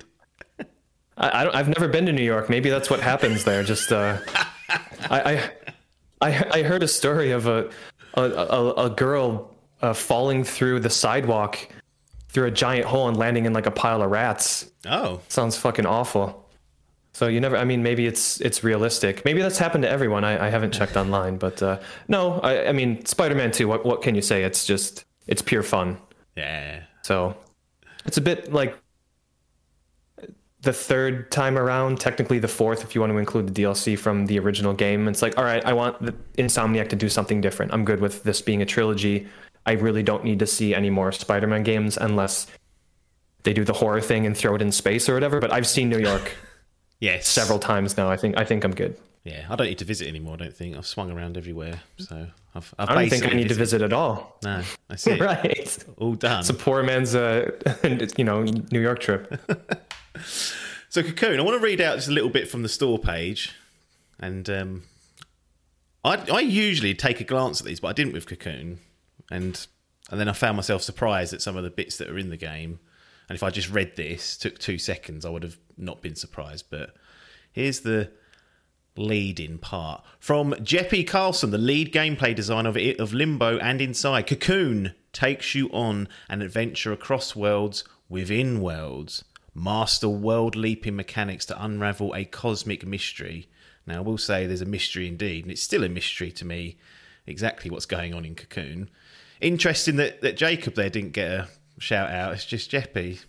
[1.18, 2.48] I, I don't, I've never been to New York.
[2.48, 3.62] Maybe that's what happens there.
[3.62, 4.18] Just uh,
[5.10, 5.50] I, I
[6.20, 7.70] I I heard a story of a
[8.14, 9.50] a, a, a girl
[9.82, 11.58] uh, falling through the sidewalk
[12.28, 14.70] through a giant hole and landing in like a pile of rats.
[14.86, 16.48] Oh, Sounds fucking awful.
[17.12, 17.56] So you never.
[17.56, 19.24] I mean, maybe it's it's realistic.
[19.24, 20.24] Maybe that's happened to everyone.
[20.24, 21.78] I, I haven't checked online, but uh,
[22.08, 22.40] no.
[22.40, 23.68] I, I mean, Spider-Man Two.
[23.68, 24.42] What what can you say?
[24.42, 25.96] It's just it's pure fun.
[26.36, 26.82] yeah.
[27.02, 27.36] So
[28.06, 28.76] it's a bit like
[30.64, 34.26] the third time around, technically the fourth, if you want to include the DLC from
[34.26, 35.06] the original game.
[35.08, 37.72] It's like, all right, I want the Insomniac to do something different.
[37.72, 39.26] I'm good with this being a trilogy.
[39.66, 42.46] I really don't need to see any more Spider Man games unless
[43.44, 45.40] they do the horror thing and throw it in space or whatever.
[45.40, 46.32] But I've seen New York
[47.00, 47.28] Yes.
[47.28, 48.10] several times now.
[48.10, 48.96] I think I think I'm good.
[49.24, 50.34] Yeah, I don't need to visit anymore.
[50.34, 52.74] I don't think I've swung around everywhere, so I've.
[52.78, 54.38] I've I don't think I need to visit at all.
[54.44, 55.18] No, that's it.
[55.32, 55.78] right.
[55.96, 56.40] All done.
[56.40, 57.50] It's a poor man's, uh,
[58.18, 59.40] you know, New York trip.
[60.88, 63.52] So Cocoon, I want to read out just a little bit from the store page,
[64.20, 64.82] and um,
[66.04, 68.78] I, I usually take a glance at these, but I didn't with Cocoon,
[69.30, 69.66] and
[70.10, 72.36] and then I found myself surprised at some of the bits that are in the
[72.36, 72.78] game.
[73.28, 76.66] And if I just read this, took two seconds, I would have not been surprised.
[76.70, 76.94] But
[77.52, 78.10] here's the
[78.96, 84.26] lead-in part from Jeppe Carlsen, the lead gameplay designer of, of Limbo and Inside.
[84.26, 89.24] Cocoon takes you on an adventure across worlds within worlds.
[89.54, 93.48] Master world leaping mechanics to unravel a cosmic mystery.
[93.86, 96.76] Now, I will say there's a mystery indeed, and it's still a mystery to me
[97.26, 98.90] exactly what's going on in Cocoon.
[99.40, 101.48] Interesting that, that Jacob there didn't get a
[101.78, 102.32] shout out.
[102.32, 103.20] It's just Jeppe.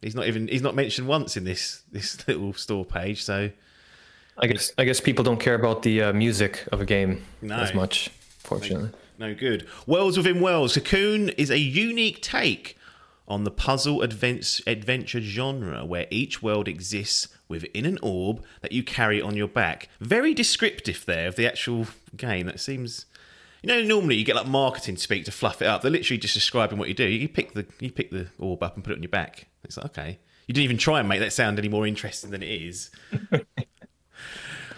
[0.00, 3.22] He's not even he's not mentioned once in this this little store page.
[3.22, 3.50] So
[4.38, 7.56] I guess I guess people don't care about the uh, music of a game No.
[7.56, 8.90] as much, fortunately.
[9.18, 9.66] No good.
[9.86, 10.74] Worlds within Worlds.
[10.74, 12.76] Cocoon is a unique take
[13.32, 19.22] on the puzzle adventure genre where each world exists within an orb that you carry
[19.22, 19.88] on your back.
[20.00, 22.46] Very descriptive there of the actual game.
[22.46, 23.06] That seems.
[23.62, 25.80] You know, normally you get like marketing speak to fluff it up.
[25.80, 27.06] They're literally just describing what you do.
[27.06, 29.46] You pick the you pick the orb up and put it on your back.
[29.64, 32.42] It's like okay, you didn't even try and make that sound any more interesting than
[32.42, 32.90] it is.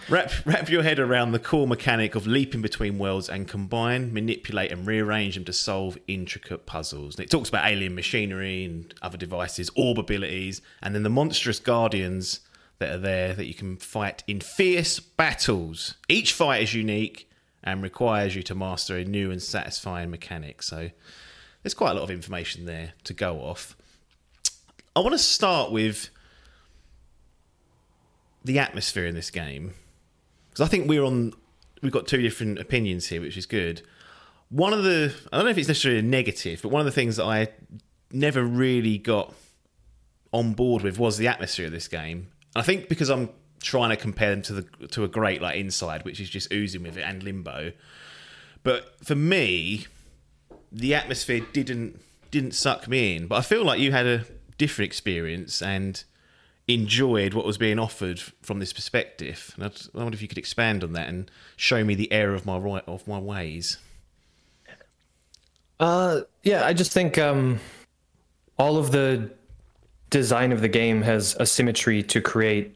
[0.07, 4.71] Wrap, wrap your head around the core mechanic of leaping between worlds and combine, manipulate,
[4.71, 7.15] and rearrange them to solve intricate puzzles.
[7.15, 11.59] And it talks about alien machinery and other devices, orb abilities, and then the monstrous
[11.59, 12.41] guardians
[12.77, 15.95] that are there that you can fight in fierce battles.
[16.07, 17.27] Each fight is unique
[17.63, 20.61] and requires you to master a new and satisfying mechanic.
[20.61, 20.91] So
[21.63, 23.75] there's quite a lot of information there to go off.
[24.95, 26.09] I want to start with
[28.43, 29.73] the atmosphere in this game
[30.55, 31.33] because I think we're on.
[31.81, 33.81] We've got two different opinions here, which is good.
[34.49, 36.93] One of the I don't know if it's necessarily a negative, but one of the
[36.93, 37.49] things that I
[38.09, 39.33] never really got
[40.31, 42.29] on board with was the atmosphere of this game.
[42.55, 43.29] I think because I'm
[43.61, 46.83] trying to compare them to the to a great like Inside, which is just oozing
[46.83, 47.73] with it, and Limbo.
[48.63, 49.87] But for me,
[50.71, 51.99] the atmosphere didn't
[52.31, 53.27] didn't suck me in.
[53.27, 54.23] But I feel like you had a
[54.57, 56.01] different experience and
[56.67, 59.51] enjoyed what was being offered from this perspective.
[59.55, 62.33] And I'd- I wonder if you could expand on that and show me the error
[62.33, 63.77] of my right of my ways.
[65.79, 67.59] Uh, yeah, I just think um,
[68.57, 69.29] all of the
[70.09, 72.75] design of the game has a symmetry to create,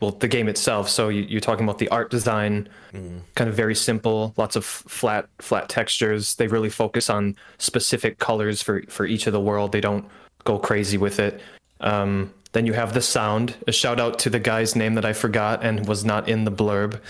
[0.00, 0.88] well, the game itself.
[0.88, 3.20] So you, you're talking about the art design, mm.
[3.34, 6.34] kind of very simple, lots of flat flat textures.
[6.34, 9.72] They really focus on specific colors for for each of the world.
[9.72, 10.06] They don't
[10.44, 11.40] go crazy with it.
[11.80, 13.54] Um, then you have the sound.
[13.66, 16.52] A shout out to the guy's name that I forgot and was not in the
[16.52, 17.00] blurb.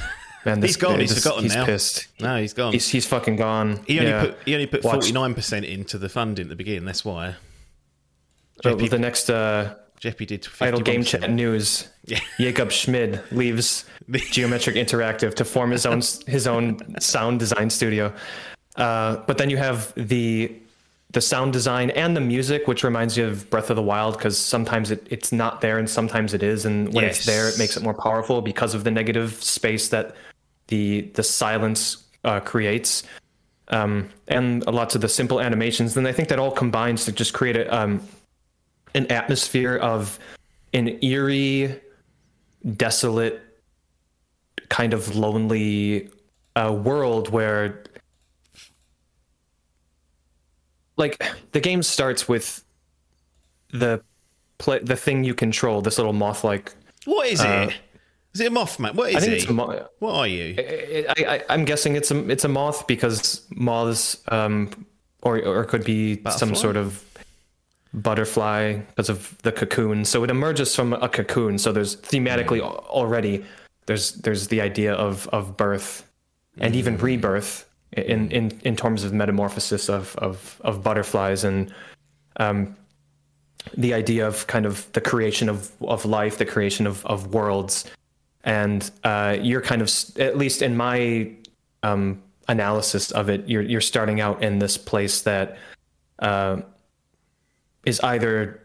[0.44, 1.64] Man, this, He's gone, he's forgotten he's now.
[1.64, 2.06] pissed.
[2.20, 2.72] No, he's gone.
[2.72, 3.80] He's he's fucking gone.
[3.86, 4.20] he only Yeah.
[4.26, 6.84] put he only put forty nine percent into the funding at the beginning.
[6.84, 7.34] That's why
[8.62, 10.46] But JP the next uh, Jeppe did.
[10.60, 11.88] idle game chat news.
[12.04, 12.20] Yeah.
[12.38, 13.84] Jacob Schmid leaves
[14.30, 18.12] Geometric Interactive to form his own his own sound design studio.
[18.76, 20.54] Uh, but then you have the
[21.10, 24.38] the sound design and the music, which reminds you of Breath of the Wild, because
[24.38, 27.76] sometimes it, it's not there and sometimes it is, and when it's there, it makes
[27.76, 30.14] it more powerful because of the negative space that
[30.66, 33.04] the the silence uh, creates.
[33.68, 37.32] Um, and lots of the simple animations, and I think that all combines to just
[37.32, 38.00] create a um,
[38.94, 40.18] an atmosphere of
[40.72, 41.80] an eerie,
[42.76, 43.42] desolate,
[44.68, 46.10] kind of lonely
[46.56, 47.84] uh, world where,
[50.96, 52.64] like, the game starts with
[53.72, 54.00] the
[54.58, 56.72] play, the thing you control, this little moth-like.
[57.04, 57.76] What is Uh, it?
[58.34, 58.94] Is it a Mothman?
[58.94, 59.36] What is I think he?
[59.38, 60.54] it's a mo- what are you?
[60.58, 64.68] I, I, I'm guessing it's a it's a moth because moths, um,
[65.22, 67.02] or or could be some sort of
[67.94, 70.04] butterfly because of the cocoon.
[70.04, 71.56] So it emerges from a cocoon.
[71.58, 73.44] So there's thematically al- already
[73.86, 76.04] there's there's the idea of of birth
[76.58, 81.72] and even rebirth in in in terms of metamorphosis of of of butterflies and
[82.36, 82.76] um
[83.76, 87.84] the idea of kind of the creation of of life, the creation of of worlds.
[88.44, 91.32] And uh, you're kind of at least in my
[91.82, 95.58] um, analysis of it you're you're starting out in this place that
[96.20, 96.58] uh,
[97.84, 98.62] is either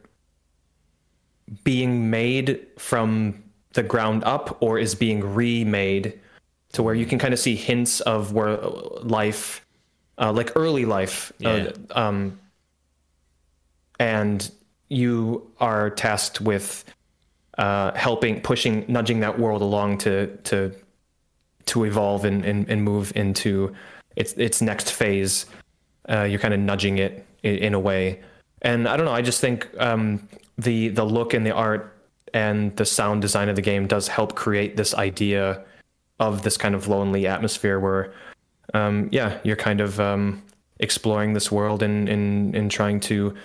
[1.64, 3.44] being made from
[3.74, 6.20] the ground up or is being remade
[6.74, 9.66] to where you can kind of see hints of where life
[10.18, 11.72] uh, like early life Yeah.
[11.90, 12.40] uh, um,
[14.00, 14.50] and
[14.90, 16.84] you are tasked with
[17.58, 20.74] uh, helping, pushing, nudging that world along to to
[21.66, 23.74] to evolve and, and, and move into
[24.16, 25.46] its its next phase.
[26.10, 28.20] Uh, you're kind of nudging it in, in a way,
[28.62, 29.12] and I don't know.
[29.14, 30.28] I just think um,
[30.58, 31.96] the the look and the art
[32.34, 35.64] and the sound design of the game does help create this idea
[36.22, 38.14] of this kind of lonely atmosphere where,
[38.74, 40.42] um, yeah, you're kind of um,
[40.80, 43.36] exploring this world and, and and trying to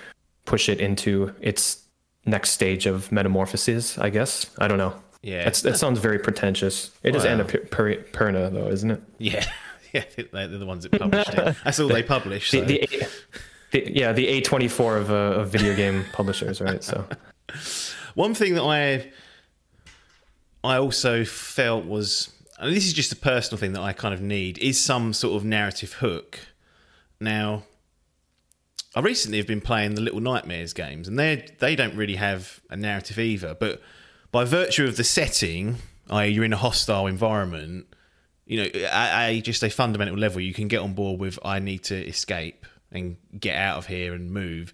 [0.45, 1.83] push it into its
[2.25, 3.99] next stage of metamorphosis.
[3.99, 4.95] I guess I don't know.
[5.23, 5.45] Yeah.
[5.45, 6.93] That's, that sounds very pretentious.
[7.03, 7.39] It is Wow.
[7.39, 9.03] Annapurna, though, isn't it?
[9.19, 9.45] Yeah,
[9.93, 11.57] yeah, they're the ones that published it.
[11.65, 12.51] That's all they publish.
[12.51, 12.61] So.
[12.61, 13.09] The, the,
[13.71, 16.85] the, yeah, the A24 of, uh, of video game publishers, right?
[16.85, 17.07] So
[18.15, 19.11] One thing that I
[20.63, 24.21] I also felt was, and this is just a personal thing that I kind of
[24.21, 26.39] need, is some sort of narrative hook.
[27.21, 27.65] Now,
[28.95, 32.61] I recently have been playing the Little Nightmares games, and they they don't really have
[32.71, 33.55] a narrative either.
[33.55, 33.83] But
[34.33, 35.77] by virtue of the setting,
[36.11, 37.87] i.e., you're in a hostile environment,
[38.47, 41.59] you know, at a just a fundamental level, you can get on board with I
[41.59, 44.73] need to escape and get out of here and move.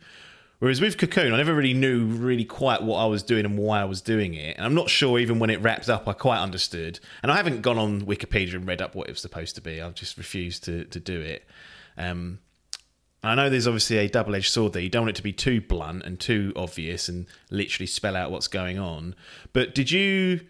[0.63, 3.81] Whereas with Cocoon, I never really knew really quite what I was doing and why
[3.81, 4.57] I was doing it.
[4.57, 7.01] And I'm not sure even when it wrapped up, I quite understood.
[7.21, 9.83] And I haven't gone on Wikipedia and read up what it was supposed to be.
[9.83, 11.45] I've just refused to, to do it.
[11.99, 12.39] Um,
[13.25, 14.83] I know there's obviously a double edged sword there.
[14.83, 18.31] You don't want it to be too blunt and too obvious and literally spell out
[18.31, 19.17] what's going on.
[19.53, 20.43] But did you.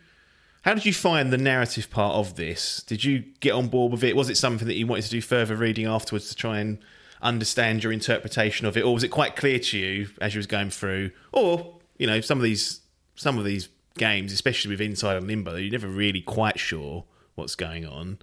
[0.60, 2.82] How did you find the narrative part of this?
[2.82, 4.14] Did you get on board with it?
[4.14, 6.78] Was it something that you wanted to do further reading afterwards to try and
[7.22, 10.46] understand your interpretation of it, or was it quite clear to you as you was
[10.46, 11.12] going through?
[11.32, 12.80] Or you know, some of these
[13.14, 17.04] some of these games, especially with Inside and Limbo, you're never really quite sure
[17.34, 18.18] what's going on,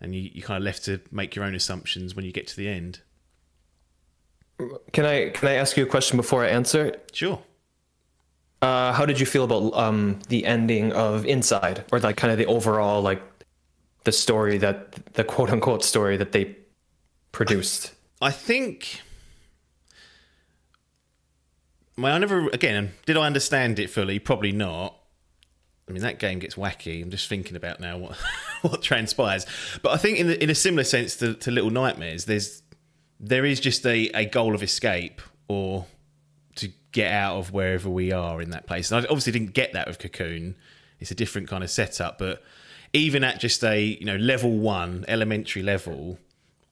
[0.00, 2.56] and you you kind of left to make your own assumptions when you get to
[2.56, 3.00] the end.
[4.92, 6.86] can I can I ask you a question before I answer?
[6.86, 7.10] it?
[7.12, 7.40] Sure.
[8.62, 12.38] Uh, how did you feel about um, the ending of Inside, or like kind of
[12.38, 13.22] the overall like
[14.04, 16.56] the story that the quote unquote story that they
[17.32, 17.93] produced?
[18.20, 19.00] I think.
[21.96, 22.48] Well, I never.
[22.48, 24.18] Again, did I understand it fully?
[24.18, 24.96] Probably not.
[25.88, 27.02] I mean, that game gets wacky.
[27.02, 28.16] I'm just thinking about now what
[28.62, 29.46] what transpires.
[29.82, 32.62] But I think, in the, in a similar sense to, to Little Nightmares, there's
[33.20, 35.86] there is just a, a goal of escape or
[36.56, 38.90] to get out of wherever we are in that place.
[38.90, 40.56] And I obviously didn't get that with Cocoon.
[41.00, 42.42] It's a different kind of setup, but
[42.92, 46.18] even at just a you know level one elementary level,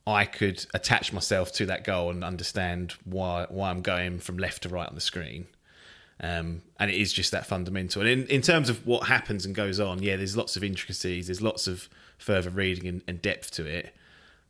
[0.07, 4.65] I could attach myself to that goal and understand why why I'm going from left
[4.65, 5.47] to right on the screen.
[6.21, 8.03] Um, and it is just that fundamental.
[8.03, 11.27] And in, in terms of what happens and goes on, yeah, there's lots of intricacies,
[11.27, 13.93] there's lots of further reading and, and depth to it.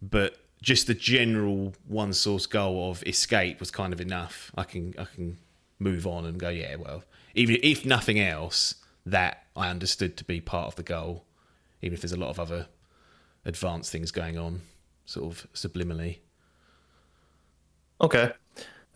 [0.03, 4.53] But just the general one source goal of escape was kind of enough.
[4.55, 5.39] I can I can
[5.79, 7.05] move on and go, yeah, well,
[7.35, 11.25] even if nothing else, that I understood to be part of the goal,
[11.81, 12.69] even if there's a lot of other
[13.45, 14.61] advanced things going on,
[15.13, 16.19] sort of subliminally.
[18.01, 18.33] Okay.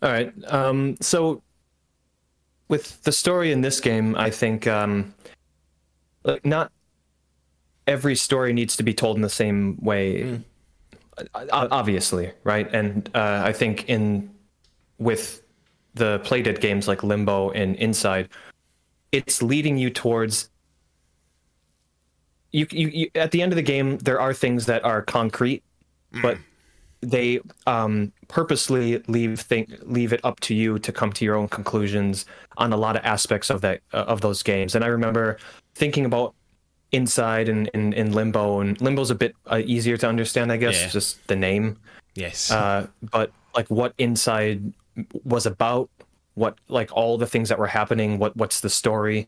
[0.01, 0.33] All right.
[0.47, 1.43] Um, so
[2.67, 5.13] with the story in this game, I think um,
[6.23, 6.71] like not
[7.85, 10.41] every story needs to be told in the same way.
[11.35, 12.71] O- Obviously, right?
[12.73, 14.29] And uh, I think in
[14.97, 15.43] with
[15.93, 18.29] the playdead games like Limbo and Inside,
[19.11, 20.49] it's leading you towards
[22.51, 25.63] you, you, you at the end of the game there are things that are concrete
[26.21, 26.37] but
[27.01, 31.47] they um, purposely leave think, leave it up to you to come to your own
[31.47, 32.25] conclusions
[32.57, 34.73] on a lot of aspects of that uh, of those games.
[34.75, 35.37] And I remember
[35.75, 36.33] thinking about
[36.93, 40.81] Inside and in, in Limbo, and Limbo's a bit uh, easier to understand, I guess,
[40.81, 40.87] Yeah.
[40.87, 41.77] just the name.
[42.15, 42.49] Yes.
[42.49, 44.73] Uh, but like what Inside
[45.25, 45.89] was about,
[46.35, 49.27] what like all the things that were happening, what what's the story.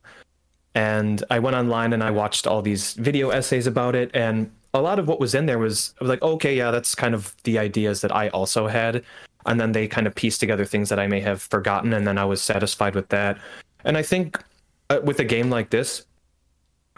[0.75, 4.81] and I went online and I watched all these video essays about it, and a
[4.81, 7.57] lot of what was in there was was like, okay, yeah, that's kind of the
[7.57, 9.03] ideas that I also had,
[9.45, 12.17] and then they kind of pieced together things that I may have forgotten, and then
[12.17, 13.37] I was satisfied with that.
[13.83, 14.41] And I think
[14.89, 16.05] uh, with a game like this,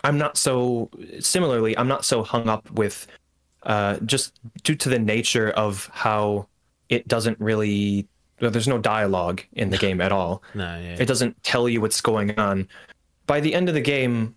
[0.04, 0.90] I'm not so
[1.20, 3.08] similarly, I'm not so hung up with
[3.64, 6.48] uh, just due to the nature of how
[6.90, 8.08] it doesn't really.
[8.40, 10.42] There's no dialogue in the game at all.
[10.56, 10.98] No, yeah.
[11.00, 12.68] It doesn't tell you what's going on.
[13.28, 14.36] By the end of the game,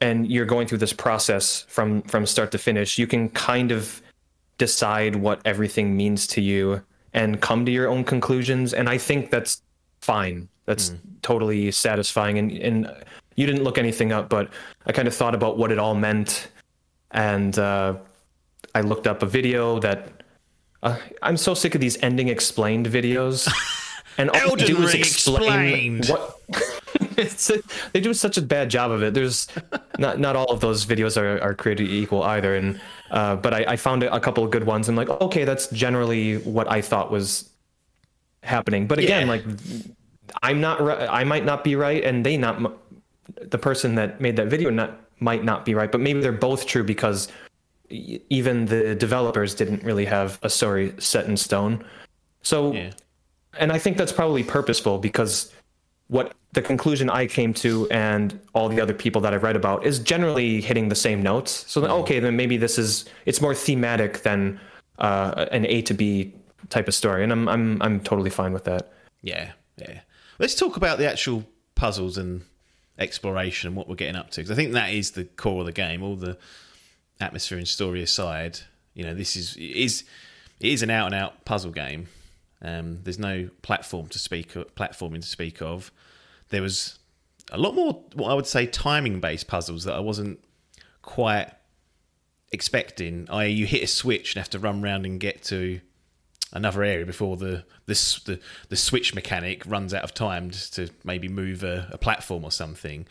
[0.00, 4.02] and you're going through this process from from start to finish, you can kind of
[4.58, 6.82] decide what everything means to you
[7.12, 8.74] and come to your own conclusions.
[8.74, 9.62] And I think that's
[10.00, 10.48] fine.
[10.66, 12.38] That's totally satisfying.
[12.38, 12.94] And and
[13.36, 14.50] you didn't look anything up, but
[14.86, 16.48] I kind of thought about what it all meant,
[17.10, 17.94] and uh,
[18.74, 20.08] I looked up a video that.
[20.82, 23.46] Uh, I'm so sick of these ending explained videos.
[24.20, 26.08] And all Elden do is explain explained.
[26.08, 26.40] what
[27.92, 29.14] they do such a bad job of it.
[29.14, 29.48] There's
[29.98, 33.64] not not all of those videos are, are created equal either, and uh, but I,
[33.68, 34.88] I found a couple of good ones.
[34.88, 37.50] I'm like, okay, that's generally what I thought was
[38.42, 38.86] happening.
[38.86, 39.32] But again, Yeah.
[39.32, 39.44] like
[40.42, 42.60] I'm not ri- I might not be right, and they not
[43.40, 46.66] the person that made that video not might not be right, but maybe they're both
[46.66, 47.28] true because
[47.90, 51.84] even the developers didn't really have a story set in stone.
[52.42, 52.90] So Yeah.
[53.58, 55.52] and I think that's probably purposeful because
[56.08, 59.86] what the conclusion I came to and all the other people that I've read about
[59.86, 61.64] is generally hitting the same notes.
[61.68, 64.60] So then, okay, then maybe this is it's more thematic than
[64.98, 66.34] uh, an A to B
[66.68, 68.92] type of story, and I'm I'm I'm totally fine with that.
[69.22, 70.00] Yeah, yeah.
[70.38, 71.44] Let's talk about the actual
[71.74, 72.42] puzzles and
[72.98, 75.66] exploration and what we're getting up to because I think that is the core of
[75.66, 76.02] the game.
[76.02, 76.36] All the
[77.20, 78.58] atmosphere and story aside,
[78.94, 80.04] you know, this is is
[80.58, 82.08] it is an out and out puzzle game.
[82.62, 85.92] Um, there's no platform to speak platforming to speak of.
[86.50, 86.98] There was
[87.50, 90.40] a lot more what I would say timing based puzzles that I wasn't
[91.02, 91.50] quite
[92.52, 93.26] expecting.
[93.30, 95.80] I you hit a switch and have to run around and get to
[96.52, 101.28] another area before the this the, the switch mechanic runs out of time to maybe
[101.28, 103.06] move a, a platform or something.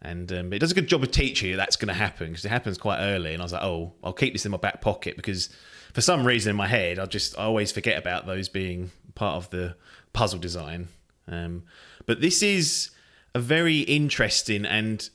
[0.00, 2.44] And um, it does a good job of teaching you that's going to happen because
[2.44, 3.32] it happens quite early.
[3.32, 5.48] And I was like, oh, I'll keep this in my back pocket because
[5.92, 9.36] for some reason in my head, I just I always forget about those being part
[9.36, 9.74] of the
[10.12, 10.88] puzzle design.
[11.26, 11.64] Um,
[12.08, 12.90] but this is
[13.34, 15.10] a very interesting and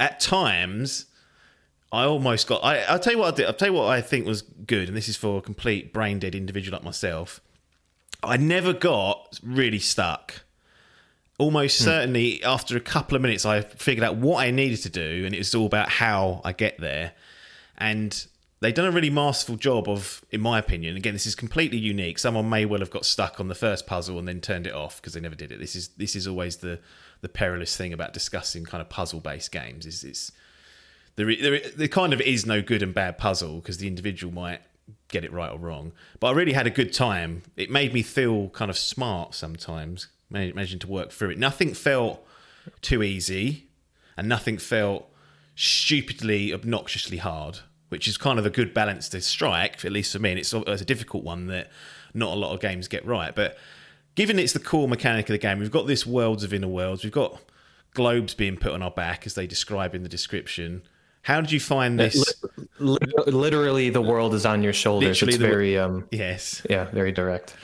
[0.00, 1.06] at times
[1.92, 2.64] I almost got.
[2.64, 3.46] I, I'll tell you what I did.
[3.46, 6.18] I'll tell you what I think was good, and this is for a complete brain
[6.18, 7.40] dead individual like myself.
[8.22, 10.42] I never got really stuck.
[11.38, 11.84] Almost hmm.
[11.84, 15.34] certainly, after a couple of minutes, I figured out what I needed to do, and
[15.34, 17.12] it was all about how I get there.
[17.78, 18.26] And
[18.60, 20.96] they've done a really masterful job of, in my opinion.
[20.96, 22.18] Again, this is completely unique.
[22.18, 25.00] Someone may well have got stuck on the first puzzle and then turned it off
[25.00, 25.58] because they never did it.
[25.58, 26.80] This is this is always the
[27.20, 29.86] the perilous thing about discussing kind of puzzle based games.
[29.86, 30.32] Is it's
[31.16, 34.60] there, there, there kind of is no good and bad puzzle because the individual might
[35.08, 35.92] get it right or wrong.
[36.20, 37.42] But I really had a good time.
[37.56, 41.38] It made me feel kind of smart sometimes, managing to work through it.
[41.38, 42.24] Nothing felt
[42.80, 43.68] too easy,
[44.16, 45.08] and nothing felt
[45.54, 50.18] stupidly, obnoxiously hard, which is kind of a good balance to strike, at least for
[50.18, 50.30] me.
[50.30, 51.70] And it's, a- it's a difficult one that
[52.14, 53.34] not a lot of games get right.
[53.34, 53.56] But
[54.14, 57.04] given it's the core mechanic of the game, we've got this worlds of inner worlds,
[57.04, 57.40] we've got
[57.94, 60.82] globes being put on our back, as they describe in the description.
[61.22, 62.44] How did you find this?
[63.26, 65.20] Literally, the world is on your shoulders.
[65.22, 66.62] Literally it's very um yes.
[66.70, 67.54] yeah, very direct.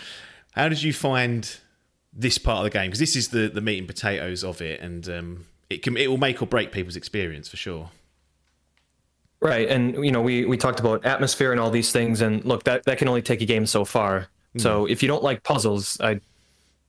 [0.53, 1.49] How did you find
[2.13, 2.87] this part of the game?
[2.89, 6.09] Because this is the, the meat and potatoes of it, and um, it can it
[6.09, 7.91] will make or break people's experience for sure.
[9.43, 12.63] Right, and you know, we we talked about atmosphere and all these things, and look,
[12.65, 14.29] that that can only take a game so far.
[14.57, 16.21] So if you don't like puzzles, I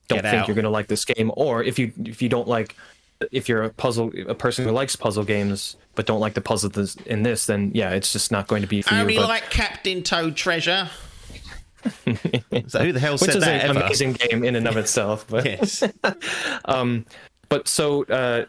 [0.07, 0.47] don't Get think out.
[0.47, 1.31] you're going to like this game.
[1.35, 2.75] Or if you if you don't like,
[3.31, 6.95] if you're a puzzle a person who likes puzzle games but don't like the puzzles
[7.05, 9.15] in this, then yeah, it's just not going to be for you.
[9.15, 10.89] But, Captain Toad Treasure.
[12.67, 13.80] so who the hell which said is that an ever?
[13.80, 15.25] amazing game in and of itself.
[15.30, 15.84] But Yes.
[16.65, 17.05] um,
[17.49, 18.45] But so uh,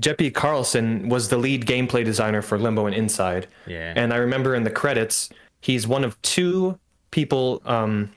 [0.00, 3.46] Jeppe Carlsen was the lead gameplay designer for Limbo and Inside.
[3.66, 3.92] Yeah.
[3.96, 6.78] And I remember in the credits, he's one of two
[7.10, 8.12] people um,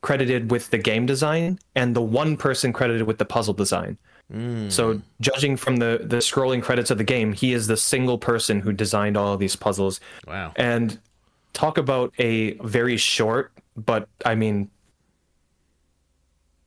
[0.00, 3.98] credited with the game design and the one person credited with the puzzle design.
[4.70, 8.60] So judging from the the scrolling credits of the game, he is the single person
[8.60, 10.00] who designed all of these puzzles.
[10.26, 10.52] Wow.
[10.56, 10.98] And
[11.52, 14.70] talk about a very short, but I mean,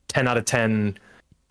[0.09, 0.99] 10 out of 10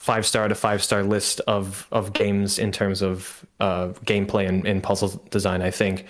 [0.05, 4.67] five star to five star list of of games in terms of uh, gameplay and,
[4.67, 6.05] and puzzle design, I think.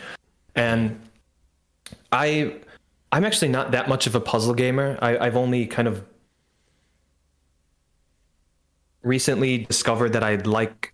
[0.56, 1.00] And
[2.10, 2.56] I
[3.12, 4.98] I'm actually not that much of a puzzle gamer.
[5.00, 6.04] I, I've only kind of
[9.04, 10.92] recently discovered that I like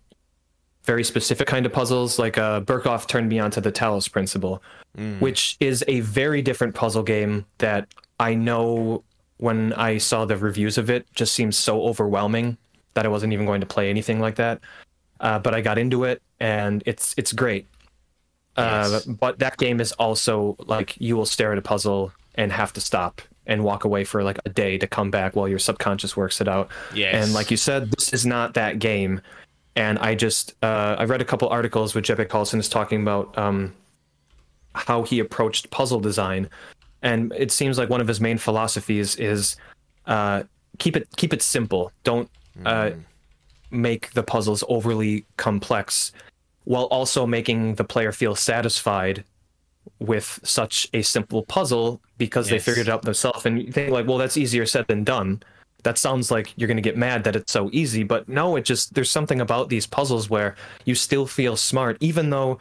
[0.83, 2.19] very specific kind of puzzles.
[2.19, 2.61] Like uh,
[3.07, 4.61] turned me on to the Talos Principle,
[5.17, 7.87] which is a very different puzzle game that
[8.19, 9.03] I know
[9.37, 12.59] when I saw the reviews of it just seems so overwhelming
[12.93, 14.59] that I wasn't even going to play anything like that.
[15.19, 17.67] Uh, but I got into it and it's it's great.
[18.57, 22.73] Uh, but that game is also like you will stare at a puzzle and have
[22.73, 26.15] to stop and walk away for like a day to come back while your subconscious
[26.15, 26.69] works it out.
[26.93, 27.23] Yes.
[27.25, 29.21] And like you said, this is not that game.
[29.75, 33.35] And I just uh, I read a couple articles with Jeppe Carlsen is talking about
[33.37, 33.73] um,
[34.75, 36.49] how he approached puzzle design,
[37.01, 39.55] and it seems like one of his main philosophies is
[40.07, 40.43] uh,
[40.77, 41.89] keep it keep it simple.
[42.03, 42.29] Don't
[42.65, 42.91] uh,
[43.69, 46.11] make the puzzles overly complex,
[46.65, 49.23] while also making the player feel satisfied
[49.99, 53.45] with such a simple puzzle because they figured it out themselves.
[53.45, 55.41] And you think like, well, that's easier said than done.
[55.83, 58.65] That sounds like you're going to get mad that it's so easy, but no, it
[58.65, 60.55] just there's something about these puzzles where
[60.85, 62.59] you still feel smart, even though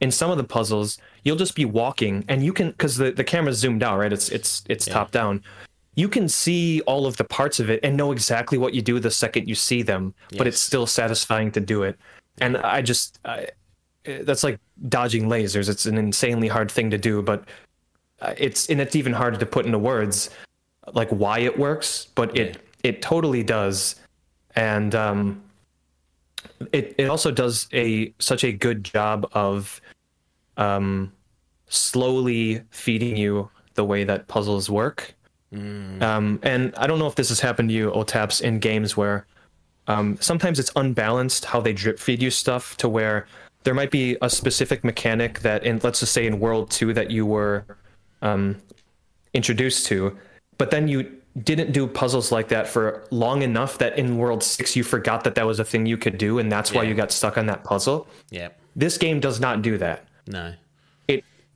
[0.00, 3.24] in some of the puzzles you'll just be walking and you can because the, the
[3.24, 4.12] camera's zoomed out right?
[4.12, 5.42] It's it's it's top down
[5.94, 8.98] you can see all of the parts of it and know exactly what you do
[8.98, 11.98] the second you see them but it's still satisfying to do it.
[12.40, 13.48] And i just I,
[14.22, 14.58] that's like
[14.88, 15.68] dodging lasers.
[15.68, 17.44] It's an insanely hard thing to do but
[18.20, 20.30] uh, it's and it's even harder to put into words
[20.92, 23.96] like why it works but it it totally does.
[24.56, 25.42] And um
[26.72, 29.80] it it also does a such a good job of
[30.56, 31.12] um
[31.68, 35.14] slowly feeding you the way that puzzles work
[35.52, 39.26] um and i don't know if this has happened to you otaps in games where
[39.88, 43.26] um sometimes it's unbalanced how they drip feed you stuff to where
[43.64, 47.10] there might be a specific mechanic that in let's just say in world 2 that
[47.10, 47.64] you were
[48.22, 48.56] um
[49.34, 50.16] introduced to
[50.58, 51.10] but then you
[51.42, 55.34] didn't do puzzles like that for long enough that in world 6 you forgot that
[55.34, 57.64] that was a thing you could do and that's why you got stuck on that
[57.64, 58.48] puzzle Yeah.
[58.76, 60.54] this game does not do that No.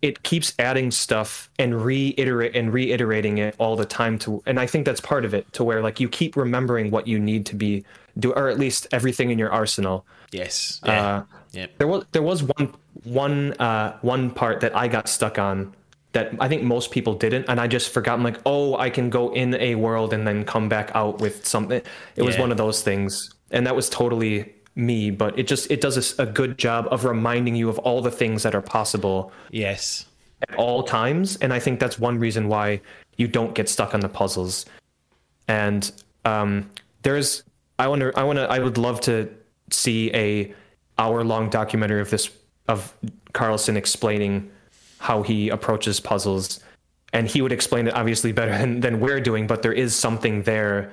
[0.04, 4.66] It keeps adding stuff and reiterate and reiterating it all the time to and I
[4.66, 7.56] think that's part of it to where like you keep remembering what you need to
[7.56, 7.84] be
[8.18, 10.04] do or at least everything in your arsenal.
[10.30, 10.78] Yes.
[10.84, 10.92] Yeah.
[10.92, 11.22] Uh,
[11.52, 11.78] yep.
[11.78, 12.74] There was there was one
[13.04, 15.74] one uh one part that I got stuck on
[16.12, 19.08] that I think most people didn't and I just forgot I'm like, "Oh, I can
[19.08, 21.80] go in a world and then come back out with something."
[22.14, 23.30] It was one of those things.
[23.50, 27.54] And that was totally me, but it just it does a good job of reminding
[27.54, 30.06] you of all the things that are possible Yes.
[30.48, 32.80] at all times and i think that's one reason why
[33.16, 34.66] you don't get stuck on the puzzles
[35.48, 35.92] and
[36.24, 36.68] um,
[37.02, 37.44] there's
[37.78, 39.28] i wonder i want to i would love to
[39.70, 40.52] see a
[40.98, 42.30] hour long documentary of this
[42.68, 42.92] of
[43.32, 44.50] Carlsen explaining
[44.98, 46.60] how he approaches puzzles
[47.12, 50.42] and he would explain it obviously better than, than we're doing but there is something
[50.42, 50.92] there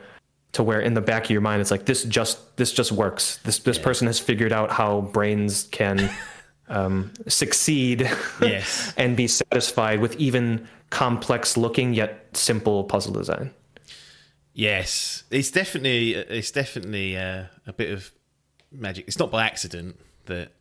[0.53, 3.37] to where in the back of your mind it's like this just this just works
[3.43, 6.09] this this person has figured out how brains can
[6.67, 8.09] um, succeed
[8.41, 8.93] Yes.
[8.97, 13.51] and be satisfied with even complex looking yet simple puzzle design.
[14.53, 18.11] Yes, it's definitely it's definitely uh, a bit of
[18.71, 19.07] magic.
[19.07, 20.51] It's not by accident that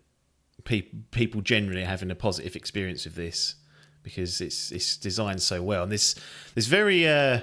[0.62, 3.56] pe- people generally are having a positive experience of this
[4.04, 5.82] because it's it's designed so well.
[5.82, 6.14] And this
[6.54, 7.40] there's very uh,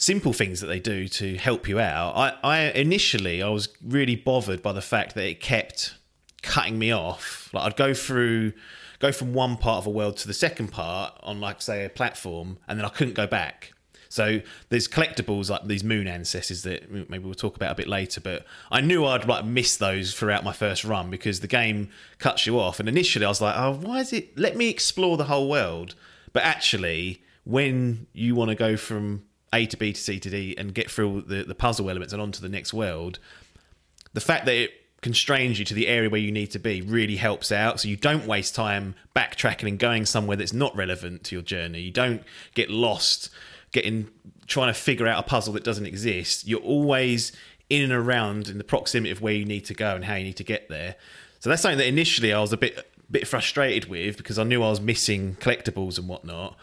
[0.00, 2.16] simple things that they do to help you out.
[2.16, 5.94] I, I initially I was really bothered by the fact that it kept
[6.42, 7.50] cutting me off.
[7.52, 8.54] Like I'd go through
[8.98, 11.90] go from one part of a world to the second part on like say a
[11.90, 13.72] platform and then I couldn't go back.
[14.08, 14.40] So
[14.70, 18.44] there's collectibles like these moon ancestors that maybe we'll talk about a bit later, but
[18.70, 22.58] I knew I'd like miss those throughout my first run because the game cuts you
[22.58, 22.80] off.
[22.80, 24.36] And initially I was like, oh, why is it?
[24.38, 25.94] Let me explore the whole world.
[26.32, 30.54] But actually, when you want to go from A to B to C to D
[30.56, 33.18] and get through the, the puzzle elements and onto the next world,
[34.12, 34.72] the fact that it
[35.02, 37.80] constrains you to the area where you need to be really helps out.
[37.80, 41.80] So you don't waste time backtracking and going somewhere that's not relevant to your journey.
[41.80, 42.22] You don't
[42.54, 43.30] get lost
[43.72, 44.08] getting
[44.46, 46.46] trying to figure out a puzzle that doesn't exist.
[46.46, 47.32] You're always
[47.70, 50.24] in and around in the proximity of where you need to go and how you
[50.24, 50.96] need to get there.
[51.38, 54.62] So that's something that initially i was a bit bit frustrated with because i knew
[54.62, 56.56] i was missing collectibles and whatnot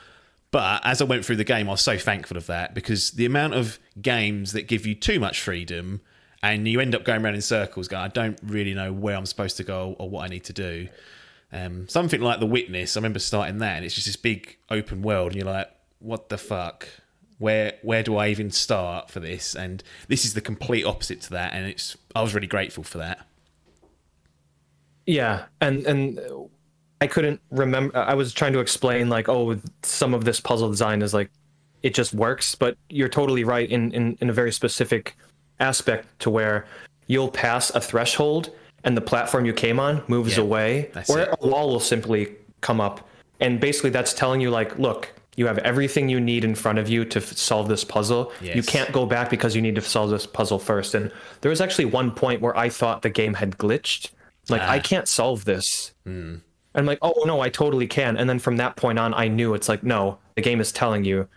[0.57, 3.27] but as I went through the game, I was so thankful of that because the
[3.27, 6.01] amount of games that give you too much freedom
[6.41, 9.27] and you end up going around in circles, going, I don't really know where I'm
[9.27, 10.87] supposed to go or what I need to do.
[11.53, 15.03] Um, something like The Witness, I remember starting that, and it's just this big open
[15.03, 15.69] world, and you're like,
[15.99, 16.87] what the fuck?
[17.37, 19.55] Where where do I even start for this?
[19.55, 22.97] And this is the complete opposite to that, and it's I was really grateful for
[22.97, 23.27] that.
[25.05, 26.49] Yeah, and and
[27.01, 27.95] I couldn't remember.
[27.97, 31.29] I was trying to explain like, oh, some of this puzzle design is like,
[31.83, 32.55] it just works.
[32.55, 35.15] But you're totally right in in, in a very specific
[35.59, 36.65] aspect to where
[37.07, 38.49] you'll pass a threshold
[38.83, 41.29] and the platform you came on moves Yeah, away, or it.
[41.41, 43.07] a wall will simply come up,
[43.39, 46.87] and basically that's telling you like, look, you have everything you need in front of
[46.89, 48.31] you to f- solve this puzzle.
[48.41, 50.95] You can't go back because you need to solve this puzzle first.
[50.95, 51.11] And
[51.41, 54.09] there was actually one point where I thought the game had glitched.
[54.49, 54.71] Like Ah.
[54.71, 55.93] I can't solve this.
[56.77, 56.81] Hmm.
[56.81, 58.17] I'm like, oh no, I totally can.
[58.17, 61.03] And then from that point on, I knew it's like, no, the game is telling
[61.03, 61.27] you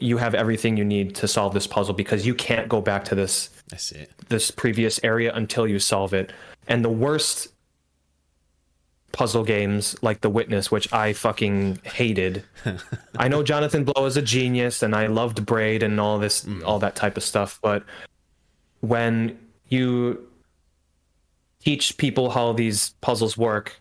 [0.00, 3.14] you have everything you need to solve this puzzle because you can't go back to
[3.14, 4.10] this That's it.
[4.28, 6.32] this previous area until you solve it.
[6.66, 7.48] And the worst
[9.12, 12.44] puzzle games like The Witness, which I fucking hated.
[13.18, 16.78] I know Jonathan Blow is a genius and I loved Braid and all this all
[16.80, 17.82] that type of stuff, but
[18.80, 19.38] when
[19.68, 20.28] you
[21.60, 23.80] teach people how these puzzles work,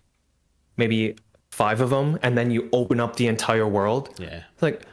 [0.77, 1.15] maybe
[1.51, 4.43] five of them, and then you open up the entire world, Yeah.
[4.61, 4.83] like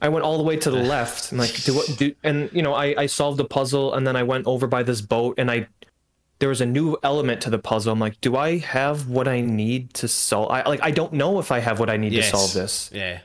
[0.00, 1.32] I went all the way to the left.
[1.32, 1.86] I'm like, do what?
[1.98, 4.82] Do and you know, I I solved the puzzle, and then I went over by
[4.82, 5.66] this boat, and I
[6.38, 7.92] there was a new element to the puzzle.
[7.92, 10.50] I'm like, do I have what I need to solve?
[10.52, 12.30] I like I don't know if I have what I need Yes.
[12.30, 12.90] to solve this.
[12.94, 13.20] Yeah.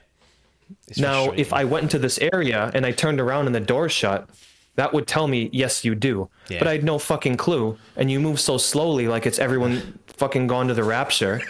[0.88, 3.88] It's Now, if I went into this area and I turned around and the door
[3.90, 4.28] shut,
[4.76, 6.28] that would tell me yes, you do.
[6.50, 6.58] Yeah.
[6.58, 10.48] But I had no fucking clue, and you move so slowly, like it's everyone fucking
[10.48, 11.42] gone to the rapture,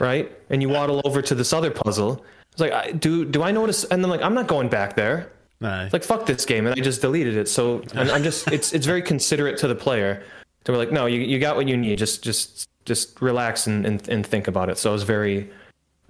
[0.00, 0.30] right?
[0.50, 2.24] And you waddle over to this other puzzle.
[2.52, 3.84] It's like, I, do do I notice?
[3.84, 5.30] And then like, I'm not going back there.
[5.60, 5.84] no.
[5.84, 7.48] It's like fuck this game, and I just deleted it.
[7.48, 10.22] So I'm, I'm just it's it's very considerate to the player.
[10.64, 11.98] To be like, no, you you got what you need.
[11.98, 14.78] Just just just relax and and, and think about it.
[14.78, 15.50] So I was very,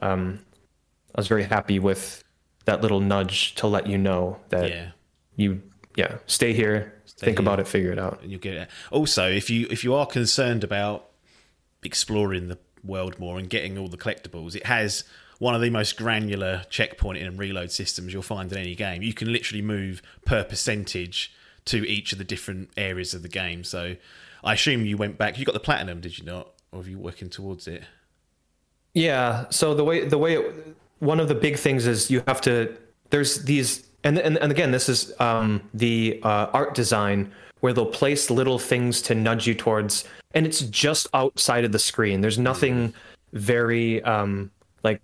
[0.00, 0.40] um,
[1.14, 2.24] I was very happy with
[2.64, 4.90] that little nudge to let you know that yeah.
[5.36, 5.62] you
[5.96, 7.44] yeah stay here, think here.
[7.44, 8.22] about it, figure it out.
[8.22, 8.68] and you'll get it.
[8.90, 11.10] Also, if you if you are concerned about
[11.82, 15.04] exploring the world more and getting all the collectibles, it has
[15.38, 19.02] one of the most granular checkpointing and reload systems you'll find in any game.
[19.02, 21.32] You can literally move per percentage
[21.66, 23.62] to each of the different areas of the game.
[23.62, 23.96] So,
[24.42, 25.38] I assume you went back.
[25.38, 27.82] You got the platinum, did you not, or are you working towards it?
[28.94, 29.46] Yeah.
[29.50, 32.76] So the way the way it, one of the big things is you have to.
[33.10, 37.86] There's these and and, and again this is um, the uh, art design where they'll
[37.86, 40.04] place little things to nudge you towards,
[40.34, 42.20] and it's just outside of the screen.
[42.20, 42.94] There's nothing
[43.32, 44.50] very um,
[44.84, 45.00] like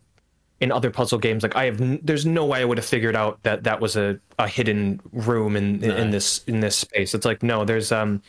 [0.60, 1.42] in other puzzle games.
[1.42, 3.96] Like I have, n- there's no way I would have figured out that that was
[3.96, 7.14] a, a hidden room in in, in this in this space.
[7.14, 8.22] It's like no, there's um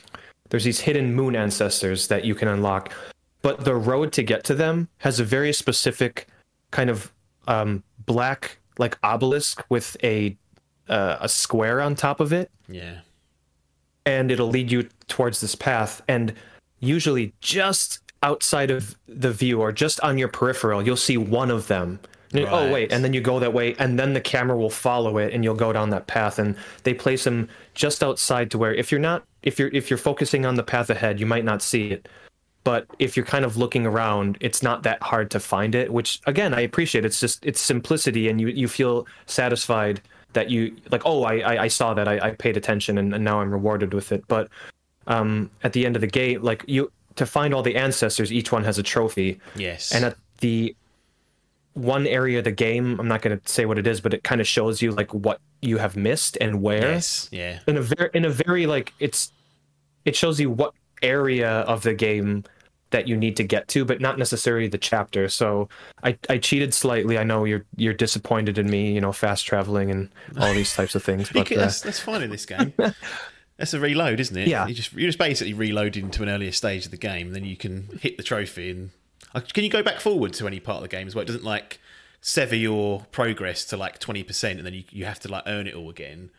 [0.50, 2.94] there's these hidden moon ancestors that you can unlock
[3.42, 6.28] but the road to get to them has a very specific
[6.72, 7.12] kind of
[7.48, 10.36] um, black like obelisk with a
[10.90, 13.00] uh, a square on top of it Yeah.
[14.06, 16.02] And it'll lead you towards this path.
[16.08, 16.34] And
[16.80, 21.68] usually just outside of the view or just on your peripheral you'll see one of
[21.68, 22.00] them.
[22.32, 25.18] You- oh wait and then you go that way and then the camera will follow
[25.20, 26.40] it and you'll go down that path.
[26.40, 29.98] And they place them just outside to where if you're not if you're if you're
[29.98, 32.08] focusing on the path ahead you might not see it.
[32.64, 36.20] But if you're kind of looking around it's not that hard to find it which
[36.26, 37.06] again i appreciate.
[37.06, 40.02] It's just it's simplicity and you you feel satisfied
[40.36, 43.24] that you like oh i i, I saw that I, I paid attention and, and
[43.24, 44.48] now i'm rewarded with it but
[45.08, 48.52] um at the end of the game like you to find all the ancestors each
[48.52, 49.92] one has a trophy Yes.
[49.94, 50.76] and at the
[51.74, 54.24] one area of the game i'm not going to say what it is but it
[54.24, 57.28] kind of shows you like what you have missed and where yes.
[57.32, 57.60] Yeah.
[57.68, 59.32] in a very in a very like it's
[60.06, 62.44] it shows you what area of the game
[62.96, 65.68] that you need to get to but not necessarily the chapter so
[66.04, 69.92] i i cheated slightly i know you're you're disappointed in me you know fast traveling
[69.92, 70.10] and
[70.40, 72.74] all these types of things You but can, uh, that's, that's fine in this game.
[73.58, 74.50] That's a reload, isn't it?
[74.50, 74.68] Yeah.
[74.68, 77.56] You just you're just basically reloading to an earlier stage of the game, then you
[77.56, 78.90] can hit the trophy and
[79.34, 81.22] uh, can you go back forward to any part of the game as well?
[81.24, 81.80] It doesn't like
[82.20, 85.68] sever your progress to like twenty percent, and then you you have to like earn
[85.68, 86.32] it all again.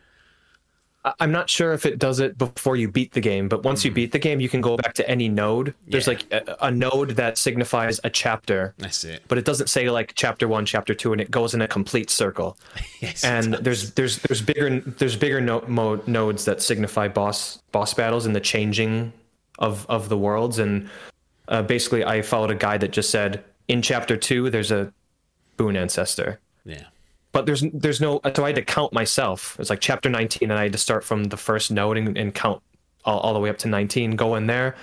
[1.19, 3.91] I'm not sure if it does it before you beat the game, but once you
[3.91, 5.73] beat the game, you can go back to any node.
[5.87, 6.13] There's Yeah.
[6.13, 9.23] like a, a node that signifies a chapter, That's it.
[9.27, 12.09] but it doesn't say like chapter one, chapter two, and it goes in a complete
[12.09, 12.57] circle.
[13.01, 13.23] Yes.
[13.23, 18.25] and there's there's there's bigger there's bigger no, mo- nodes that signify boss boss battles
[18.25, 19.13] and the changing
[19.59, 20.89] of of the worlds and
[21.47, 24.91] uh, basically I followed a guide that just said in chapter two there's a
[25.59, 26.85] moon ancestor yeah.
[27.37, 30.57] But there's there's no so I had to count myself it's like chapter 19 and
[30.57, 32.63] I had to start from the first note and, and count
[33.05, 34.75] all, all the way up to 19 go in there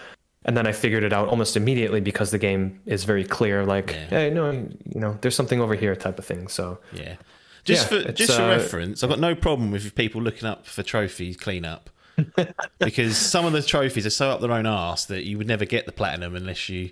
[0.45, 3.91] and then I figured it out almost immediately because the game is very clear like
[3.91, 4.07] Yeah.
[4.09, 7.17] hey no you know there's something over here type of thing so Yeah.
[7.65, 10.67] Just Yeah, for just for uh, reference, I've got no problem with people looking up
[10.67, 11.89] for trophy cleanup.
[12.79, 15.65] because some of the trophies are so up their own arse that you would never
[15.65, 16.91] get the platinum unless you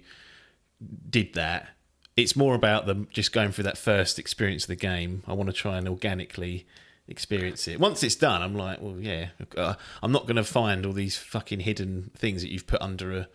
[1.11, 1.69] did that.
[2.17, 5.23] It's more about them just going through that first experience of the game.
[5.27, 6.67] I want to try and organically
[7.09, 7.81] experience it.
[7.81, 11.17] Once it's done, I'm like, well, yeah, uh, I'm not going to find all these
[11.17, 13.29] fucking hidden things that you've put under a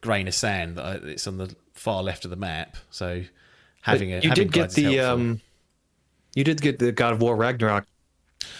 [0.00, 2.76] grain of sand that I, it's on the far left of the map.
[2.90, 3.22] So
[3.82, 5.40] having a you having did get the um,
[6.34, 7.86] you did get the God of War Ragnarok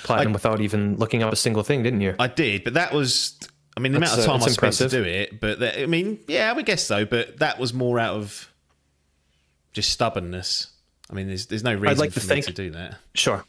[0.03, 2.15] platinum I- without even looking up a single thing, didn't you?
[2.19, 3.39] I did, but that was.
[3.77, 5.59] I mean, the That's, amount of uh, time I that's spent to do it, but
[5.59, 7.05] that, I mean, yeah, I would guess so.
[7.05, 8.51] But that was more out of
[9.77, 10.69] just stubbornness.
[11.11, 12.97] I mean, there's there's no reason like to for me thank- to do that.
[13.15, 13.45] Sure.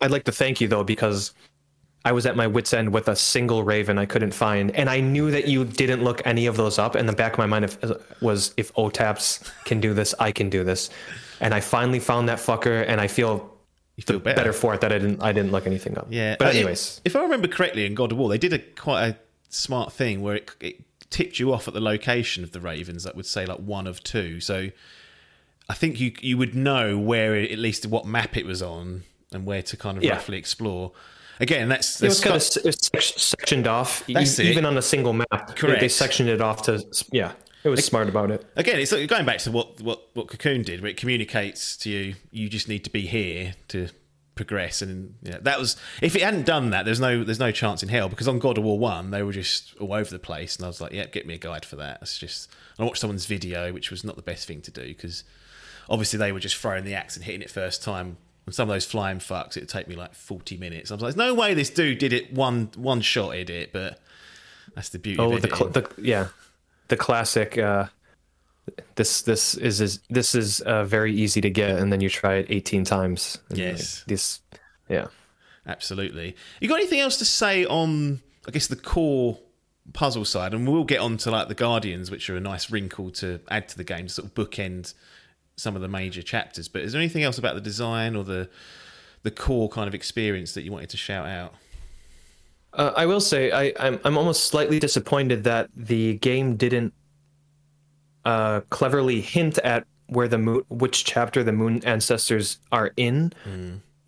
[0.00, 1.32] I'd like to thank you though because
[2.04, 5.00] I was at my wits end with a single raven I couldn't find, and I
[5.00, 6.94] knew that you didn't look any of those up.
[6.94, 7.78] And the back of my mind if-
[8.22, 10.90] was, if OTAPs can do this, I can do this.
[11.40, 13.52] And I finally found that fucker, and I feel
[13.96, 14.36] You feel better.
[14.36, 16.06] better for it that I didn't I didn't look anything up.
[16.10, 19.08] Yeah, But anyways, if I remember correctly, in God of War, they did a quite
[19.08, 19.16] a
[19.48, 20.76] smart thing where it, it
[21.10, 23.02] tipped you off at the location of the ravens.
[23.04, 24.40] That would say like one of two.
[24.40, 24.68] So
[25.68, 29.02] I think you you would know where it, at least what map it was on
[29.32, 30.12] and where to kind of Yeah.
[30.12, 30.92] roughly explore.
[31.40, 34.46] Again, that's, it was that's kind of it was sectioned off, That's it.
[34.46, 35.56] even on a single map.
[35.60, 37.32] They- They, sectioned it off to yeah.
[37.64, 38.44] It was smart about it.
[38.56, 41.90] again, it's like going back to what, what, what Cocoon did, where it communicates to
[41.90, 43.88] you, you just need to be here to
[44.36, 44.80] progress.
[44.80, 47.82] And you know, that was if it hadn't done that, there's no there's no chance
[47.82, 50.56] in hell because on God of War One they were just all over the place,
[50.56, 51.98] and I was like, yeah, get me a guide for that.
[52.00, 55.24] It's just I watched someone's video, which was not the best thing to do because
[55.88, 58.16] obviously they were just throwing the axe and hitting it first time.
[58.46, 60.90] And some of those flying fucks, it'd take me like 40 minutes.
[60.90, 63.72] I was like, there's no way this dude did it one one shot, did it?
[63.72, 64.00] But
[64.74, 66.28] that's the beauty Oh, of the, cl- the yeah,
[66.88, 67.58] the classic.
[67.58, 67.86] Uh,
[68.96, 72.36] this this is, is this is uh, very easy to get, and then you try
[72.36, 73.38] it eighteen times.
[73.50, 74.00] Yes.
[74.00, 74.40] like, this,
[74.88, 75.06] yeah.
[75.66, 76.34] Absolutely.
[76.60, 79.38] You got anything else to say on, I guess, the core
[79.92, 80.54] puzzle side?
[80.54, 83.68] And we'll get on to like the Guardians, which are a nice wrinkle to add
[83.68, 84.94] to the game, to sort of bookend
[85.58, 86.68] some of the major chapters.
[86.68, 88.48] But is there anything else about the design or the
[89.24, 91.54] the core kind of experience that you wanted to shout out?
[92.72, 96.94] Uh, I will say I, I'm I'm almost slightly disappointed that the game didn't
[98.24, 103.32] uh, cleverly hint at where the moon, which chapter the moon ancestors are in,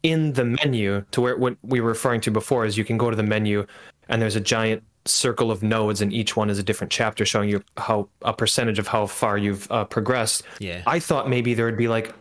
[0.03, 1.05] in the menu.
[1.11, 3.67] To where what we were referring to before is you can go to the menu,
[4.09, 7.49] and there's a giant circle of nodes, and each one is a different chapter showing
[7.49, 10.43] you how a percentage of how far you've uh, progressed.
[10.59, 10.83] Yeah.
[10.87, 12.15] I thought maybe there would be like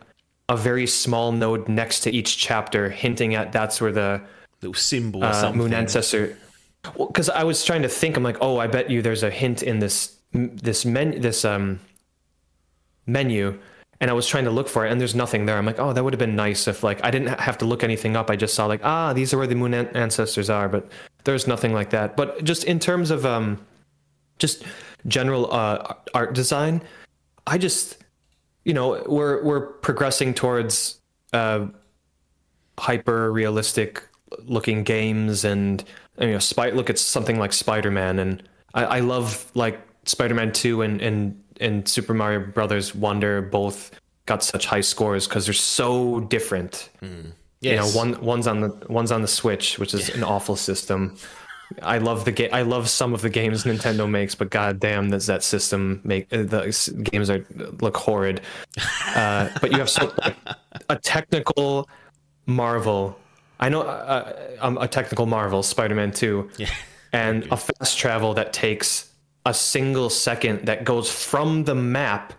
[0.48, 4.20] a very small node next to each chapter, hinting at that's where the
[4.62, 5.58] Little symbol or uh, something.
[5.58, 6.36] moon ancestor
[6.98, 9.62] because i was trying to think i'm like oh i bet you there's a hint
[9.62, 11.80] in this this men this um
[13.06, 13.58] menu
[14.00, 15.94] and i was trying to look for it and there's nothing there i'm like oh
[15.94, 18.36] that would have been nice if like i didn't have to look anything up i
[18.36, 20.90] just saw like ah these are where the moon an- ancestors are but
[21.24, 22.16] there's nothing like that.
[22.16, 23.64] But just in terms of um
[24.40, 24.64] just
[25.06, 26.82] general uh art design
[27.46, 27.98] i just
[28.64, 31.00] you know we're we're progressing towards
[31.32, 31.66] uh
[32.78, 34.02] hyper realistic
[34.44, 35.84] looking games and
[36.18, 38.42] you know spy, look at something like spider-man and
[38.74, 43.90] i, I love like spider-man 2 and, and and super mario brothers wonder both
[44.26, 46.88] got such high scores because they're so different
[47.60, 51.16] you know one one's on the one's on the switch which is an awful system
[51.82, 52.50] I love the game.
[52.52, 56.42] I love some of the games Nintendo makes, but goddamn, does that system make uh,
[56.42, 57.46] the games are
[57.80, 58.40] look horrid.
[59.14, 60.36] Uh, but you have so, like,
[60.88, 61.88] a technical
[62.46, 63.18] marvel.
[63.60, 66.50] I know uh, um, a technical marvel, Spider-Man Two,
[67.12, 69.10] and a fast travel that takes
[69.46, 72.32] a single second that goes from the map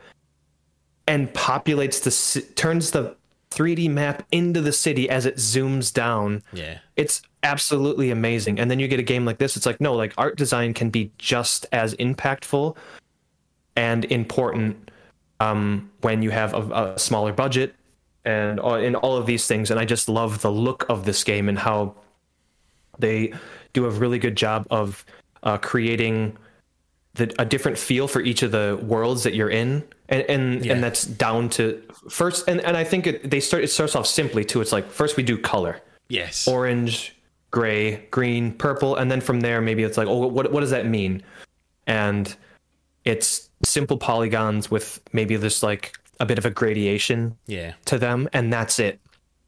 [1.08, 3.16] and populates the turns the
[3.52, 6.42] 3D map into the city as it zooms down.
[6.54, 6.80] Yeah.
[6.96, 8.60] it's absolutely amazing.
[8.60, 10.90] And then you get a game like this it's like no like art design can
[10.90, 12.76] be just as impactful
[13.76, 14.92] and important
[15.40, 17.76] um, when you have a, a smaller budget
[18.26, 19.72] and in all of these things.
[19.72, 21.96] And i just love the look of this game and how
[23.00, 23.34] they
[23.74, 25.06] do a really good job of
[25.44, 26.38] uh, creating
[27.16, 30.74] the, a different feel for each of the worlds that you're in and and, Yeah.
[30.74, 34.08] and that's down to first and, and i think it, they start it starts off
[34.08, 36.48] simply too it's like first we do color Yes.
[36.48, 37.16] orange,
[37.52, 40.86] gray, green, purple, and then from there maybe it's like, oh, what what does that
[40.86, 41.24] mean?
[41.88, 42.36] And
[43.06, 47.74] it's simple polygons with maybe just like a bit of a gradation yeah.
[47.86, 49.00] to them, and that's it.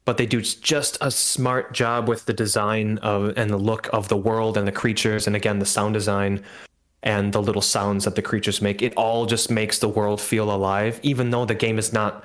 [0.06, 4.07] But they do just a smart job with the design of and the look of
[4.07, 6.41] the world and the creatures, and again the sound design
[7.04, 8.82] and the little sounds that the creatures make.
[8.82, 12.24] It all just makes the world feel alive, even though the game is not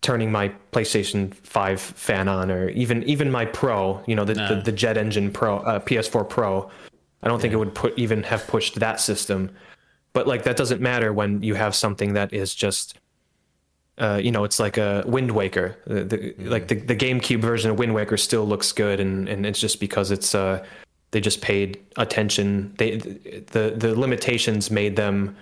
[0.00, 4.62] turning my PlayStation 5 fan on or even even my Pro, you know, the the,
[4.64, 6.70] the Jet Engine Pro uh, PS4 Pro.
[7.22, 9.50] I don't think it would put even have pushed that system.
[10.12, 12.98] But like that doesn't matter when you have something that is just
[13.98, 15.76] uh, you know, it's like a Wind Waker.
[15.86, 19.46] The, the, Like the, the GameCube version of Wind Waker still looks good, and, and
[19.46, 20.64] it's just because it's uh,
[21.14, 22.74] they just paid attention.
[22.76, 25.36] They the the limitations made them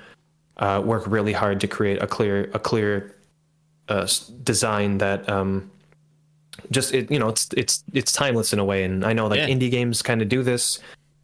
[0.59, 3.15] uh, work really hard to create a clear a clear
[3.89, 4.07] uh,
[4.45, 5.71] design that um,
[6.71, 8.85] just it you know it's it's it's timeless in a way.
[8.85, 9.49] And I know like Yeah.
[9.49, 10.79] indie games kind of do this,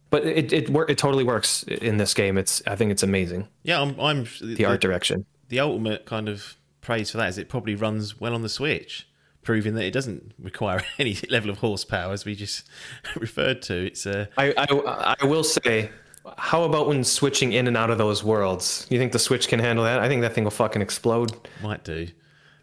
[0.09, 2.35] but it it wor- it totally works in this game.
[2.37, 3.99] It's I think it's amazing Yeah, I'm.
[3.99, 5.25] I'm the art direction.
[5.49, 9.07] the ultimate kind of praise for that is it probably runs well on the Switch,
[9.49, 12.69] proving that it doesn't require any level of horsepower, as we just
[13.15, 13.87] referred to.
[13.87, 15.89] It's uh, I, I I will say,
[16.37, 18.85] how about when switching in and out of those worlds?
[18.91, 19.97] You think the Switch can handle that?
[20.01, 21.31] I think that thing will fucking explode.
[21.63, 22.09] might do.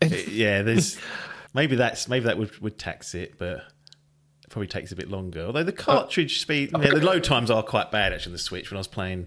[0.29, 0.97] Yeah, there's
[1.55, 3.57] maybe that's maybe that would would tax it, but
[4.45, 5.47] it probably takes a bit longer.
[5.47, 8.71] Although the cartridge speed, yeah, the load times are quite bad actually on the Switch.
[8.71, 9.27] When I was playing,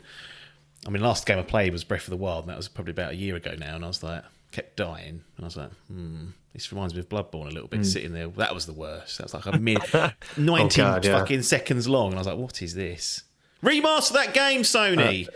[0.88, 2.92] I mean, last game I played was Breath of the Wild, and that was probably
[2.92, 4.24] about a year ago now, and I was like,
[4.54, 7.86] kept dying, and I was like, hmm, this reminds me of Bloodborne a little bit.
[7.86, 9.18] Sitting there, that was the worst.
[9.18, 9.80] That was like a mid
[10.38, 11.20] nineteen God, yeah.
[11.20, 13.24] fucking seconds long, and I was like, what is this?
[13.64, 15.28] Remaster that game, Sony.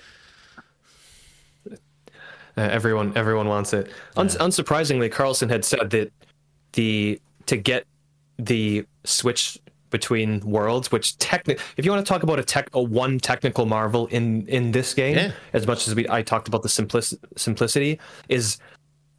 [2.56, 3.92] Uh, everyone everyone wants it.
[4.16, 6.12] Un- unsurprisingly, Carlsen had said that
[6.74, 7.86] the to get
[8.38, 9.58] the switch
[9.90, 13.66] between worlds, which techni- if you want to talk about a tech a one technical
[13.66, 15.32] marvel in in this game, Yeah.
[15.54, 18.00] as much as we I talked about the simplic- simplicity,
[18.30, 18.58] is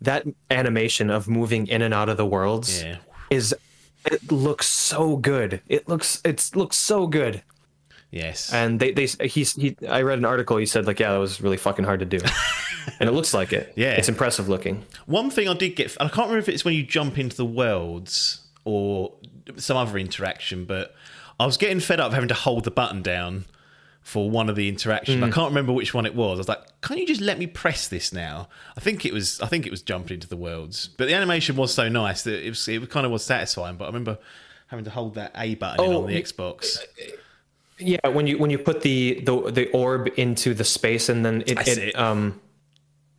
[0.01, 2.97] that animation of moving in and out of the worlds Yeah.
[3.31, 3.55] is
[4.11, 5.63] it looks so good.
[5.69, 7.43] It looks it looks so good.
[8.11, 11.19] yes, And they they he's he I read an article he said like yeah that
[11.19, 12.19] was really fucking hard to do.
[13.01, 13.73] and it looks like it.
[13.77, 13.93] Yeah.
[13.93, 14.85] It's impressive looking.
[15.07, 17.37] One thing I did get, and I can't remember if it's when you jump into
[17.37, 19.15] the worlds or
[19.57, 20.95] some other interaction, but
[21.41, 23.47] I was getting fed up having to hold the button down
[24.05, 25.23] for one of the interactions.
[25.23, 26.39] I can't remember which one it was.
[26.39, 29.41] I was like, "Can't you just let me press this now?" I think it was.
[29.41, 32.47] I think it was jumping into the worlds, but the animation was so nice that
[32.47, 32.69] it was.
[32.69, 33.77] It kind of was satisfying.
[33.77, 34.19] But I remember
[34.69, 36.79] having to hold that A button Oh, on the Xbox.
[37.79, 41.43] Yeah, when you when you put the the, the orb into the space and then
[41.47, 41.99] it, it, it.
[41.99, 42.41] um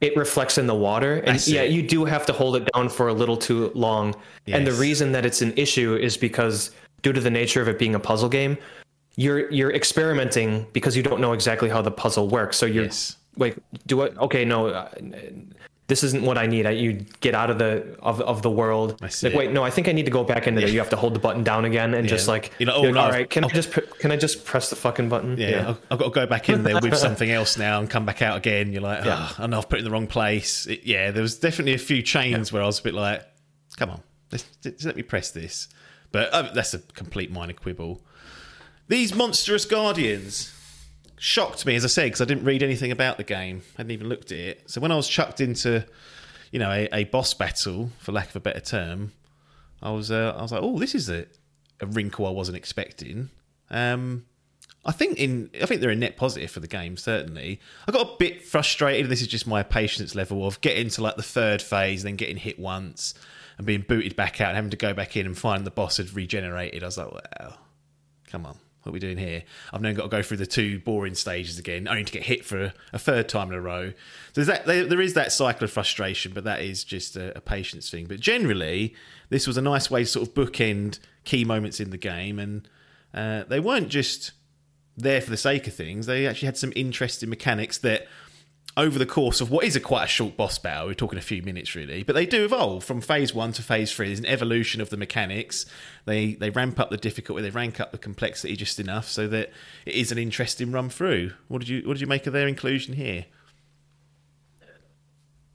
[0.02, 3.08] it reflects in the water and yeah you do have to hold it down for
[3.08, 4.14] a little too long
[4.48, 6.72] and the reason that it's an issue is because
[7.02, 8.58] due to the nature of it being a puzzle game
[9.18, 13.16] you're you're experimenting because you don't know exactly how the puzzle works so you're Yes.
[13.38, 14.90] like do it okay no uh,
[15.88, 16.66] this isn't what I need.
[16.66, 18.98] I, you get out of the of, of the world.
[19.04, 20.68] I see Like, wait, no, I think I need to go back into there.
[20.72, 22.94] You have to hold the button down again and just like, you know, oh, like,
[22.96, 25.38] no, all right, can I just pr- can I just press the fucking button?
[25.38, 28.04] Yeah, I've, I've got to go back in there with something else now and come
[28.04, 28.74] back out again.
[28.74, 29.28] You're like, Yeah.
[29.30, 30.66] oh, I know I've put it in the wrong place.
[30.66, 33.22] It- yeah, there was definitely a few chains where I was a bit like,
[33.78, 34.02] come on,
[34.32, 35.68] let's, just let me press this.
[36.12, 38.02] But uh, that's a complete minor quibble.
[38.88, 40.54] These monstrous guardians
[41.18, 43.64] shocked me, as I said, because I didn't read anything about the game.
[43.76, 44.70] I hadn't even looked at it.
[44.70, 45.86] So when I was chucked into,
[46.52, 49.12] you know, a, a boss battle, for lack of a better term,
[49.82, 51.26] I was uh, I was like, oh, this is a,
[51.82, 53.30] a wrinkle I wasn't expecting.
[53.70, 54.26] Um,
[54.86, 56.96] I think in I think they're a net positive for the game.
[56.96, 59.10] Certainly, I got a bit frustrated.
[59.10, 62.38] This is just my patience level of getting to like the third phase, then getting
[62.38, 63.16] hit once
[63.58, 65.98] and being booted back out and having to go back in and find the boss
[65.98, 66.84] had regenerated.
[66.84, 67.56] I was like, wow,
[68.28, 68.58] come on.
[68.86, 69.42] What are we doing here?
[69.74, 72.46] I've now got to go through the two boring stages again, only to get hit
[72.46, 73.94] for a, third time in a row.
[74.34, 77.42] So that, there, there is that cycle of frustration, but that is just a, a
[77.42, 78.06] patience thing.
[78.06, 78.94] But generally,
[79.30, 82.70] this was a nice way to sort of bookend key moments in the game, and
[83.12, 84.34] uh, they weren't just
[84.96, 86.06] there for the sake of things.
[86.06, 88.06] They actually had some interesting mechanics that,
[88.78, 91.22] over the course of what is a quite a short boss battle, we're talking a
[91.22, 94.08] few minutes really, but they do evolve from phase one to phase three.
[94.08, 95.66] There's an evolution of the mechanics.
[96.06, 99.52] They they ramp up the difficulty, they rank up the complexity just enough so that
[99.86, 101.32] it is an interesting run through.
[101.48, 103.26] What did you what did you make of their inclusion here?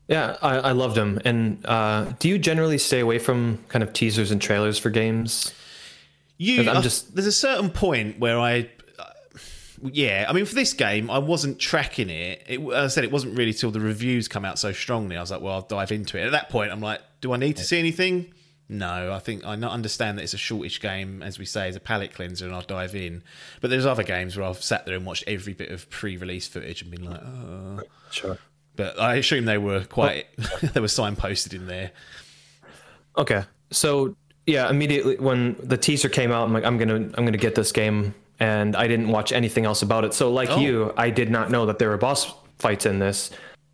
[0.08, 1.20] Yeah, I, I loved them.
[1.24, 5.54] And uh, do you generally stay away from kind of teasers and trailers for games?
[6.36, 8.68] You, I'm just- there's a certain point where I,
[9.82, 12.44] yeah, I mean, for this game, I wasn't tracking it.
[12.46, 12.60] it.
[12.60, 15.16] As I said, it wasn't really till the reviews come out so strongly.
[15.16, 16.26] I was like, well, I'll dive into it.
[16.26, 18.32] At that point, I'm like, do I need to see anything?
[18.68, 21.80] No, I think I understand that it's a shortish game, as we say, as a
[21.80, 23.22] palate cleanser, and I'll dive in.
[23.60, 26.82] But there's other games where I've sat there and watched every bit of pre-release footage
[26.82, 27.80] and been like, oh.
[28.10, 28.38] Sure.
[28.76, 30.26] But I assume they were quite,
[30.62, 31.90] they were signposted in there.
[33.16, 33.42] Okay.
[33.72, 34.14] So
[34.46, 37.72] yeah, immediately when the teaser came out, I'm like, I'm gonna I'm gonna get this
[37.72, 40.14] game, and I didn't watch anything else about it.
[40.14, 40.58] So like Oh.
[40.58, 43.30] you, I did not know that there were boss fights in this.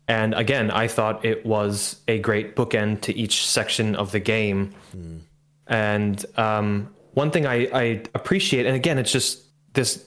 [0.09, 4.73] And again, I thought it was a great bookend to each section of the game.
[5.67, 7.81] And um, one thing I, I
[8.13, 10.05] appreciate, and again, it's just this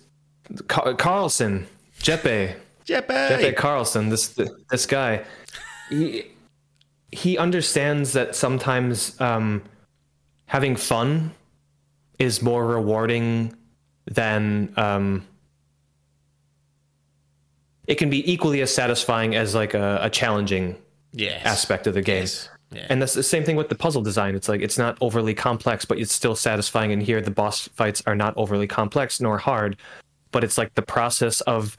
[0.69, 1.67] Car- Carlsen,
[2.01, 2.55] Jeppe,
[2.87, 3.57] Jeppe Jeppe!
[3.57, 4.37] Carlson, this
[4.71, 5.23] this guy,
[5.91, 6.25] he
[7.13, 9.63] he understands that sometimes um,
[10.47, 11.33] having fun
[12.19, 13.55] is more rewarding
[14.11, 15.27] than um,
[17.87, 20.77] it can be equally as satisfying as like a, a challenging
[21.13, 21.45] yes.
[21.45, 22.23] aspect of the game.
[22.23, 22.49] Yes.
[22.73, 22.87] Yeah.
[22.89, 24.37] And that's the same thing with the puzzle design.
[24.37, 26.93] It's like it's not overly complex, but it's still satisfying.
[26.93, 29.77] And here, the boss fights are not overly complex nor hard,
[30.31, 31.77] but it's like the process of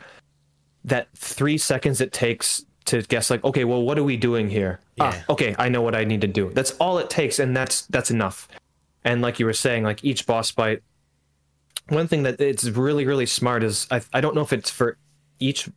[0.84, 3.30] that three seconds it takes to guess.
[3.30, 4.82] Like, okay, well, what are we doing here?
[4.98, 5.14] Yeah.
[5.16, 6.50] Ah, okay, I know what I need to do.
[6.50, 8.50] That's all it takes, and that's that's enough.
[9.06, 10.84] And like you were saying, like each boss fight.
[11.92, 14.98] One thing that it's really really smart is I I don't know if it's for
[15.40, 15.70] each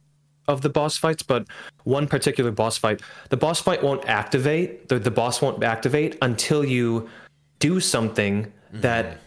[0.47, 1.47] of the boss fights, but
[1.85, 3.01] one particular boss fight,
[3.31, 7.09] the boss fight won't activate, the, the boss won't activate until you
[7.61, 9.19] do something that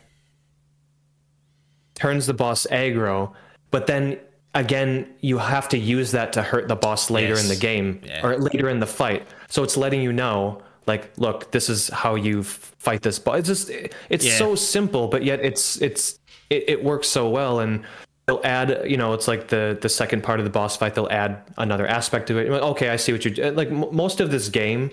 [1.96, 3.34] turns the boss aggro,
[3.72, 4.20] but then
[4.54, 8.26] again, you have to use that to hurt the boss later in the game Yeah.
[8.26, 9.28] or later in the fight.
[9.50, 13.40] So it's letting you know, like, look, this is how you fight this boss.
[13.40, 13.70] It's just,
[14.10, 14.38] it's Yeah.
[14.38, 17.60] so simple, but yet it's, it's, it, it works so well.
[17.60, 17.84] And
[18.26, 21.10] they'll add, you know, it's like the, the second part of the boss fight, they'll
[21.10, 22.50] add another aspect to it.
[22.50, 23.70] Like, Okay, I see what you're like.
[23.70, 24.92] M- most of this game,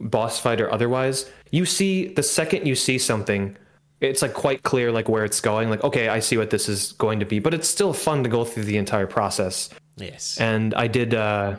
[0.00, 3.56] boss fight or otherwise, you see the second you see something,
[4.00, 5.68] it's like quite clear like where it's going.
[5.68, 8.30] Like, okay, I see what this is going to be, but it's still fun to
[8.30, 9.68] go through the entire process.
[9.96, 10.38] yes.
[10.40, 11.56] And I did, uh,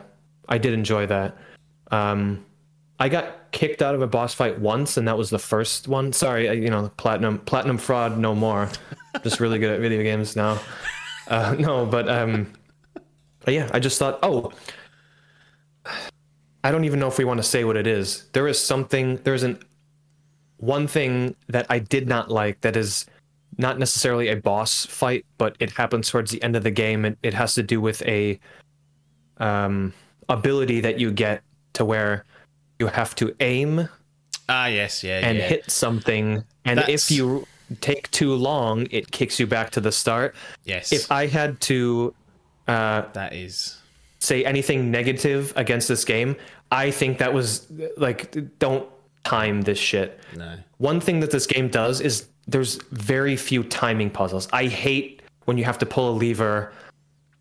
[0.48, 1.36] I did enjoy that.
[1.90, 2.44] Um,
[2.98, 6.12] I got kicked out of a boss fight once, and that was the first one.
[6.12, 8.68] Sorry, you know, platinum, platinum fraud, no more.
[9.22, 10.60] Just really good at video games now.
[11.28, 12.52] Uh, no, but um,
[13.46, 14.52] yeah, I just thought, oh,
[16.64, 18.26] I don't even know if we want to say what it is.
[18.32, 19.16] There is something.
[19.24, 19.58] There's an
[20.58, 23.06] one thing that I did not like that is
[23.58, 27.04] not necessarily a boss fight, but it happens towards the end of the game.
[27.04, 28.38] It, it has to do with a
[29.38, 29.92] um,
[30.28, 31.42] ability that you get
[31.74, 32.24] to where
[32.78, 33.88] you have to aim
[34.48, 35.48] ah, yes, yeah, and yeah.
[35.48, 37.46] hit something, and That's- if you
[37.80, 40.34] take too long, it kicks you back to the start.
[40.64, 40.92] yes.
[40.92, 42.14] If I had to
[42.68, 43.78] uh, that is.
[44.18, 46.36] say anything negative against this game,
[46.70, 47.66] I think that was
[47.96, 48.88] like, don't
[49.24, 50.18] time this shit.
[50.36, 50.56] No.
[50.78, 54.48] One thing that this game does is there's very few timing puzzles.
[54.52, 56.72] I hate when you have to pull a lever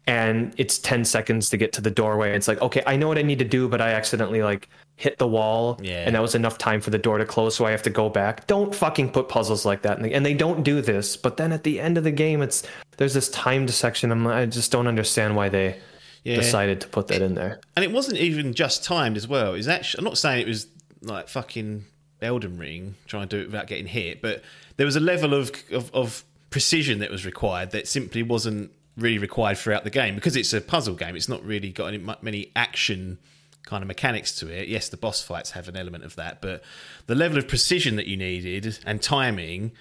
[0.07, 2.36] and it's 10 seconds to get to the doorway.
[2.36, 5.18] It's like, okay, I know what I need to do, but I accidentally like hit
[5.18, 6.03] the wall Yeah.
[6.06, 8.10] and that was enough time for the door to close, so I have to go
[8.10, 8.45] back.
[8.48, 9.98] Don't fucking put puzzles like that.
[9.98, 12.41] in the- And they don't do this, but then at the end of the game,
[12.41, 12.64] it's
[12.98, 14.11] there's this timed section.
[14.11, 15.78] I'm, I just don't understand why they
[16.23, 16.36] Yeah.
[16.36, 17.60] decided to put that in there.
[17.76, 19.53] And it wasn't even just timed as well.
[19.56, 20.68] It's actually I'm not saying it was
[21.03, 21.86] like fucking
[22.22, 24.44] Elden Ring trying to do it without getting hit, but
[24.78, 28.69] there was a level of of, of precision that was required that simply wasn't
[29.02, 31.15] really required throughout the game because it's a puzzle game.
[31.15, 33.18] It's not really got any many action
[33.64, 34.68] kind of mechanics to it.
[34.68, 36.64] Yes, the boss fights have an element of that, but
[37.07, 39.72] the level of precision that you needed and timing.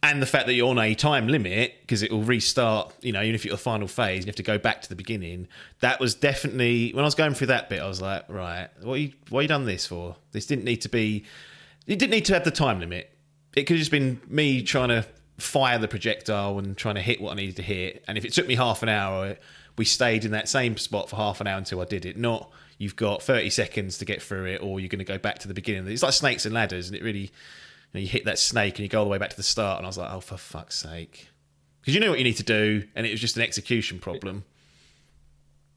[0.00, 3.20] And the fact that you're on a time limit because it will restart, you know,
[3.20, 5.48] even if you're the final phase, you have to go back to the beginning.
[5.80, 7.80] That was definitely when I was going through that bit.
[7.80, 10.14] I was like, right, what you, what you done this for?
[10.30, 11.24] This didn't need to be.
[11.88, 13.10] It didn't need to have the time limit.
[13.56, 15.04] It could have just been me trying to
[15.38, 18.04] fire the projectile and trying to hit what I needed to hit.
[18.08, 19.36] And if it took me half an hour,
[19.76, 22.16] we stayed in that same spot for half an hour until I did it.
[22.16, 25.38] Not you've got 30 seconds to get through it, or you're going to go back
[25.40, 25.86] to the beginning.
[25.92, 27.28] It's like snakes and ladders, and it really you,
[27.94, 29.78] know, you hit that snake and you go all the way back to the start.
[29.78, 31.28] And I was like, oh, for fuck's sake.
[31.80, 34.44] Because you know what you need to do, and it was just an execution problem.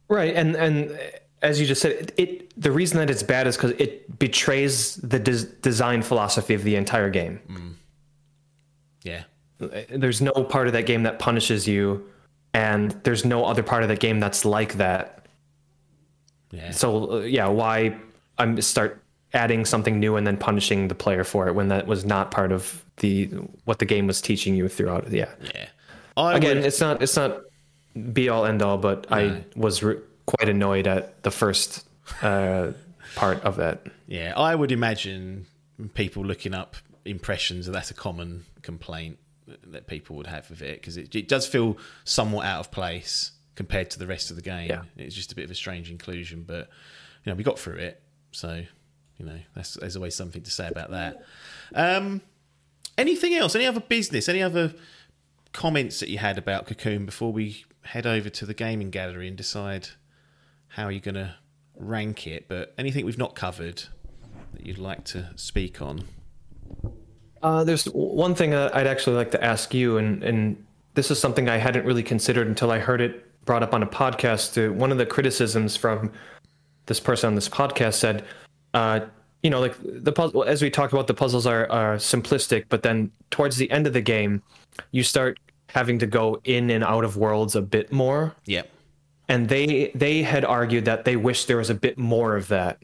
[0.08, 1.00] Right, and and
[1.42, 4.96] as you just said, it, it the reason that it's bad is because it betrays
[4.98, 7.40] the des- design philosophy of the entire game.
[7.50, 7.74] Mm.
[9.04, 9.24] Yeah.
[9.90, 12.08] There's no part of that game that punishes you,
[12.54, 15.26] and there's no other part of that game that's like that.
[16.52, 16.72] Yeah.
[16.72, 17.96] So uh, yeah, why
[18.38, 19.02] I'm start
[19.34, 22.52] adding something new and then punishing the player for it when that was not part
[22.52, 23.26] of the
[23.66, 25.10] what the game was teaching you throughout.
[25.12, 25.30] Yeah.
[25.56, 25.68] Yeah.
[26.18, 27.42] I Again, would- it's not it's not
[28.12, 29.18] be all end all, but No.
[29.18, 31.88] I was re- quite annoyed at the first
[32.22, 32.72] uh,
[33.16, 33.86] part of that.
[34.08, 35.46] Yeah, I would imagine
[35.94, 36.76] people looking up
[37.06, 39.18] impressions that that's a common complaint
[39.68, 43.32] that people would have with it because it, it does feel somewhat out of place
[43.56, 44.70] compared to the rest of the game.
[44.70, 44.84] Yeah.
[44.98, 46.70] It's just a bit of a strange inclusion, but
[47.24, 48.02] you know we got through it,
[48.32, 48.64] so
[49.18, 51.24] you know that's, there's always something to say about that.
[51.76, 52.22] Um,
[52.98, 53.56] anything else?
[53.56, 54.30] Any other business?
[54.30, 54.74] Any other
[55.54, 59.36] comments that you had about Cocoon before we head over to the gaming gallery and
[59.36, 59.90] decide
[60.70, 61.36] how you're going to
[61.76, 62.48] rank it?
[62.48, 63.84] But anything we've not covered
[64.54, 66.06] that you'd like to speak on?
[67.44, 71.20] Uh, there's one thing that I'd actually like to ask you, and and this is
[71.20, 74.58] something I hadn't really considered until I heard it brought up on a podcast.
[74.64, 76.12] Uh, one of the criticisms from
[76.86, 78.26] this person on this podcast said,
[78.74, 79.00] uh,
[79.44, 82.84] you know, like the puzzle, as we talked about, the puzzles are are simplistic, but
[82.84, 84.44] then towards the end of the game,
[84.92, 85.40] you start
[85.70, 88.36] having to go in and out of worlds a bit more.
[88.46, 88.70] Yep.
[89.30, 92.78] and they they had argued that they wish there was a bit more of that.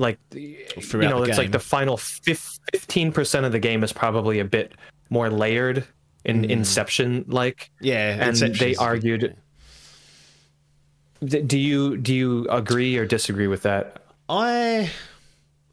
[0.00, 0.58] Like, you
[0.94, 4.72] know, it's like the final fifteen percent of the game is probably a bit
[5.10, 5.86] more layered
[6.24, 6.50] in mm.
[6.50, 7.70] Inception like.
[7.80, 9.36] Yeah, and they argued.
[11.22, 14.02] Do you do you agree or disagree with that?
[14.28, 14.90] I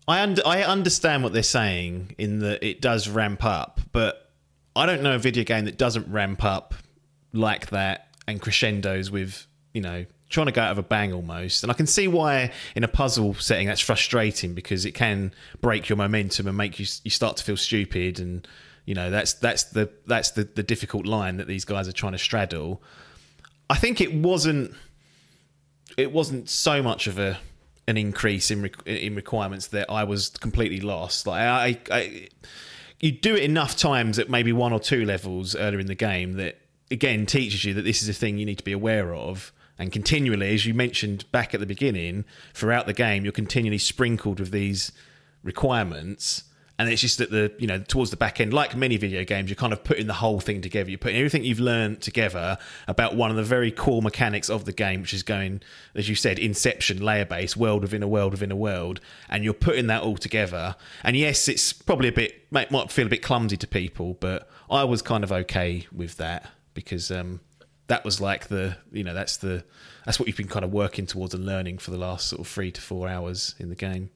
[0.08, 4.32] I und- I understand what they're saying in that it does ramp up, but
[4.76, 6.74] I don't know a video game that doesn't ramp up
[7.34, 11.64] like that and crescendos with you know trying to go out of a bang almost.
[11.64, 15.90] And I can see why in a puzzle setting that's frustrating because it can break
[15.90, 18.48] your momentum and make you you start to feel stupid and
[18.86, 22.14] you know that's that's the that's the the difficult line that these guys are trying
[22.14, 22.82] to straddle.
[23.70, 24.74] I think it wasn't
[25.98, 27.38] it wasn't so much of a
[27.88, 31.26] an increase in in requirements that I was completely lost.
[31.26, 32.28] Like I, I,
[32.99, 36.34] you do it enough times at maybe one or two levels earlier in the game
[36.34, 36.58] that
[36.91, 39.52] again teaches you that this is a thing you need to be aware of.
[39.80, 44.40] And continually, as you mentioned back at the beginning, throughout the game, you're continually sprinkled
[44.40, 44.91] with these
[45.44, 46.44] requirements.
[46.80, 49.49] And it's just that the you know towards the back end, like many video games,
[49.49, 50.91] you're kind of putting the whole thing together.
[50.91, 54.72] You're putting everything you've learned together about one of the very core mechanics of the
[54.72, 55.62] game, which is going,
[55.95, 59.54] as you said, Inception layer based, world within a world within a world, and you're
[59.56, 60.76] putting that all together.
[61.04, 64.48] And yes, it's probably a bit might, might feel a bit clumsy to people, but
[64.70, 67.40] I was kind of okay with that because um,
[67.88, 69.64] that was like the you know that's the
[70.06, 72.48] that's what you've been kind of working towards and learning for the last sort of
[72.48, 74.10] three to four hours in the game.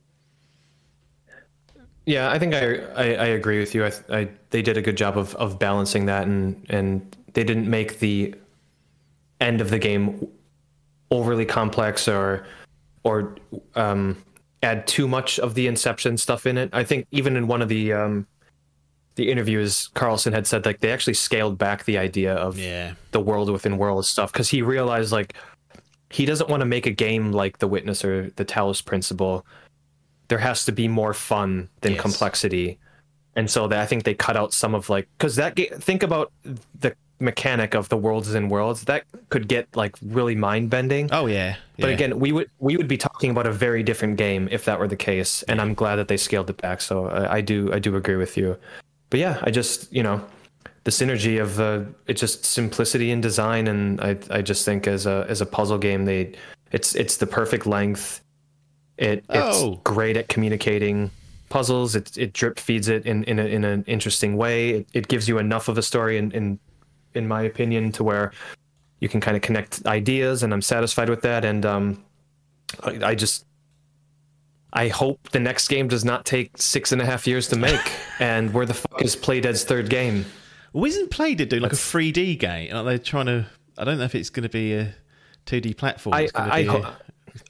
[2.06, 3.86] Yeah, I think I I, I agree with you.
[3.86, 7.70] I, I they did a good job of, of balancing that, and and they didn't
[7.70, 8.36] make the
[9.40, 10.28] end of the game
[11.10, 12.46] overly complex or
[13.04, 13.36] or
[13.76, 14.18] um,
[14.64, 16.70] add too much of the Inception stuff in it.
[16.74, 18.28] I think even in one of the um,
[19.16, 23.20] the interviews, Carlsen had said like they actually scaled back the idea of Yeah, the
[23.20, 25.34] world within world stuff because he realized like
[26.10, 29.46] he doesn't want to make a game like The Witness or The Talos Principle.
[30.28, 32.02] There has to be more fun than Yes.
[32.02, 32.80] complexity,
[33.36, 36.04] and so that I think they cut out some of like because that ga- think
[36.04, 36.32] about
[36.80, 41.08] the mechanic of the worlds in worlds that could get like really mind bending.
[41.12, 44.48] Oh yeah, But again, we would we would be talking about a very different game
[44.52, 46.82] if that were the case, and I'm glad that they scaled it back.
[46.82, 48.58] So I, I do I do agree with you.
[49.12, 50.26] But yeah, I just you know
[50.84, 55.06] the synergy of uh, it's just simplicity in design, and I I just think as
[55.06, 56.34] a as a puzzle game, they
[56.72, 58.24] it's it's the perfect length.
[58.98, 59.80] It it's Oh.
[59.84, 61.12] great at communicating
[61.50, 61.96] puzzles.
[61.96, 64.70] It it drip feeds it in in, a, in an interesting way.
[64.72, 66.60] It, it gives you enough of a story, in, in
[67.14, 68.32] in my opinion, to where
[69.02, 71.44] you can kind of connect ideas, and I'm satisfied with that.
[71.44, 72.04] And um,
[72.84, 73.46] I, I just
[74.74, 77.80] I hope the next game does not take six and a half years to make.
[78.20, 80.26] and where the fuck is Playdead's third game?
[80.74, 82.74] Well, isn't Playdead doing like a 3D game?
[82.74, 83.46] Like they're trying to.
[83.78, 84.94] I don't know if it's going to be a
[85.46, 86.14] 2D platform.
[86.14, 86.94] I I, ho-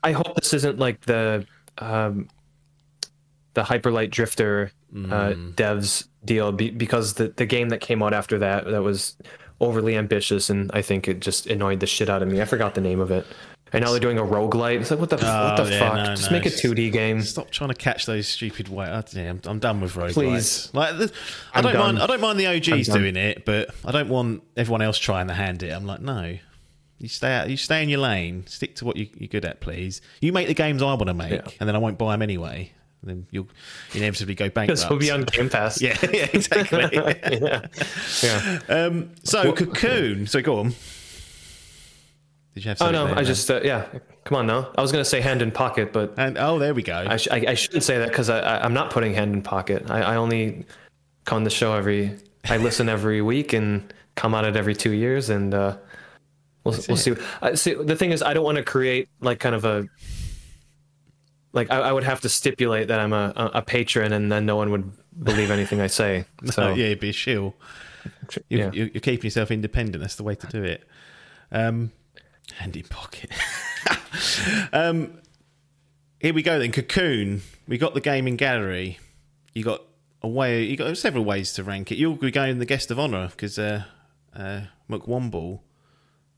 [0.04, 1.46] I hope this isn't like the
[1.78, 2.30] um,
[3.54, 8.38] the Hyperlight Drifter uh, devs deal be, because the the game that came out after
[8.40, 9.16] that that was
[9.60, 12.42] overly ambitious and I think it just annoyed the shit out of me.
[12.42, 13.26] I forgot the name of it.
[13.74, 14.82] And now they're doing a roguelite.
[14.82, 15.96] It's like what the what Oh, the yeah, fuck?
[15.96, 17.22] no, just no, make a 2D game.
[17.22, 18.90] Stop trying to catch those stupid white.
[18.90, 20.14] I, yeah, I'm, I'm done with roguelites.
[20.14, 20.70] Please.
[20.74, 21.12] Like, the,
[21.54, 22.00] I don't mind.
[22.00, 25.34] I don't mind the OGs doing it, but I don't want everyone else trying to
[25.34, 25.72] hand it.
[25.72, 26.38] I'm like, no.
[26.98, 27.50] You stay out.
[27.50, 28.46] You stay in your lane.
[28.46, 30.02] Stick to what you, you're good at, please.
[30.20, 31.48] You make the games I want to make, Yeah.
[31.60, 32.74] and then I won't buy them anyway.
[33.02, 33.48] And then you'll
[33.96, 34.82] inevitably go bankrupt.
[34.82, 35.82] Because it'll be on Game Pass.
[35.82, 36.90] yeah, yeah, exactly.
[37.42, 37.66] yeah.
[38.22, 38.60] yeah.
[38.70, 40.28] um, so cocoon.
[40.28, 40.74] So go on.
[42.54, 42.82] Did you have?
[42.82, 43.26] Oh no, there, I man?
[43.26, 43.86] just uh, yeah.
[44.24, 44.72] Come on, no.
[44.78, 47.06] I was gonna say hand in pocket, but And oh, there we go.
[47.08, 49.42] I, sh- I, I shouldn't say that because I, I I'm not putting hand in
[49.42, 49.90] pocket.
[49.90, 50.66] I, I only
[51.26, 52.18] come on the show every.
[52.46, 55.78] I listen every week and come on it every two years, and uh,
[56.64, 57.16] we'll we'll see.
[57.42, 57.74] I, see.
[57.74, 59.88] The thing is, I don't want to create like kind of a.
[61.54, 64.56] Like I, I would have to stipulate that I'm a, a patron, and then no
[64.56, 64.92] one would
[65.24, 66.26] believe anything I say.
[66.52, 67.56] So oh, yeah, it'd be a shill.
[68.50, 68.72] You're, yeah.
[68.74, 70.02] you're, you're keeping yourself independent.
[70.02, 70.84] That's the way to do it.
[71.52, 71.92] Um,
[72.52, 73.32] hand in pocket.
[74.74, 75.20] um,
[76.20, 76.72] here we go then.
[76.72, 77.42] Cocoon.
[77.68, 79.00] We got the gaming gallery.
[79.54, 79.82] You got
[80.22, 80.64] a way.
[80.64, 81.98] You got several ways to rank it.
[81.98, 83.84] You'll be going the guest of honor because uh,
[84.36, 85.62] uh, McWomble.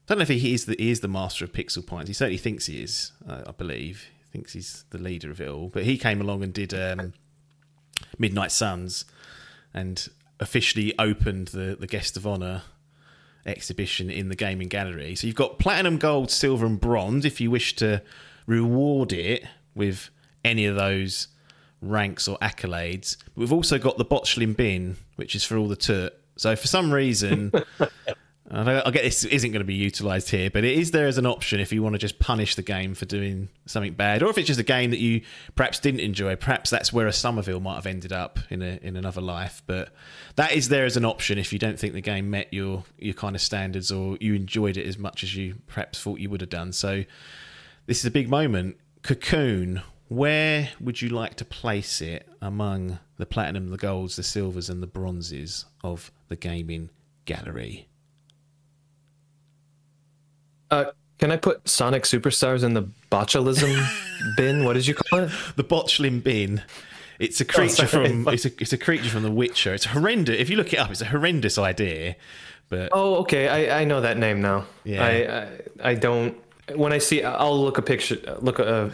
[0.05, 2.07] Don't know if he is the he is the master of pixel points.
[2.07, 3.11] He certainly thinks he is.
[3.27, 4.07] Uh, I believe.
[4.19, 5.69] He thinks he's the leader of it all.
[5.69, 7.13] But he came along and did um,
[8.17, 9.05] Midnight Suns
[9.73, 10.07] and
[10.39, 12.63] officially opened the, the guest of honor
[13.45, 15.15] exhibition in the gaming gallery.
[15.15, 18.01] So you've got platinum, gold, silver, and bronze if you wish to
[18.45, 19.45] reward it
[19.75, 20.09] with
[20.43, 21.27] any of those
[21.81, 23.17] ranks or accolades.
[23.35, 26.13] We've also got the botchling bin, which is for all the toot.
[26.37, 27.51] So for some reason,
[28.51, 31.17] I, I get this isn't going to be utilised here, but it is there as
[31.17, 34.29] an option if you want to just punish the game for doing something bad, or
[34.29, 35.21] if it's just a game that you
[35.55, 36.35] perhaps didn't enjoy.
[36.35, 39.63] Perhaps that's where a Somerville might have ended up in a, in another life.
[39.65, 39.93] But
[40.35, 43.13] that is there as an option if you don't think the game met your your
[43.13, 46.41] kind of standards or you enjoyed it as much as you perhaps thought you would
[46.41, 46.73] have done.
[46.73, 47.05] So
[47.85, 48.77] this is a big moment.
[49.03, 54.69] Cocoon, where would you like to place it among the platinum, the golds, the silvers,
[54.69, 56.89] and the bronzes of the gaming
[57.25, 57.87] gallery?
[60.73, 63.71] Uh, can I put Sonic Superstars in the botulism
[64.37, 64.63] bin?
[64.65, 65.31] What did you call it?
[65.55, 66.61] The botchling bin.
[67.19, 68.09] It's a creature sorry.
[68.09, 69.73] from it's a, it's a creature from The Witcher.
[69.73, 70.37] It's horrendous.
[70.39, 72.15] If you look it up, it's a horrendous idea.
[72.69, 73.47] But Oh, okay.
[73.47, 74.65] I, I know that name now.
[74.83, 75.05] Yeah.
[75.05, 76.35] I, I I don't.
[76.75, 78.17] When I see, I'll look a picture.
[78.41, 78.89] Look uh,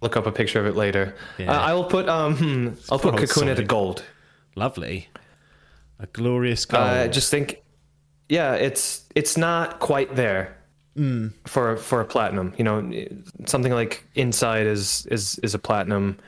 [0.00, 1.14] look up a picture of it later.
[1.36, 1.52] Yeah.
[1.52, 2.36] Uh, I will put um.
[2.36, 4.02] hmm, I'll put Poor old at a gold.
[4.56, 5.08] lovely,
[6.00, 6.82] a glorious gold.
[6.84, 7.62] I Uh, just think,
[8.30, 10.56] yeah, it's it's not quite there
[10.98, 11.28] Hmm.
[11.46, 12.52] for for a platinum.
[12.58, 12.92] You know,
[13.46, 16.18] something like Inside is is is a platinum.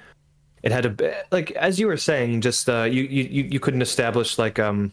[0.63, 3.83] It had a like as you were saying, just uh, you you you you couldn't
[3.83, 4.93] establish like um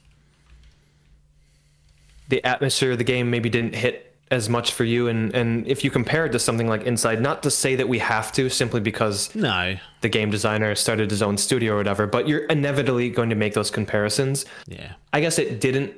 [2.29, 5.83] the atmosphere of the game maybe didn't hit as much for you and and if
[5.83, 8.81] you compare it to something like inside not to say that we have to simply
[8.81, 13.29] because no, the game designer started his own studio or whatever but you're inevitably going
[13.29, 15.93] to make those comparisons yeah, I guess it didn't.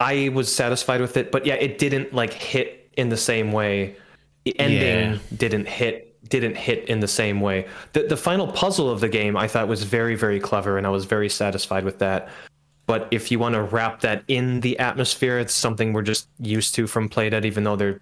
[0.00, 3.96] I was satisfied with it, but yeah, it didn't like hit in the same way.
[4.44, 5.18] The ending Yeah.
[5.36, 7.66] didn't hit didn't hit in the same way.
[7.92, 10.90] The the final puzzle of the game I thought was very very clever, and I
[10.90, 12.28] was very satisfied with that.
[12.86, 16.74] But if you want to wrap that in the atmosphere, it's something we're just used
[16.74, 18.00] to from Playdead, even though their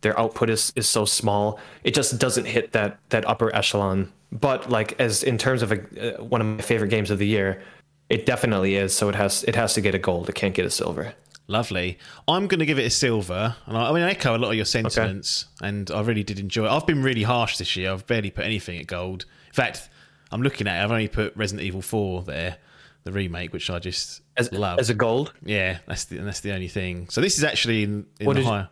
[0.00, 1.58] their output is, is so small.
[1.84, 4.12] It just doesn't hit that that upper echelon.
[4.32, 5.78] But like as in terms of a,
[6.18, 7.62] uh, one of my favorite games of the year,
[8.08, 8.94] it definitely is.
[8.94, 10.28] So it has it has to get a gold.
[10.28, 11.14] It can't get a silver.
[11.48, 11.98] Lovely.
[12.28, 14.48] I'm going to give it a silver, and I, I mean, I echo a lot
[14.50, 16.70] of your sentiments, and I really did enjoy it.
[16.70, 17.92] I've been really harsh this year.
[17.92, 19.24] I've barely put anything at gold.
[19.48, 19.88] In fact,
[20.32, 20.84] I'm looking at it.
[20.84, 22.56] I've only put Resident Evil 4 there,
[23.04, 24.78] the remake, which I just As love.
[24.78, 25.32] as a gold.
[25.44, 27.08] yeah, that's the that's the only thing.
[27.10, 28.68] So this is actually in, in the did you- higher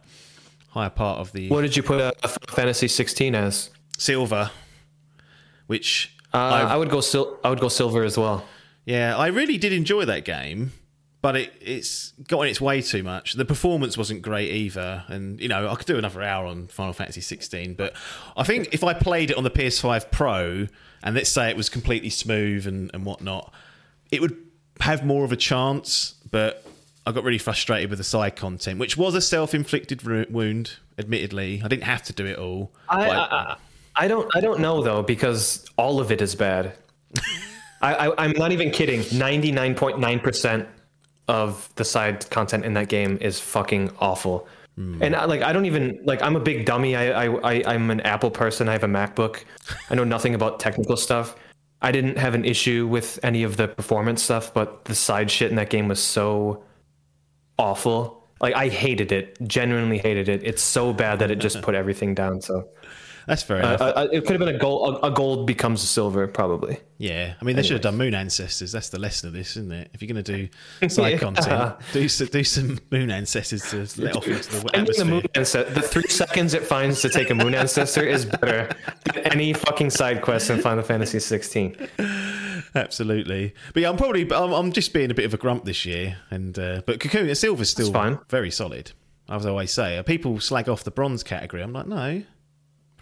[0.71, 3.71] higher part of the What did you put a Fantasy 16 as?
[3.97, 4.51] silver,
[5.69, 8.45] which Uh, I I would go sil- I would go silver as well.
[8.85, 10.73] Yeah, I really did enjoy that game,
[11.25, 13.33] but it, it's got in its way too much.
[13.33, 16.93] The performance wasn't great either, and you know I could do another hour on Final
[16.93, 17.95] Fantasy 16, but
[18.37, 20.67] I think if I played it on the PS5 Pro
[21.03, 23.55] and let's say it was completely smooth and, and whatnot,
[24.11, 24.37] it would
[24.81, 26.17] have more of a chance.
[26.31, 26.63] But
[27.07, 30.73] I got really frustrated with the side content, which was a self-inflicted wound.
[30.99, 32.71] Admittedly, I didn't have to do it all.
[32.87, 33.57] I, but- I,
[33.97, 36.77] I don't I don't know though because all of it is bad.
[37.81, 39.03] I, I I'm not even kidding.
[39.19, 40.69] Ninety nine point nine percent
[41.29, 44.47] of the side content in that game is fucking awful.
[44.77, 46.97] And I, like I don't even like I'm a big dummy.
[46.97, 48.69] I, I I I'm an Apple person.
[48.69, 49.45] I have a MacBook.
[49.89, 51.37] I know nothing about technical stuff.
[51.81, 55.51] I didn't have an issue with any of the performance stuff, but the side shit
[55.51, 56.65] in that game was so
[57.57, 58.27] awful.
[58.41, 59.39] Like I hated it.
[59.47, 60.43] Genuinely hated it.
[60.43, 62.41] It's so bad that it just put everything down.
[62.41, 62.69] So
[63.27, 63.81] that's fair uh, enough.
[63.81, 64.97] uh, it could have been a gold.
[64.97, 66.79] A, a gold becomes a silver, probably.
[66.99, 68.73] Yeah, I mean they should have done Moon Ancestors.
[68.73, 69.91] That's the lesson of this, isn't it?
[69.93, 70.49] If you're going to
[70.81, 74.97] do side content, do some, do some Moon Ancestors to let off into the Finding
[74.97, 78.71] the moon ancestor, the three seconds it finds to take a moon ancestor is better
[79.05, 81.77] than any fucking side quest in Final Fantasy 16.
[82.75, 85.85] Absolutely, but yeah, I'm probably I'm, I'm just being a bit of a grump this
[85.85, 88.19] year, and uh, but Cocoon Silver's still fine.
[88.29, 88.93] very solid.
[89.29, 91.63] As I always say, people slag off the bronze category.
[91.63, 92.23] I'm like, no,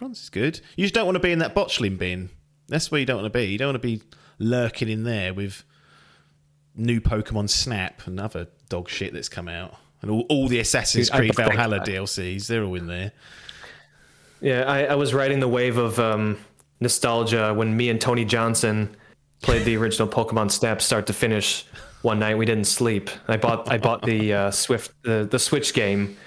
[0.03, 0.59] bronze is good.
[0.75, 2.29] You just don't want to be in that botchling bin.
[2.67, 3.45] That's where you don't want to be.
[3.45, 4.01] You don't want to be
[4.37, 5.63] lurking in there with
[6.75, 11.09] new Pokemon Snap and other dog shit that's come out, and all, all the Assassin's
[11.09, 12.47] Dude, Creed Valhalla DLCs.
[12.47, 13.13] They're all in there.
[14.41, 16.37] Yeah, I, I was riding the wave of um,
[16.81, 18.93] nostalgia when me and Tony Johnson
[19.41, 21.65] played the original Pokemon Snap start to finish.
[22.01, 23.09] One night we didn't sleep.
[23.29, 26.17] I bought I bought the uh, Swift the, the Switch game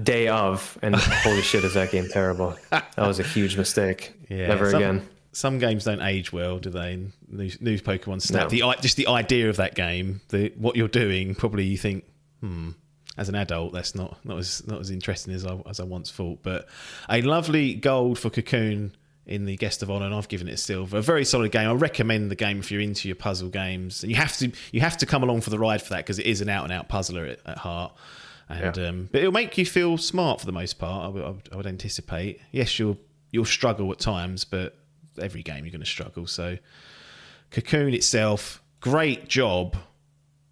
[0.00, 2.56] day of, and holy shit, is that game terrible?
[2.70, 4.12] That was a huge mistake.
[4.28, 5.08] Yeah, Never some, again.
[5.32, 6.96] Some games don't age well, do they?
[7.28, 8.44] New, new Pokemon Snap.
[8.44, 8.48] No.
[8.48, 12.04] The just the idea of that game, the what you're doing, probably you think,
[12.40, 12.70] hmm.
[13.16, 16.10] As an adult, that's not not as not as interesting as I as I once
[16.10, 16.42] thought.
[16.42, 16.68] But
[17.08, 18.96] a lovely gold for Cocoon
[19.26, 20.98] in the guest of honor, and I've given it a silver.
[20.98, 21.68] A very solid game.
[21.68, 24.02] I recommend the game if you're into your puzzle games.
[24.02, 26.18] and You have to you have to come along for the ride for that because
[26.18, 27.92] it is an out and out puzzler at, at heart.
[28.50, 31.04] And um, but it'll make you feel smart for the most part.
[31.04, 32.40] I would, I would, anticipate.
[32.50, 32.98] Yes, you'll
[33.30, 34.76] you'll struggle at times, but
[35.20, 36.26] every game you're going to struggle.
[36.26, 36.58] So,
[37.50, 39.76] Cocoon itself, great job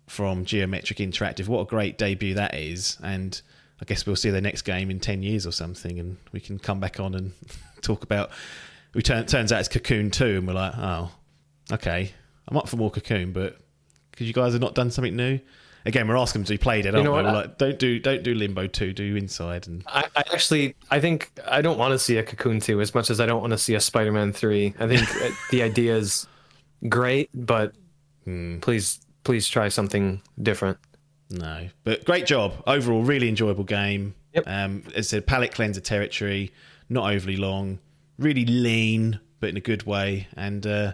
[0.06, 1.48] from Geometric Interactive.
[1.48, 2.98] What a great debut that is.
[3.02, 3.40] And
[3.80, 6.58] I guess we'll see their next game in 10 years or something, and we can
[6.58, 7.32] come back on and
[7.82, 8.30] talk about.
[8.94, 11.10] We turn, turns out it's Cocoon 2, and we're like, oh,
[11.72, 12.12] okay.
[12.48, 13.58] I'm up for more Cocoon, but
[14.10, 15.38] because you guys have not done something new.
[15.88, 17.22] Again, we're asking them to be Playdead, aren't know we?
[17.22, 19.66] Like, don't do don't do Limbo 2, do Inside.
[19.66, 22.94] And I, I actually, I think I don't want to see a Cocoon 2 as
[22.94, 24.74] much as I don't want to see a Spider-Man 3.
[24.78, 25.08] I think
[25.50, 26.26] the idea is
[26.90, 27.72] great, but
[28.60, 30.76] please, please try something different.
[31.30, 33.02] No, but great job overall.
[33.02, 34.14] Really enjoyable game.
[34.34, 34.44] Yep.
[34.46, 36.52] Um, as I said, palette cleanser territory,
[36.90, 37.78] not overly long,
[38.18, 40.92] really lean, but in a good way, and uh,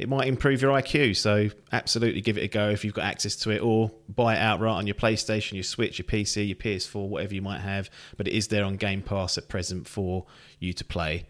[0.00, 1.14] it might improve your IQ.
[1.14, 4.38] So absolutely give it a go if you've got access to it, or buy it
[4.38, 7.90] outright on your PlayStation, your Switch, your PC, your PS4, whatever you might have.
[8.16, 10.24] But it is there on Game Pass at present for
[10.58, 11.26] you to play.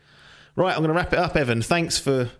[0.54, 1.62] Right, I'm going to wrap it up, Evan.
[1.62, 2.30] Thanks for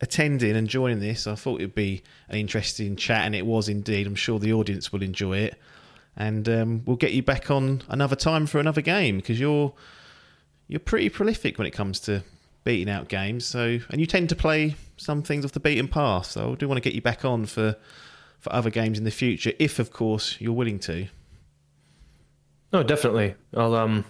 [0.00, 1.28] attending and joining this.
[1.28, 4.08] I thought it'd be an interesting chat, and it was indeed.
[4.08, 5.54] I'm sure the audience will enjoy it,
[6.16, 9.72] and um, we'll get you back on another time for another game because you're
[10.66, 12.24] you're pretty prolific when it comes to
[12.66, 13.46] beating out games.
[13.46, 16.26] So, and you tend to play some things off the beaten path.
[16.26, 17.76] So, I do want to get you back on for
[18.40, 21.06] for other games in the future, if of course you're willing to.
[22.72, 23.34] No, definitely.
[23.56, 24.04] I'll um,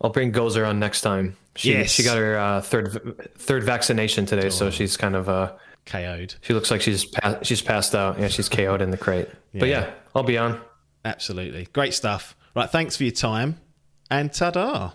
[0.00, 1.36] I'll bring Gozer on next time.
[1.54, 1.90] She Yes.
[1.90, 5.52] she got her uh, third third vaccination today, so she's kind of uh,
[5.86, 6.34] KO'd.
[6.40, 8.18] she looks like she's pa- she's passed out.
[8.18, 9.28] Yeah, she's KO'd in the crate.
[9.54, 9.80] But Yeah.
[9.82, 10.60] yeah, I'll be on.
[11.04, 11.66] Absolutely.
[11.72, 12.34] Great stuff.
[12.56, 13.58] Right, thanks for your time
[14.10, 14.94] and ta